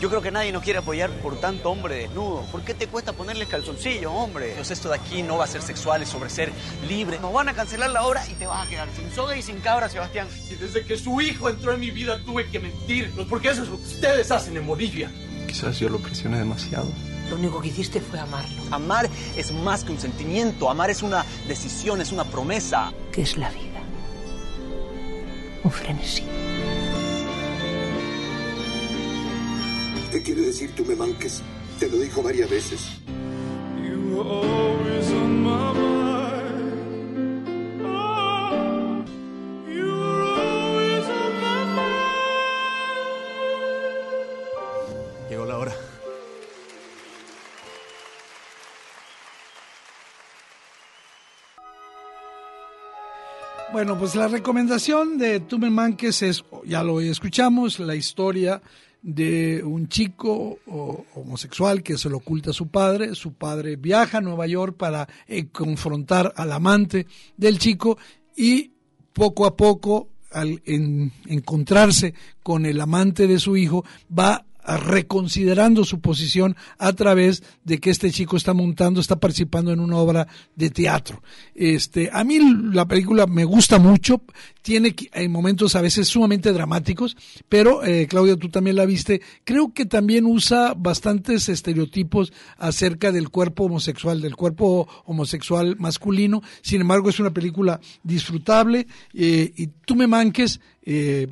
Yo 0.00 0.10
creo 0.10 0.20
que 0.20 0.30
nadie 0.30 0.52
nos 0.52 0.62
quiere 0.62 0.80
apoyar 0.80 1.10
por 1.10 1.40
tanto 1.40 1.70
hombre 1.70 1.96
desnudo. 1.96 2.42
¿Por 2.52 2.62
qué 2.62 2.74
te 2.74 2.86
cuesta 2.86 3.14
ponerles 3.14 3.48
calzoncillos, 3.48 4.12
hombre? 4.14 4.54
Dios, 4.54 4.70
esto 4.70 4.90
de 4.90 4.96
aquí 4.96 5.22
no 5.22 5.38
va 5.38 5.44
a 5.44 5.46
ser 5.46 5.62
sexual, 5.62 6.02
es 6.02 6.10
sobre 6.10 6.28
ser 6.28 6.52
libre. 6.86 7.18
Nos 7.18 7.32
van 7.32 7.48
a 7.48 7.54
cancelar 7.54 7.90
la 7.90 8.04
obra 8.04 8.22
y 8.28 8.34
te 8.34 8.46
vas 8.46 8.66
a 8.66 8.70
quedar 8.70 8.88
sin 8.94 9.10
soga 9.10 9.34
y 9.36 9.42
sin 9.42 9.60
cabra, 9.60 9.88
Sebastián. 9.88 10.28
Y 10.50 10.54
desde 10.56 10.84
que 10.84 10.98
su 10.98 11.18
hijo 11.22 11.48
entró 11.48 11.72
en 11.72 11.80
mi 11.80 11.90
vida 11.90 12.22
tuve 12.24 12.46
que 12.50 12.60
mentir. 12.60 13.10
Porque 13.28 13.48
eso 13.48 13.62
es 13.62 13.70
lo 13.70 13.78
que 13.78 13.84
ustedes 13.84 14.30
hacen 14.30 14.54
en 14.56 14.66
Bolivia. 14.66 15.10
Quizás 15.46 15.78
yo 15.78 15.88
lo 15.88 15.98
presioné 15.98 16.38
demasiado. 16.38 16.88
Lo 17.30 17.36
único 17.36 17.62
que 17.62 17.68
hiciste 17.68 18.00
fue 18.02 18.20
amarlo. 18.20 18.62
Amar 18.70 19.08
es 19.34 19.50
más 19.50 19.82
que 19.82 19.92
un 19.92 19.98
sentimiento. 19.98 20.68
Amar 20.68 20.90
es 20.90 21.02
una 21.02 21.24
decisión, 21.48 22.02
es 22.02 22.12
una 22.12 22.24
promesa. 22.24 22.92
¿Qué 23.12 23.22
es 23.22 23.38
la 23.38 23.48
vida? 23.48 23.80
Un 25.64 25.70
frenesí. 25.70 26.24
Decir 30.58 30.74
tú 30.74 30.86
me 30.86 30.96
manques? 30.96 31.42
Te 31.78 31.86
lo 31.90 31.98
dijo 31.98 32.22
varias 32.22 32.48
veces. 32.48 32.80
Llegó 45.28 45.44
la 45.44 45.58
hora. 45.58 45.74
Bueno, 53.72 53.98
pues 53.98 54.14
la 54.14 54.28
recomendación 54.28 55.18
de 55.18 55.40
Tú 55.40 55.58
me 55.58 55.68
manques 55.68 56.22
es, 56.22 56.42
ya 56.64 56.82
lo 56.82 57.02
escuchamos, 57.02 57.78
la 57.78 57.94
historia 57.94 58.62
de 59.08 59.62
un 59.64 59.86
chico 59.88 60.58
homosexual 61.14 61.84
que 61.84 61.96
se 61.96 62.10
lo 62.10 62.16
oculta 62.16 62.50
a 62.50 62.52
su 62.52 62.66
padre. 62.66 63.14
Su 63.14 63.34
padre 63.34 63.76
viaja 63.76 64.18
a 64.18 64.20
Nueva 64.20 64.48
York 64.48 64.76
para 64.76 65.06
eh, 65.28 65.46
confrontar 65.46 66.32
al 66.36 66.50
amante 66.50 67.06
del 67.36 67.60
chico 67.60 67.98
y 68.34 68.72
poco 69.12 69.46
a 69.46 69.56
poco, 69.56 70.08
al 70.32 70.60
en- 70.64 71.12
encontrarse 71.26 72.14
con 72.42 72.66
el 72.66 72.80
amante 72.80 73.28
de 73.28 73.38
su 73.38 73.56
hijo, 73.56 73.84
va 74.10 74.44
reconsiderando 74.66 75.84
su 75.84 76.00
posición 76.00 76.56
a 76.78 76.92
través 76.92 77.42
de 77.64 77.78
que 77.78 77.90
este 77.90 78.10
chico 78.10 78.36
está 78.36 78.52
montando, 78.54 79.00
está 79.00 79.20
participando 79.20 79.72
en 79.72 79.80
una 79.80 79.96
obra 79.96 80.26
de 80.56 80.70
teatro. 80.70 81.22
Este, 81.54 82.10
a 82.12 82.24
mí 82.24 82.38
la 82.72 82.86
película 82.88 83.26
me 83.26 83.44
gusta 83.44 83.78
mucho, 83.78 84.22
tiene 84.62 84.94
que- 84.94 85.08
hay 85.12 85.28
momentos 85.28 85.76
a 85.76 85.80
veces 85.80 86.08
sumamente 86.08 86.52
dramáticos, 86.52 87.16
pero 87.48 87.84
eh, 87.84 88.06
Claudia, 88.08 88.36
tú 88.36 88.48
también 88.48 88.74
la 88.76 88.84
viste, 88.86 89.20
creo 89.44 89.72
que 89.72 89.86
también 89.86 90.26
usa 90.26 90.74
bastantes 90.76 91.48
estereotipos 91.48 92.32
acerca 92.58 93.12
del 93.12 93.28
cuerpo 93.28 93.64
homosexual, 93.64 94.20
del 94.20 94.34
cuerpo 94.34 94.88
homosexual 95.04 95.76
masculino, 95.78 96.42
sin 96.62 96.80
embargo 96.80 97.10
es 97.10 97.20
una 97.20 97.32
película 97.32 97.78
disfrutable 98.02 98.88
eh, 99.14 99.52
y 99.56 99.68
tú 99.84 99.94
me 99.94 100.08
manques, 100.08 100.60
eh, 100.84 101.28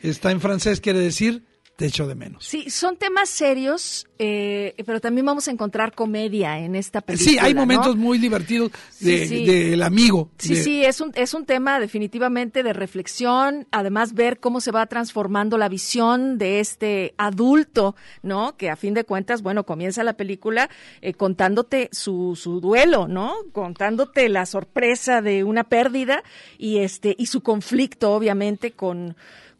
está 0.00 0.30
en 0.30 0.40
francés, 0.40 0.80
quiere 0.80 1.00
decir 1.00 1.47
te 1.78 1.86
echo 1.86 2.08
de 2.08 2.16
menos. 2.16 2.44
Sí, 2.44 2.70
son 2.70 2.96
temas 2.96 3.28
serios, 3.28 4.08
eh, 4.18 4.74
pero 4.84 5.00
también 5.00 5.24
vamos 5.24 5.46
a 5.46 5.52
encontrar 5.52 5.94
comedia 5.94 6.58
en 6.58 6.74
esta 6.74 7.00
película. 7.00 7.30
Sí, 7.30 7.38
hay 7.40 7.54
¿no? 7.54 7.60
momentos 7.60 7.94
muy 7.96 8.18
divertidos 8.18 8.72
de- 8.98 9.28
Sí, 9.28 9.28
sí. 9.28 9.44
del 9.46 9.84
amigo. 9.84 10.28
Sí, 10.38 10.54
de- 10.56 10.62
sí, 10.64 10.84
es 10.84 11.00
un, 11.00 11.12
es 11.14 11.34
un 11.34 11.44
tema 11.46 11.78
definitivamente 11.78 12.64
de 12.64 12.72
reflexión, 12.72 13.68
además 13.70 14.14
ver 14.14 14.40
cómo 14.40 14.60
se 14.60 14.72
va 14.72 14.86
transformando 14.86 15.56
la 15.56 15.68
visión 15.68 16.36
de 16.36 16.58
este 16.58 17.14
adulto, 17.16 17.94
¿no? 18.24 18.56
Que 18.56 18.70
a 18.70 18.74
fin 18.76 18.92
de 18.92 19.04
cuentas, 19.04 19.42
bueno, 19.42 19.62
comienza 19.64 20.02
la 20.02 20.14
película 20.14 20.68
eh, 21.00 21.14
contándote 21.14 21.90
su, 21.92 22.34
su 22.34 22.60
duelo, 22.60 23.06
¿no? 23.06 23.34
Contándote 23.52 24.28
la 24.28 24.46
sorpresa 24.46 25.22
de 25.22 25.44
una 25.44 25.62
pérdida 25.62 26.24
y 26.58 26.78
este, 26.78 27.14
y 27.16 27.26
su 27.26 27.40
conflicto, 27.42 28.10
obviamente, 28.14 28.72
con 28.72 29.14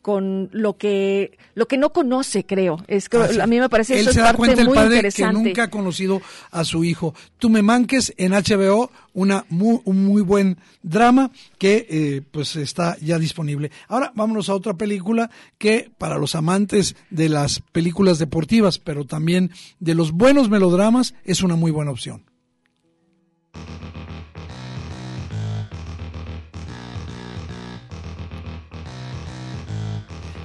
con 0.08 0.48
lo 0.52 0.78
que 0.78 1.36
lo 1.54 1.68
que 1.68 1.76
no 1.76 1.92
conoce, 1.92 2.46
creo. 2.46 2.82
Es 2.88 3.10
que 3.10 3.18
a 3.18 3.46
mí 3.46 3.60
me 3.60 3.68
parece 3.68 3.92
Él 3.92 4.00
eso 4.00 4.08
es 4.08 4.14
se 4.14 4.22
da 4.22 4.28
parte 4.28 4.38
cuenta 4.38 4.62
el 4.62 4.68
muy 4.68 4.74
padre 4.74 4.90
que 4.90 4.96
interesante. 4.96 5.34
nunca 5.34 5.64
ha 5.64 5.68
conocido 5.68 6.22
a 6.50 6.64
su 6.64 6.82
hijo. 6.82 7.14
Tú 7.36 7.50
me 7.50 7.60
manques 7.60 8.14
en 8.16 8.32
HBO, 8.32 8.90
una 9.12 9.44
muy, 9.50 9.82
un 9.84 10.06
muy 10.06 10.22
buen 10.22 10.56
drama 10.82 11.30
que 11.58 11.86
eh, 11.90 12.22
pues 12.30 12.56
está 12.56 12.96
ya 13.02 13.18
disponible. 13.18 13.70
Ahora 13.86 14.10
vámonos 14.14 14.48
a 14.48 14.54
otra 14.54 14.72
película 14.72 15.28
que 15.58 15.90
para 15.98 16.16
los 16.16 16.34
amantes 16.34 16.96
de 17.10 17.28
las 17.28 17.60
películas 17.60 18.18
deportivas, 18.18 18.78
pero 18.78 19.04
también 19.04 19.50
de 19.78 19.94
los 19.94 20.12
buenos 20.12 20.48
melodramas, 20.48 21.12
es 21.24 21.42
una 21.42 21.54
muy 21.56 21.70
buena 21.70 21.90
opción. 21.90 22.27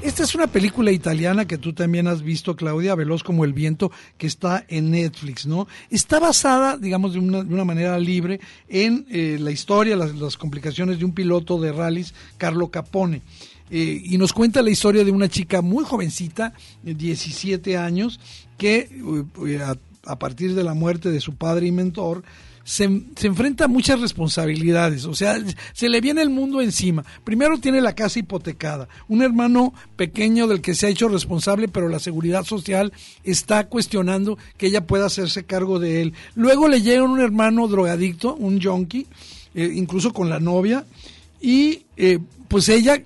Esta 0.03 0.23
es 0.23 0.35
una 0.35 0.47
película 0.47 0.91
italiana 0.91 1.47
que 1.47 1.57
tú 1.57 1.71
también 1.71 2.07
has 2.07 2.21
visto, 2.21 2.57
Claudia, 2.57 2.93
Veloz 2.93 3.23
como 3.23 3.45
el 3.45 3.53
viento, 3.53 3.89
que 4.17 4.27
está 4.27 4.65
en 4.67 4.91
Netflix, 4.91 5.45
¿no? 5.45 5.65
Está 5.89 6.19
basada, 6.19 6.75
digamos, 6.75 7.13
de 7.13 7.19
una, 7.19 7.63
manera 7.63 7.97
libre 7.97 8.41
en 8.67 9.05
eh, 9.09 9.37
la 9.39 9.51
historia, 9.51 9.95
las, 9.95 10.35
complicaciones 10.35 10.99
de 10.99 11.05
un 11.05 11.13
piloto 11.13 11.57
de 11.57 11.71
rallies, 11.71 12.13
Carlo 12.35 12.67
Capone. 12.67 13.21
Eh, 13.71 14.01
y 14.03 14.17
nos 14.17 14.33
cuenta 14.33 14.61
la 14.61 14.71
historia 14.71 15.05
de 15.05 15.11
una 15.11 15.29
chica 15.29 15.61
muy 15.61 15.85
jovencita, 15.85 16.53
de 16.83 16.95
17 16.95 17.77
años, 17.77 18.19
que 18.57 18.89
eh, 19.47 19.63
a 20.05 20.19
partir 20.19 20.53
de 20.53 20.65
la 20.65 20.73
muerte 20.73 21.11
de 21.11 21.21
su 21.21 21.35
padre 21.35 21.67
y 21.67 21.71
mentor, 21.71 22.25
se, 22.63 23.03
se, 23.15 23.27
enfrenta 23.27 23.65
a 23.65 23.67
muchas 23.67 23.99
responsabilidades, 23.99 25.05
o 25.05 25.13
sea, 25.13 25.37
se 25.73 25.89
le 25.89 26.01
viene 26.01 26.21
el 26.21 26.29
mundo 26.29 26.61
encima. 26.61 27.03
Primero 27.23 27.57
tiene 27.57 27.81
la 27.81 27.93
casa 27.93 28.19
hipotecada, 28.19 28.87
un 29.07 29.21
hermano 29.21 29.73
pequeño 29.95 30.47
del 30.47 30.61
que 30.61 30.75
se 30.75 30.87
ha 30.87 30.89
hecho 30.89 31.09
responsable, 31.09 31.67
pero 31.67 31.89
la 31.89 31.99
seguridad 31.99 32.43
social 32.43 32.93
está 33.23 33.67
cuestionando 33.67 34.37
que 34.57 34.67
ella 34.67 34.87
pueda 34.87 35.07
hacerse 35.07 35.43
cargo 35.45 35.79
de 35.79 36.01
él. 36.01 36.13
Luego 36.35 36.67
le 36.67 36.81
llega 36.81 37.03
un 37.03 37.19
hermano 37.19 37.67
drogadicto, 37.67 38.35
un 38.35 38.61
junkie, 38.61 39.07
eh, 39.55 39.71
incluso 39.73 40.13
con 40.13 40.29
la 40.29 40.39
novia, 40.39 40.85
y 41.41 41.83
eh, 41.97 42.19
pues 42.47 42.69
ella 42.69 43.03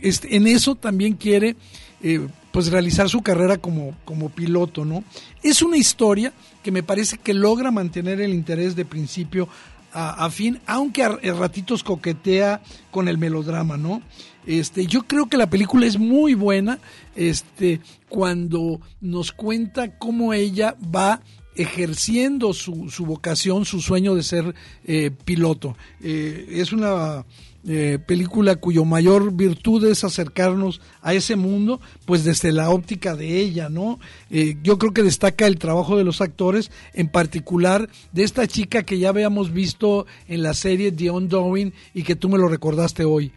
este, 0.00 0.36
en 0.36 0.46
eso 0.46 0.74
también 0.74 1.14
quiere 1.14 1.56
eh, 2.02 2.26
pues 2.52 2.68
realizar 2.68 3.08
su 3.08 3.22
carrera 3.22 3.58
como, 3.58 3.94
como 4.04 4.30
piloto, 4.30 4.84
¿no? 4.84 5.04
Es 5.42 5.62
una 5.62 5.76
historia 5.76 6.32
que 6.66 6.72
me 6.72 6.82
parece 6.82 7.18
que 7.18 7.32
logra 7.32 7.70
mantener 7.70 8.20
el 8.20 8.34
interés 8.34 8.74
de 8.74 8.84
principio 8.84 9.48
a, 9.92 10.28
fin, 10.30 10.58
aunque 10.66 11.04
a, 11.04 11.10
ratitos 11.10 11.84
coquetea 11.84 12.60
con 12.90 13.06
el 13.06 13.18
melodrama, 13.18 13.76
¿no? 13.76 14.02
Este, 14.46 14.84
yo 14.88 15.04
creo 15.04 15.28
que 15.28 15.36
la 15.36 15.48
película 15.48 15.86
es 15.86 15.96
muy 15.96 16.34
buena, 16.34 16.80
este, 17.14 17.80
cuando 18.08 18.80
nos 19.00 19.30
cuenta 19.30 19.96
cómo 19.96 20.32
ella 20.32 20.74
va 20.92 21.20
ejerciendo 21.54 22.52
su, 22.52 22.90
su 22.90 23.06
vocación, 23.06 23.64
su 23.64 23.80
sueño 23.80 24.16
de 24.16 24.24
ser 24.24 24.52
eh, 24.86 25.12
piloto. 25.24 25.76
Eh, 26.02 26.48
es 26.50 26.72
una 26.72 27.24
eh, 27.68 27.98
película 28.04 28.56
cuyo 28.56 28.84
mayor 28.84 29.32
virtud 29.32 29.84
es 29.86 30.04
acercarnos 30.04 30.80
a 31.02 31.14
ese 31.14 31.34
mundo, 31.34 31.80
pues 32.04 32.24
desde 32.24 32.52
la 32.52 32.70
óptica 32.70 33.16
de 33.16 33.40
ella, 33.40 33.68
¿no? 33.68 33.98
Eh, 34.30 34.56
yo 34.62 34.78
creo 34.78 34.92
que 34.92 35.02
destaca 35.02 35.46
el 35.46 35.58
trabajo 35.58 35.96
de 35.96 36.04
los 36.04 36.20
actores, 36.20 36.70
en 36.94 37.08
particular 37.08 37.88
de 38.12 38.22
esta 38.22 38.46
chica 38.46 38.84
que 38.84 38.98
ya 38.98 39.08
habíamos 39.08 39.52
visto 39.52 40.06
en 40.28 40.42
la 40.42 40.54
serie 40.54 40.92
The 40.92 41.10
Undoing 41.10 41.72
y 41.92 42.04
que 42.04 42.16
tú 42.16 42.28
me 42.28 42.38
lo 42.38 42.48
recordaste 42.48 43.04
hoy. 43.04 43.32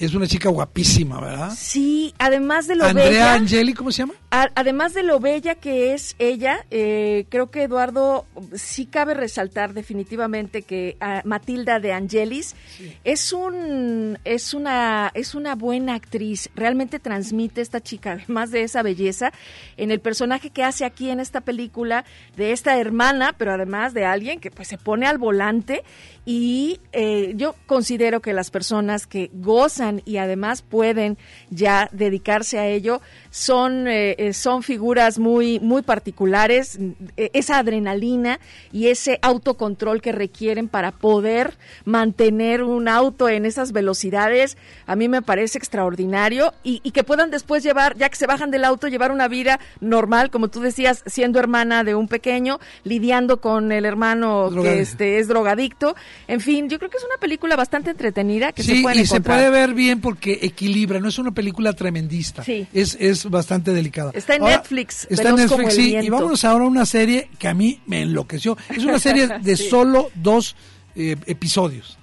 Es 0.00 0.14
una 0.14 0.26
chica 0.26 0.48
guapísima, 0.48 1.20
¿verdad? 1.20 1.52
Sí, 1.56 2.12
además 2.18 2.66
de 2.66 2.74
lo 2.74 2.84
Andrea 2.84 3.08
bella, 3.08 3.34
Angeli, 3.34 3.72
¿cómo 3.72 3.92
se 3.92 3.98
llama? 3.98 4.14
a- 4.32 4.50
además 4.56 4.94
de 4.94 5.04
lo 5.04 5.20
bella 5.20 5.54
que 5.54 5.94
es 5.94 6.16
ella, 6.18 6.66
eh, 6.72 7.26
creo 7.28 7.50
que 7.52 7.62
Eduardo 7.62 8.26
sí 8.54 8.86
cabe 8.86 9.14
resaltar 9.14 9.72
definitivamente 9.74 10.62
que 10.62 10.96
Matilda 11.24 11.78
de 11.78 11.92
Angelis 11.92 12.56
es 13.04 13.32
un 13.32 14.18
es 14.24 14.54
una 14.54 15.12
es 15.14 15.34
una 15.36 15.54
buena 15.54 15.94
actriz. 15.94 16.50
Realmente 16.56 16.98
transmite 16.98 17.60
esta 17.60 17.80
chica, 17.80 18.12
además 18.12 18.50
de 18.50 18.62
esa 18.62 18.82
belleza, 18.82 19.32
en 19.76 19.90
el 19.92 20.00
personaje 20.00 20.50
que 20.50 20.64
hace 20.64 20.84
aquí 20.84 21.10
en 21.10 21.20
esta 21.20 21.40
película 21.42 22.04
de 22.36 22.50
esta 22.52 22.76
hermana, 22.78 23.34
pero 23.38 23.52
además 23.52 23.94
de 23.94 24.04
alguien 24.04 24.40
que 24.40 24.50
pues 24.50 24.66
se 24.68 24.78
pone 24.78 25.06
al 25.06 25.18
volante 25.18 25.84
y 26.26 26.80
eh, 26.92 27.34
yo 27.36 27.54
considero 27.66 28.20
que 28.20 28.32
las 28.32 28.50
personas 28.50 29.06
que 29.06 29.30
gozan 29.34 30.02
y 30.04 30.16
además 30.16 30.62
pueden 30.62 31.18
ya 31.50 31.88
dedicarse 31.92 32.58
a 32.58 32.66
ello 32.66 33.02
son 33.34 33.88
eh, 33.88 34.14
eh, 34.18 34.32
son 34.32 34.62
figuras 34.62 35.18
muy 35.18 35.58
muy 35.58 35.82
particulares 35.82 36.78
eh, 37.16 37.30
esa 37.32 37.58
adrenalina 37.58 38.38
y 38.70 38.86
ese 38.86 39.18
autocontrol 39.22 40.00
que 40.00 40.12
requieren 40.12 40.68
para 40.68 40.92
poder 40.92 41.58
mantener 41.84 42.62
un 42.62 42.86
auto 42.86 43.28
en 43.28 43.44
esas 43.44 43.72
velocidades 43.72 44.56
a 44.86 44.94
mí 44.94 45.08
me 45.08 45.20
parece 45.20 45.58
extraordinario 45.58 46.54
y, 46.62 46.80
y 46.84 46.92
que 46.92 47.02
puedan 47.02 47.32
después 47.32 47.64
llevar 47.64 47.96
ya 47.96 48.08
que 48.08 48.14
se 48.14 48.28
bajan 48.28 48.52
del 48.52 48.64
auto 48.64 48.86
llevar 48.86 49.10
una 49.10 49.26
vida 49.26 49.58
normal 49.80 50.30
como 50.30 50.46
tú 50.46 50.60
decías 50.60 51.02
siendo 51.04 51.40
hermana 51.40 51.82
de 51.82 51.96
un 51.96 52.06
pequeño 52.06 52.60
lidiando 52.84 53.40
con 53.40 53.72
el 53.72 53.84
hermano 53.84 54.48
que 54.62 54.78
este 54.78 55.18
es 55.18 55.26
drogadicto 55.26 55.96
en 56.28 56.40
fin 56.40 56.68
yo 56.68 56.78
creo 56.78 56.88
que 56.88 56.98
es 56.98 57.04
una 57.04 57.18
película 57.18 57.56
bastante 57.56 57.90
entretenida 57.90 58.52
que 58.52 58.62
se 58.62 58.76
Sí, 58.76 58.82
pueden 58.82 59.00
y 59.00 59.06
se 59.06 59.20
puede 59.20 59.50
ver 59.50 59.74
bien 59.74 60.00
porque 60.00 60.38
equilibra, 60.40 61.00
no 61.00 61.08
es 61.08 61.18
una 61.18 61.32
película 61.32 61.72
tremendista. 61.72 62.44
Sí. 62.44 62.66
Es, 62.72 62.96
es 63.00 63.23
bastante 63.30 63.72
delicada. 63.72 64.10
Está 64.14 64.34
en 64.36 64.42
Ahora, 64.42 64.56
Netflix, 64.56 65.06
Está 65.10 65.30
en 65.30 65.36
Netflix, 65.36 65.74
sí. 65.74 65.96
Y 65.96 66.08
vámonos 66.10 66.44
ahora 66.44 66.64
a 66.64 66.68
una 66.68 66.86
serie 66.86 67.28
que 67.38 67.48
a 67.48 67.54
mí 67.54 67.80
me 67.86 68.02
enloqueció. 68.02 68.56
Es 68.68 68.84
una 68.84 68.98
serie 68.98 69.28
de 69.42 69.56
Sí. 69.56 69.68
solo 69.68 70.10
dos 70.14 70.56
eh, 70.96 71.16
episodios. 71.26 71.98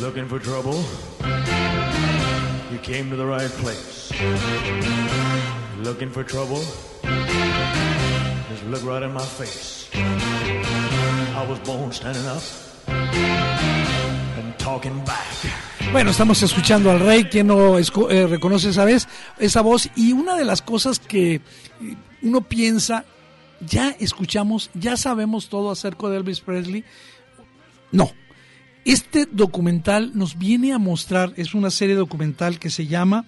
Looking 0.00 0.26
for 0.28 0.40
trouble? 0.40 0.82
You 2.72 2.78
came 2.82 3.08
to 3.10 3.16
the 3.16 3.24
right 3.24 3.50
place. 3.60 4.10
Looking 5.84 6.10
for 6.10 6.24
trouble? 6.24 6.60
Just 8.50 8.64
look 8.68 8.84
right 8.84 9.02
in 9.02 9.12
my 9.12 9.20
face. 9.24 9.88
I 9.94 11.46
was 11.48 11.58
born 11.60 11.92
standing 11.92 12.26
up 12.26 12.42
and 12.88 14.58
talking 14.58 15.04
back. 15.04 15.26
Bueno, 15.90 16.10
estamos 16.10 16.42
escuchando 16.42 16.90
al 16.90 17.00
rey, 17.00 17.24
quien 17.24 17.48
no 17.48 17.78
eh, 17.78 18.26
reconoce 18.26 18.70
esa 18.70 18.84
vez, 18.84 19.08
esa 19.38 19.60
voz. 19.60 19.90
Y 19.96 20.12
una 20.12 20.36
de 20.36 20.44
las 20.44 20.62
cosas 20.62 20.98
que 20.98 21.34
eh, 21.34 21.40
uno 22.22 22.42
piensa, 22.42 23.04
ya 23.60 23.90
escuchamos, 23.98 24.70
ya 24.74 24.96
sabemos 24.96 25.48
todo 25.48 25.70
acerca 25.70 26.08
de 26.08 26.18
Elvis 26.18 26.40
Presley. 26.40 26.84
No. 27.90 28.10
Este 28.84 29.26
documental 29.30 30.12
nos 30.14 30.38
viene 30.38 30.72
a 30.72 30.78
mostrar, 30.78 31.32
es 31.36 31.54
una 31.54 31.70
serie 31.70 31.94
documental 31.94 32.58
que 32.58 32.70
se 32.70 32.86
llama 32.86 33.26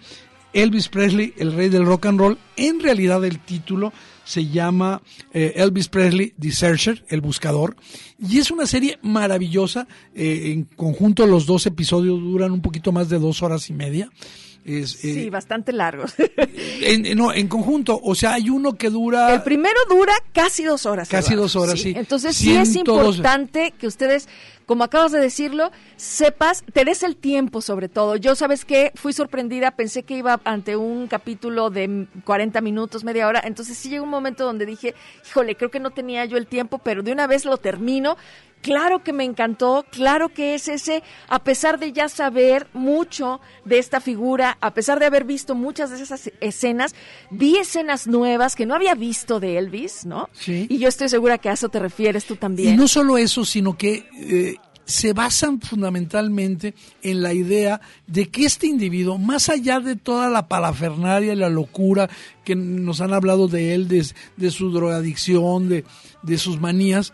Elvis 0.53 0.89
Presley, 0.89 1.35
el 1.37 1.53
rey 1.53 1.69
del 1.69 1.85
rock 1.85 2.07
and 2.07 2.19
roll. 2.19 2.39
En 2.57 2.81
realidad 2.81 3.25
el 3.25 3.41
título 3.41 3.93
se 4.25 4.47
llama 4.47 5.03
eh, 5.33 5.53
Elvis 5.57 5.89
Presley 5.89 6.35
The 6.41 6.51
Searcher, 6.53 7.05
el 7.09 7.21
buscador. 7.21 7.77
Y 8.19 8.39
es 8.39 8.51
una 8.51 8.67
serie 8.67 8.99
maravillosa. 9.03 9.87
eh, 10.15 10.53
en 10.53 10.65
conjunto 10.65 11.27
los 11.27 11.47
dos 11.47 11.67
episodios 11.67 12.21
duran 12.21 12.53
un 12.53 12.63
poquito 12.63 12.93
más 12.93 13.09
de 13.09 13.19
dos 13.19 13.43
horas 13.43 13.69
y 13.71 13.73
media. 13.73 14.11
Es, 14.65 14.93
sí 14.93 15.27
eh, 15.27 15.31
bastante 15.31 15.75
largos 15.75 16.15
en, 16.81 17.19
no, 17.19 17.35
en 17.35 17.49
conjunto, 17.49 18.01
o 18.03 18.15
sea, 18.15 18.33
hay 18.33 18.49
uno 18.49 18.73
que 18.73 18.89
dura... 18.89 19.35
El 19.35 19.43
primero 19.43 19.79
dura 19.91 20.15
casi 20.33 20.65
dos 20.65 20.87
horas. 20.87 21.07
Casi 21.11 21.35
Eduardo. 21.35 21.43
dos 21.43 21.57
horas, 21.57 21.81
sí. 21.81 21.93
Entonces 21.95 22.35
sí 22.35 22.57
es 22.57 22.73
112. 22.73 23.19
importante 23.19 23.75
que 23.79 23.87
ustedes, 23.87 24.27
como 24.67 24.85
acabas 24.85 25.13
de 25.13 25.21
decirlo, 25.21 25.71
sepas, 25.97 26.65
te 26.73 26.85
des 26.85 27.03
el 27.03 27.17
tiempo 27.17 27.61
sobre 27.61 27.89
todo. 27.89 28.17
Yo, 28.17 28.35
¿sabes 28.35 28.65
qué? 28.65 28.93
Fui 28.95 29.13
sorprendida, 29.13 29.73
pensé 29.73 30.03
que 30.03 30.17
iba 30.17 30.41
ante 30.45 30.77
un 30.77 31.07
capítulo 31.07 31.71
de 31.71 32.07
40 32.25 32.61
minutos, 32.61 33.05
media 33.05 33.29
hora. 33.29 33.43
Entonces 33.45 33.77
sí 33.77 33.89
llegó 33.89 34.05
un 34.05 34.11
momento 34.11 34.45
donde 34.45 34.67
dije, 34.67 34.95
híjole, 35.27 35.57
creo 35.57 35.71
que 35.71 35.81
no 35.81 35.91
tenía 35.91 36.25
yo 36.25 36.37
el 36.37 36.47
tiempo, 36.47 36.79
pero 36.79 37.03
de 37.03 37.13
una 37.13 37.27
vez 37.27 37.45
lo 37.45 37.57
termino. 37.57 38.17
Claro 38.65 39.03
que 39.03 39.13
me 39.13 39.25
encantó, 39.25 39.85
claro 39.91 40.31
que 40.31 40.55
es 40.55 40.69
ese, 40.69 41.03
a 41.29 41.45
pesar 41.45 41.79
de 41.79 41.93
ya 41.93 42.09
saber 42.09 42.67
mucho 42.73 43.43
de 43.67 43.79
esta 43.79 44.01
figura, 44.01 44.57
a 44.63 44.73
pesar 44.73 44.99
de 44.99 45.05
haber 45.05 45.25
visto 45.25 45.55
muchas 45.55 45.91
de 45.91 46.03
esas 46.03 46.31
escenas, 46.41 46.95
vi 47.31 47.59
escenas 47.59 48.07
nuevas 48.07 48.57
que 48.57 48.65
no 48.65 48.75
había 48.75 48.95
visto 48.95 49.39
de 49.39 49.59
Elvis, 49.59 50.07
¿no? 50.07 50.31
Sí. 50.33 50.67
Y 50.71 50.79
yo 50.79 50.89
estoy 50.89 51.11
segura 51.11 51.37
que 51.37 51.51
a 51.51 51.53
eso 51.53 51.69
te 51.69 51.79
refieres 51.79 52.25
tú 52.25 52.37
también. 52.37 52.73
Y 52.73 52.77
no 52.79 52.89
solo 52.89 53.19
eso, 53.19 53.45
sino 53.45 53.77
que 53.77 54.09
eh, 54.19 54.57
se 54.85 55.13
basan 55.13 55.61
fundamentalmente 55.61 56.75
en 57.03 57.23
la 57.23 57.33
idea 57.33 57.81
de 58.07 58.29
que 58.29 58.45
este 58.45 58.67
individuo, 58.67 59.19
más 59.19 59.49
allá 59.49 59.81
de 59.81 59.97
toda 59.97 60.29
la 60.29 60.49
palafernaria 60.49 61.33
y 61.33 61.37
la 61.37 61.49
locura 61.49 62.11
que 62.45 62.55
nos 62.55 63.01
han 63.01 63.15
hablado 63.15 63.49
de 63.49 63.75
él, 63.75 63.89
de, 63.89 64.51
su 64.51 64.71
drogadicción, 64.71 65.69
de, 65.69 65.85
de 66.23 66.39
sus 66.39 66.61
manías, 66.61 67.13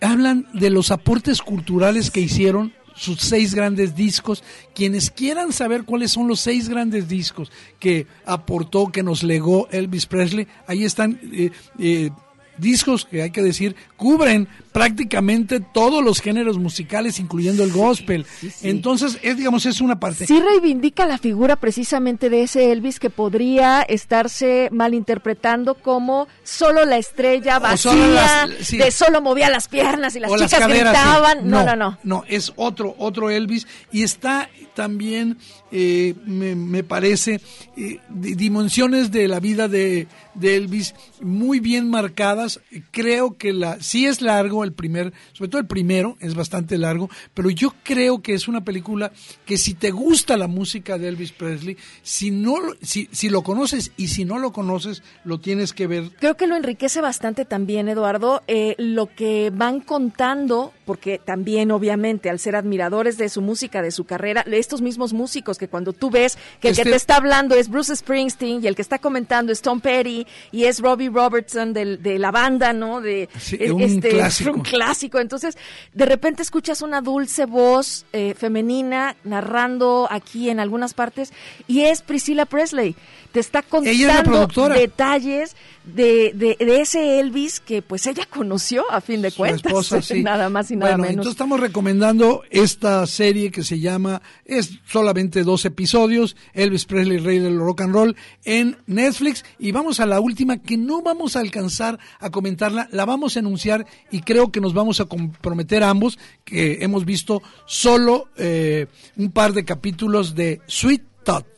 hablan 0.00 0.46
de 0.54 0.70
los 0.70 0.90
aportes 0.90 1.42
culturales 1.42 2.10
que 2.10 2.20
hicieron 2.20 2.72
sus 2.94 3.20
seis 3.20 3.54
grandes 3.54 3.94
discos. 3.94 4.42
Quienes 4.74 5.10
quieran 5.10 5.52
saber 5.52 5.84
cuáles 5.84 6.12
son 6.12 6.28
los 6.28 6.40
seis 6.40 6.68
grandes 6.68 7.08
discos 7.08 7.50
que 7.78 8.06
aportó, 8.24 8.90
que 8.90 9.02
nos 9.02 9.22
legó 9.22 9.68
Elvis 9.70 10.06
Presley, 10.06 10.46
ahí 10.66 10.84
están 10.84 11.20
eh, 11.32 11.50
eh, 11.78 12.10
discos 12.58 13.04
que 13.04 13.22
hay 13.22 13.30
que 13.30 13.42
decir 13.42 13.74
cubren 13.96 14.48
prácticamente 14.74 15.60
todos 15.60 16.04
los 16.04 16.20
géneros 16.20 16.58
musicales, 16.58 17.20
incluyendo 17.20 17.62
el 17.62 17.70
gospel. 17.70 18.26
Entonces, 18.60 19.20
es, 19.22 19.36
digamos, 19.36 19.64
es 19.66 19.80
una 19.80 20.00
parte. 20.00 20.26
Sí 20.26 20.40
reivindica 20.40 21.06
la 21.06 21.16
figura 21.16 21.54
precisamente 21.54 22.28
de 22.28 22.42
ese 22.42 22.72
Elvis 22.72 22.98
que 22.98 23.08
podría 23.08 23.82
estarse 23.82 24.68
malinterpretando 24.72 25.74
como 25.76 26.26
solo 26.42 26.84
la 26.84 26.98
estrella 26.98 27.60
vacía, 27.60 27.92
solo 27.92 28.06
las- 28.08 28.50
sí. 28.62 28.76
de 28.76 28.90
solo 28.90 29.20
movía 29.22 29.48
las 29.48 29.68
piernas 29.68 30.16
y 30.16 30.20
las 30.20 30.28
o 30.32 30.34
chicas 30.34 30.50
las 30.52 30.60
caderas, 30.60 30.96
sí. 30.96 31.02
gritaban. 31.02 31.48
No, 31.48 31.64
no, 31.64 31.76
no. 31.76 31.98
No, 32.02 32.24
es 32.26 32.52
otro, 32.56 32.96
otro 32.98 33.30
Elvis. 33.30 33.68
Y 33.92 34.02
está 34.02 34.50
también, 34.74 35.38
eh, 35.70 36.14
me, 36.26 36.56
me 36.56 36.82
parece, 36.82 37.40
eh, 37.76 38.00
di- 38.08 38.34
dimensiones 38.34 39.12
de 39.12 39.28
la 39.28 39.38
vida 39.38 39.68
de, 39.68 40.08
de 40.34 40.56
Elvis 40.56 40.96
muy 41.20 41.60
bien 41.60 41.88
marcadas. 41.88 42.58
Creo 42.90 43.36
que 43.38 43.52
la, 43.52 43.80
sí 43.80 44.06
es 44.06 44.20
largo 44.20 44.63
el 44.64 44.72
primer, 44.72 45.12
sobre 45.32 45.48
todo 45.50 45.60
el 45.60 45.66
primero, 45.66 46.16
es 46.20 46.34
bastante 46.34 46.78
largo, 46.78 47.08
pero 47.34 47.50
yo 47.50 47.74
creo 47.82 48.20
que 48.22 48.34
es 48.34 48.48
una 48.48 48.64
película 48.64 49.12
que 49.46 49.56
si 49.58 49.74
te 49.74 49.90
gusta 49.90 50.36
la 50.36 50.46
música 50.48 50.98
de 50.98 51.08
Elvis 51.08 51.32
Presley, 51.32 51.76
si 52.02 52.30
no, 52.30 52.60
lo- 52.60 52.74
si, 52.82 53.08
si 53.12 53.28
lo 53.28 53.42
conoces 53.42 53.92
y 53.96 54.08
si 54.08 54.24
no 54.24 54.38
lo 54.38 54.52
conoces, 54.52 55.02
lo 55.24 55.38
tienes 55.40 55.72
que 55.72 55.86
ver 55.86 56.10
Creo 56.18 56.36
que 56.36 56.46
lo 56.46 56.56
enriquece 56.56 57.00
bastante 57.00 57.44
también, 57.44 57.88
Eduardo, 57.88 58.42
eh, 58.48 58.74
lo 58.78 59.06
que 59.14 59.50
van 59.54 59.80
contando, 59.80 60.72
porque 60.84 61.18
también 61.18 61.70
obviamente 61.70 62.30
al 62.30 62.38
ser 62.38 62.56
admiradores 62.56 63.16
de 63.18 63.28
su 63.28 63.40
música, 63.42 63.82
de 63.82 63.90
su 63.90 64.04
carrera, 64.04 64.44
estos 64.50 64.80
mismos 64.82 65.12
músicos 65.12 65.58
que 65.58 65.68
cuando 65.68 65.92
tú 65.92 66.10
ves 66.10 66.36
que 66.60 66.68
el 66.68 66.72
Este- 66.72 66.84
que 66.84 66.90
te 66.90 66.96
está 66.96 67.16
hablando 67.16 67.54
es 67.54 67.68
Bruce 67.68 67.94
Springsteen 67.96 68.62
y 68.62 68.66
el 68.66 68.74
que 68.76 68.82
está 68.82 68.98
comentando 68.98 69.52
es 69.52 69.60
Tom 69.62 69.80
Petty 69.80 70.26
y 70.52 70.64
es 70.64 70.80
Robbie 70.80 71.10
Robertson 71.10 71.72
de, 71.72 71.96
la 72.18 72.30
banda, 72.30 72.72
¿no? 72.72 73.00
De 73.00 73.28
Sí, 73.38 73.56
eh, 73.60 73.72
un 73.72 74.00
clásico. 74.00 74.50
un 74.56 74.62
clásico. 74.62 75.18
Entonces, 75.18 75.56
de 75.92 76.06
repente 76.06 76.42
escuchas 76.42 76.82
una 76.82 77.00
dulce 77.00 77.46
voz 77.46 78.06
eh, 78.12 78.34
femenina 78.34 79.16
narrando 79.24 80.08
aquí 80.10 80.50
en 80.50 80.60
algunas 80.60 80.94
partes 80.94 81.32
y 81.66 81.82
es 81.82 82.02
Priscilla 82.02 82.46
Presley. 82.46 82.94
Te 83.34 83.40
está 83.40 83.62
contando 83.62 84.68
detalles 84.68 85.56
de, 85.84 86.32
de, 86.34 86.56
de 86.64 86.80
ese 86.80 87.18
Elvis 87.18 87.58
que 87.58 87.82
pues 87.82 88.06
ella 88.06 88.26
conoció 88.30 88.88
a 88.92 89.00
fin 89.00 89.22
de 89.22 89.32
su 89.32 89.38
cuentas. 89.38 89.66
esposa, 89.66 90.00
sí. 90.02 90.22
nada 90.22 90.48
más 90.48 90.70
y 90.70 90.76
nada 90.76 90.92
bueno, 90.92 91.02
menos. 91.02 91.10
Entonces 91.14 91.32
estamos 91.32 91.58
recomendando 91.58 92.44
esta 92.50 93.04
serie 93.08 93.50
que 93.50 93.64
se 93.64 93.80
llama, 93.80 94.22
es 94.44 94.78
solamente 94.86 95.42
dos 95.42 95.64
episodios, 95.64 96.36
Elvis 96.52 96.84
Presley, 96.84 97.18
Rey 97.18 97.40
del 97.40 97.58
Rock 97.58 97.80
and 97.80 97.92
Roll, 97.92 98.16
en 98.44 98.78
Netflix. 98.86 99.44
Y 99.58 99.72
vamos 99.72 99.98
a 99.98 100.06
la 100.06 100.20
última 100.20 100.58
que 100.58 100.76
no 100.76 101.02
vamos 101.02 101.34
a 101.34 101.40
alcanzar 101.40 101.98
a 102.20 102.30
comentarla, 102.30 102.88
la 102.92 103.04
vamos 103.04 103.34
a 103.36 103.40
enunciar 103.40 103.84
y 104.12 104.20
creo 104.20 104.52
que 104.52 104.60
nos 104.60 104.74
vamos 104.74 105.00
a 105.00 105.06
comprometer 105.06 105.82
ambos, 105.82 106.20
que 106.44 106.84
hemos 106.84 107.04
visto 107.04 107.42
solo 107.66 108.28
eh, 108.36 108.86
un 109.16 109.32
par 109.32 109.52
de 109.54 109.64
capítulos 109.64 110.36
de 110.36 110.60
Sweet 110.68 111.02
Tot. 111.24 111.53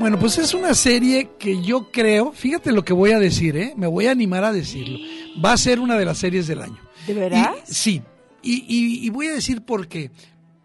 Bueno, 0.00 0.18
pues 0.18 0.38
es 0.38 0.54
una 0.54 0.74
serie 0.74 1.30
que 1.38 1.60
yo 1.62 1.90
creo, 1.90 2.32
fíjate 2.32 2.70
lo 2.70 2.84
que 2.84 2.92
voy 2.92 3.10
a 3.10 3.18
decir, 3.18 3.56
¿eh? 3.56 3.74
me 3.76 3.88
voy 3.88 4.06
a 4.06 4.12
animar 4.12 4.44
a 4.44 4.52
decirlo. 4.52 4.98
Va 5.44 5.52
a 5.52 5.56
ser 5.56 5.80
una 5.80 5.98
de 5.98 6.04
las 6.04 6.18
series 6.18 6.46
del 6.46 6.62
año. 6.62 6.78
¿De 7.06 7.14
verdad? 7.14 7.52
Y- 7.68 7.72
sí, 7.74 8.02
y, 8.40 8.64
y- 8.68 9.06
y 9.06 9.10
voy 9.10 9.26
a 9.26 9.32
decir 9.32 9.62
por 9.62 9.88
qué. 9.88 10.10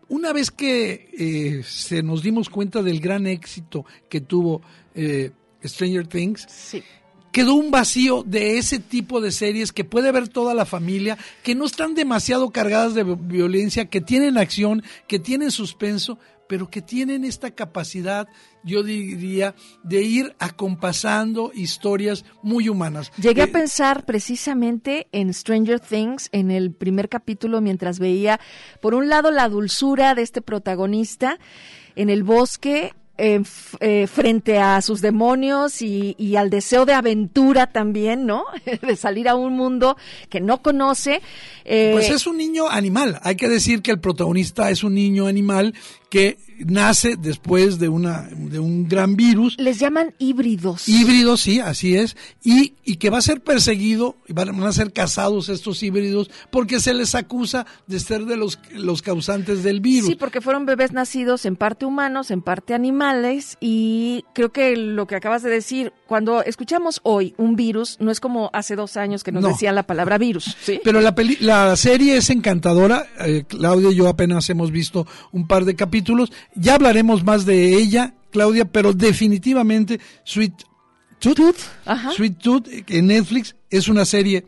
Una 0.07 0.33
vez 0.33 0.51
que 0.51 1.09
eh, 1.17 1.63
se 1.65 2.03
nos 2.03 2.21
dimos 2.21 2.47
cuenta 2.49 2.83
del 2.83 2.99
gran 2.99 3.25
éxito 3.25 3.85
que 4.07 4.21
tuvo 4.21 4.61
eh, 4.93 5.31
Stranger 5.65 6.05
Things, 6.05 6.47
quedó 7.33 7.55
un 7.55 7.69
vacío 7.71 8.23
de 8.25 8.57
ese 8.57 8.79
tipo 8.79 9.19
de 9.19 9.31
series 9.31 9.73
que 9.73 9.83
puede 9.83 10.11
ver 10.13 10.29
toda 10.29 10.53
la 10.53 10.65
familia, 10.65 11.17
que 11.43 11.55
no 11.55 11.65
están 11.65 11.95
demasiado 11.95 12.51
cargadas 12.51 12.93
de 12.93 13.03
vi- 13.03 13.15
violencia, 13.19 13.89
que 13.89 13.99
tienen 13.99 14.37
acción, 14.37 14.83
que 15.07 15.19
tienen 15.19 15.51
suspenso, 15.51 16.17
pero 16.47 16.69
que 16.69 16.81
tienen 16.81 17.23
esta 17.23 17.51
capacidad, 17.51 18.27
yo 18.63 18.83
diría, 18.83 19.55
de 19.83 20.03
ir 20.03 20.35
acompasando 20.39 21.51
historias 21.55 22.25
muy 22.43 22.69
humanas. 22.69 23.11
Llegué 23.17 23.41
a 23.41 23.45
Eh, 23.45 23.47
pensar 23.47 24.05
precisamente 24.05 25.07
en 25.11 25.33
Stranger 25.33 25.79
Things 25.79 26.29
en 26.31 26.51
el 26.51 26.71
primer 26.71 27.09
capítulo 27.09 27.61
mientras 27.61 27.97
veía, 27.97 28.39
por 28.81 28.93
un 28.93 29.09
lado, 29.09 29.31
la 29.31 29.49
dulzura 29.49 30.13
de 30.15 30.21
este 30.21 30.41
protagonista 30.41 31.39
en 31.95 32.09
el 32.09 32.23
bosque. 32.23 32.93
Eh, 33.17 34.07
frente 34.07 34.57
a 34.57 34.81
sus 34.81 35.01
demonios 35.01 35.81
y, 35.81 36.15
y 36.17 36.35
al 36.35 36.49
deseo 36.49 36.85
de 36.85 36.93
aventura 36.93 37.67
también, 37.67 38.25
¿no? 38.25 38.43
de 38.81 38.95
salir 38.95 39.29
a 39.29 39.35
un 39.35 39.53
mundo 39.53 39.97
que 40.29 40.41
no 40.41 40.61
conoce. 40.61 41.21
Eh, 41.63 41.91
Pues 41.93 42.09
es 42.09 42.25
un 42.25 42.37
niño 42.37 42.69
animal. 42.69 43.19
Hay 43.23 43.35
que 43.35 43.47
decir 43.49 43.81
que 43.81 43.91
el 43.91 43.99
protagonista 43.99 44.69
es 44.71 44.83
un 44.83 44.95
niño 44.95 45.27
animal 45.27 45.73
que 46.09 46.37
nace 46.59 47.15
después 47.15 47.79
de 47.79 47.89
una 47.89 48.27
de 48.31 48.59
un 48.59 48.87
gran 48.87 49.15
virus. 49.15 49.55
Les 49.59 49.79
llaman 49.79 50.13
híbridos. 50.19 50.87
Híbridos, 50.87 51.41
sí, 51.41 51.59
así 51.59 51.95
es. 51.95 52.15
Y, 52.43 52.73
y 52.83 52.95
que 52.97 53.09
va 53.09 53.17
a 53.19 53.21
ser 53.21 53.41
perseguido, 53.41 54.17
y 54.27 54.33
van 54.33 54.63
a 54.63 54.71
ser 54.71 54.91
cazados 54.93 55.49
estos 55.49 55.81
híbridos, 55.83 56.29
porque 56.51 56.79
se 56.79 56.93
les 56.93 57.15
acusa 57.15 57.65
de 57.87 57.99
ser 57.99 58.25
de 58.25 58.37
los, 58.37 58.59
los 58.73 59.01
causantes 59.01 59.63
del 59.63 59.79
virus. 59.81 60.09
Sí, 60.09 60.15
porque 60.15 60.41
fueron 60.41 60.65
bebés 60.65 60.91
nacidos 60.93 61.45
en 61.45 61.55
parte 61.55 61.85
humanos, 61.85 62.31
en 62.31 62.41
parte 62.41 62.73
animales, 62.73 63.57
y 63.59 64.23
creo 64.33 64.51
que 64.51 64.75
lo 64.77 65.07
que 65.07 65.15
acabas 65.15 65.43
de 65.43 65.49
decir, 65.49 65.93
cuando 66.07 66.43
escuchamos 66.43 66.99
hoy 67.03 67.33
un 67.37 67.55
virus, 67.55 67.97
no 67.99 68.11
es 68.11 68.19
como 68.19 68.49
hace 68.53 68.75
dos 68.75 68.97
años 68.97 69.23
que 69.23 69.31
nos 69.31 69.43
No. 69.43 69.49
decían 69.49 69.75
la 69.75 69.83
palabra 69.87 70.17
virus, 70.17 70.55
¿sí? 70.61 70.79
Pero 70.83 71.01
la, 71.01 71.15
peli- 71.15 71.37
la 71.39 71.75
serie 71.75 72.17
es 72.17 72.29
encantadora. 72.29 73.05
Eh, 73.25 73.43
Claudia 73.47 73.89
y 73.91 73.95
yo 73.95 74.07
apenas 74.07 74.49
hemos 74.49 74.71
visto 74.71 75.07
un 75.31 75.47
par 75.47 75.65
de 75.65 75.75
capítulos. 75.75 76.31
Ya 76.55 76.75
hablaremos 76.75 77.23
más 77.23 77.45
de 77.45 77.75
ella, 77.75 78.13
Claudia, 78.31 78.65
pero 78.65 78.93
definitivamente 78.93 79.99
Sweet 80.23 80.53
Tooth, 81.19 81.57
Sweet 82.15 82.37
Tooth 82.37 82.67
eh, 82.67 82.83
en 82.87 83.07
Netflix 83.07 83.55
es 83.69 83.87
una 83.87 84.05
serie 84.05 84.45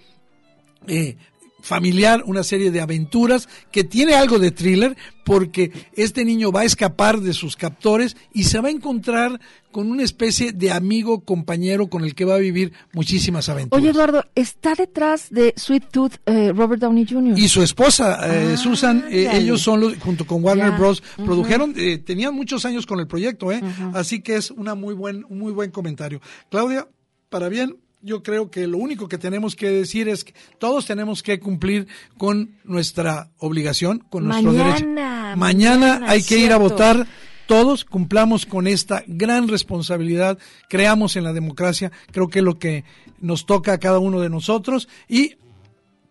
eh, 0.88 1.18
familiar, 1.66 2.24
una 2.26 2.44
serie 2.44 2.70
de 2.70 2.80
aventuras 2.80 3.50
que 3.72 3.84
tiene 3.84 4.14
algo 4.14 4.38
de 4.38 4.52
thriller 4.52 4.96
porque 5.24 5.72
este 5.94 6.24
niño 6.24 6.52
va 6.52 6.62
a 6.62 6.66
escapar 6.66 7.20
de 7.20 7.34
sus 7.34 7.56
captores 7.56 8.16
y 8.32 8.44
se 8.44 8.60
va 8.60 8.68
a 8.68 8.72
encontrar 8.72 9.40
con 9.72 9.90
una 9.90 10.04
especie 10.04 10.54
de 10.54 10.72
amigo, 10.72 11.26
compañero 11.26 11.88
con 11.88 12.06
el 12.06 12.14
que 12.14 12.24
va 12.24 12.36
a 12.36 12.38
vivir 12.38 12.72
muchísimas 12.94 13.50
aventuras. 13.50 13.82
Oye, 13.82 13.92
Eduardo, 13.92 14.24
está 14.36 14.76
detrás 14.76 15.30
de 15.32 15.54
Sweet 15.58 15.90
Tooth 15.92 16.14
eh, 16.28 16.54
Robert 16.54 16.82
Downey 16.82 17.08
Jr. 17.10 17.38
Y 17.38 17.48
su 17.50 17.64
esposa, 17.64 18.20
eh, 18.32 18.56
Susan, 18.56 19.06
eh, 19.10 19.32
ellos 19.34 19.62
son 19.62 19.82
los, 19.82 19.98
junto 19.98 20.26
con 20.26 20.44
Warner 20.44 20.70
Ya, 20.70 20.78
Bros. 20.78 21.02
produjeron, 21.18 21.74
eh, 21.76 21.98
tenían 21.98 22.36
muchos 22.36 22.64
años 22.64 22.86
con 22.86 23.00
el 23.00 23.08
proyecto, 23.08 23.52
¿eh? 23.52 23.62
Así 23.94 24.22
que 24.22 24.36
es 24.36 24.52
una 24.52 24.76
muy 24.76 24.94
buen, 24.94 25.26
un 25.28 25.40
muy 25.40 25.52
buen 25.52 25.72
comentario. 25.72 26.22
Claudia, 26.50 26.88
para 27.30 27.50
bien, 27.50 27.76
yo 28.06 28.22
creo 28.22 28.52
que 28.52 28.68
lo 28.68 28.78
único 28.78 29.08
que 29.08 29.18
tenemos 29.18 29.56
que 29.56 29.68
decir 29.68 30.08
es 30.08 30.24
que 30.24 30.36
todos 30.60 30.86
tenemos 30.86 31.24
que 31.24 31.40
cumplir 31.40 31.88
con 32.20 32.52
nuestra 32.64 33.32
obligación, 33.40 33.98
con 33.98 34.26
nuestro 34.28 34.54
derecho. 34.54 34.86
mañana, 34.86 35.36
Mañana 35.36 36.00
hay 36.04 36.22
que 36.22 36.38
ir 36.38 36.54
a 36.54 36.58
votar. 36.58 37.08
Todos 37.48 37.84
cumplamos 37.84 38.46
con 38.46 38.68
esta 38.68 39.04
gran 39.08 39.48
responsabilidad, 39.48 40.38
creamos 40.70 41.16
en 41.16 41.24
la 41.24 41.34
democracia, 41.34 41.92
creo 42.12 42.28
que 42.28 42.40
es 42.40 42.46
lo 42.46 42.58
que 42.60 42.84
nos 43.20 43.46
toca 43.48 43.74
a 43.74 43.80
cada 43.80 44.00
uno 44.00 44.20
de 44.20 44.30
nosotros 44.30 44.88
y 45.08 45.38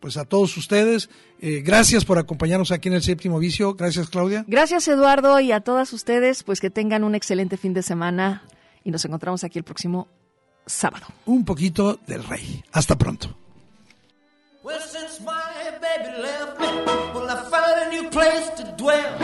pues 0.00 0.16
a 0.16 0.24
todos 0.24 0.56
ustedes, 0.56 1.08
eh, 1.40 1.62
gracias 1.64 2.04
por 2.04 2.18
acompañarnos 2.18 2.72
aquí 2.72 2.88
en 2.88 2.94
el 2.94 3.02
séptimo 3.02 3.38
vicio, 3.38 3.74
gracias 3.74 4.10
Claudia. 4.10 4.44
Gracias, 4.46 4.86
Eduardo, 4.86 5.40
y 5.40 5.50
a 5.50 5.60
todas 5.60 5.92
ustedes, 5.92 6.42
pues 6.42 6.60
que 6.60 6.70
tengan 6.70 7.04
un 7.04 7.14
excelente 7.14 7.56
fin 7.56 7.72
de 7.72 7.82
semana 7.82 8.42
y 8.84 8.90
nos 8.90 9.04
encontramos 9.04 9.42
aquí 9.44 9.58
el 9.58 9.64
próximo 9.64 10.08
sábado. 10.66 11.06
Un 11.26 11.44
poquito 11.44 11.98
del 12.06 12.22
rey. 12.24 12.64
Hasta 12.72 12.96
pronto. 12.96 13.28
Well, 14.62 14.80
since 14.80 15.20
my 15.20 15.70
baby 15.78 16.22
left 16.22 16.58
me, 16.58 16.66
well, 17.12 17.28
I 17.28 17.36
found 17.50 17.82
a 17.82 17.90
new 17.90 18.08
place 18.08 18.48
to 18.56 18.64
dwell. 18.78 19.18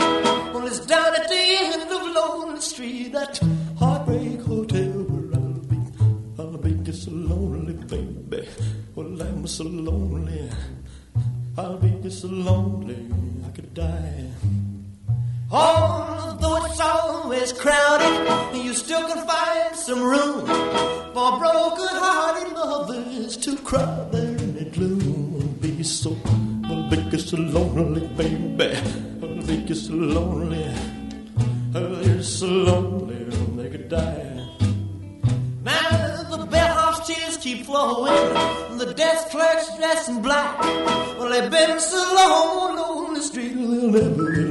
Well, 0.53 0.67
it's 0.67 0.85
down 0.85 1.15
at 1.15 1.27
the 1.27 1.35
end 1.35 1.91
of 1.91 2.01
Lonely 2.13 2.61
Street, 2.61 3.11
that 3.13 3.39
heartbreak 3.79 4.41
hotel 4.41 5.03
where 5.09 5.41
I'll 5.41 5.59
be. 5.65 5.77
I'll 6.37 6.57
be 6.57 6.73
just 6.83 7.05
so 7.05 7.11
lonely, 7.11 7.73
baby. 7.73 8.47
Well, 8.93 9.19
I'm 9.19 9.47
so 9.47 9.63
lonely. 9.63 10.47
I'll 11.57 11.77
be 11.77 11.89
just 12.03 12.21
so 12.21 12.27
lonely, 12.27 13.07
I 13.47 13.49
could 13.49 13.73
die. 13.73 14.29
Although 15.53 16.65
it's 16.65 16.79
always 16.79 17.51
crowded, 17.51 18.55
you 18.55 18.73
still 18.73 19.05
can 19.05 19.27
find 19.27 19.75
some 19.75 20.01
room 20.01 20.45
for 21.13 21.39
broken-hearted 21.39 22.53
lovers 22.53 23.35
to 23.35 23.57
cry 23.57 24.07
there 24.11 24.37
in 24.37 24.55
the 24.55 24.63
gloom. 24.65 25.57
Be 25.59 25.83
so, 25.83 26.15
I'll 26.65 26.89
be 26.89 27.17
so 27.17 27.35
lonely, 27.35 28.07
baby. 28.15 28.77
I'll 29.21 29.45
be 29.45 29.73
so 29.75 29.93
lonely. 29.93 30.73
You're 31.73 32.23
so 32.23 32.47
lonely, 32.47 33.25
they 33.57 33.69
could 33.69 33.89
die. 33.89 34.47
Now 35.63 36.23
the 36.29 36.45
bellhop's 36.45 37.07
tears 37.07 37.35
keep 37.37 37.65
flowing, 37.65 38.33
the 38.77 38.93
desk 38.95 39.29
clerk's 39.29 39.75
dressed 39.77 40.07
in 40.07 40.21
black. 40.21 40.59
Well, 41.19 41.29
they've 41.29 41.51
been 41.51 41.79
so 41.79 41.97
long 42.15 42.79
on 42.79 43.13
the 43.13 43.21
street, 43.21 43.53
they'll 43.53 43.91
never, 43.91 44.50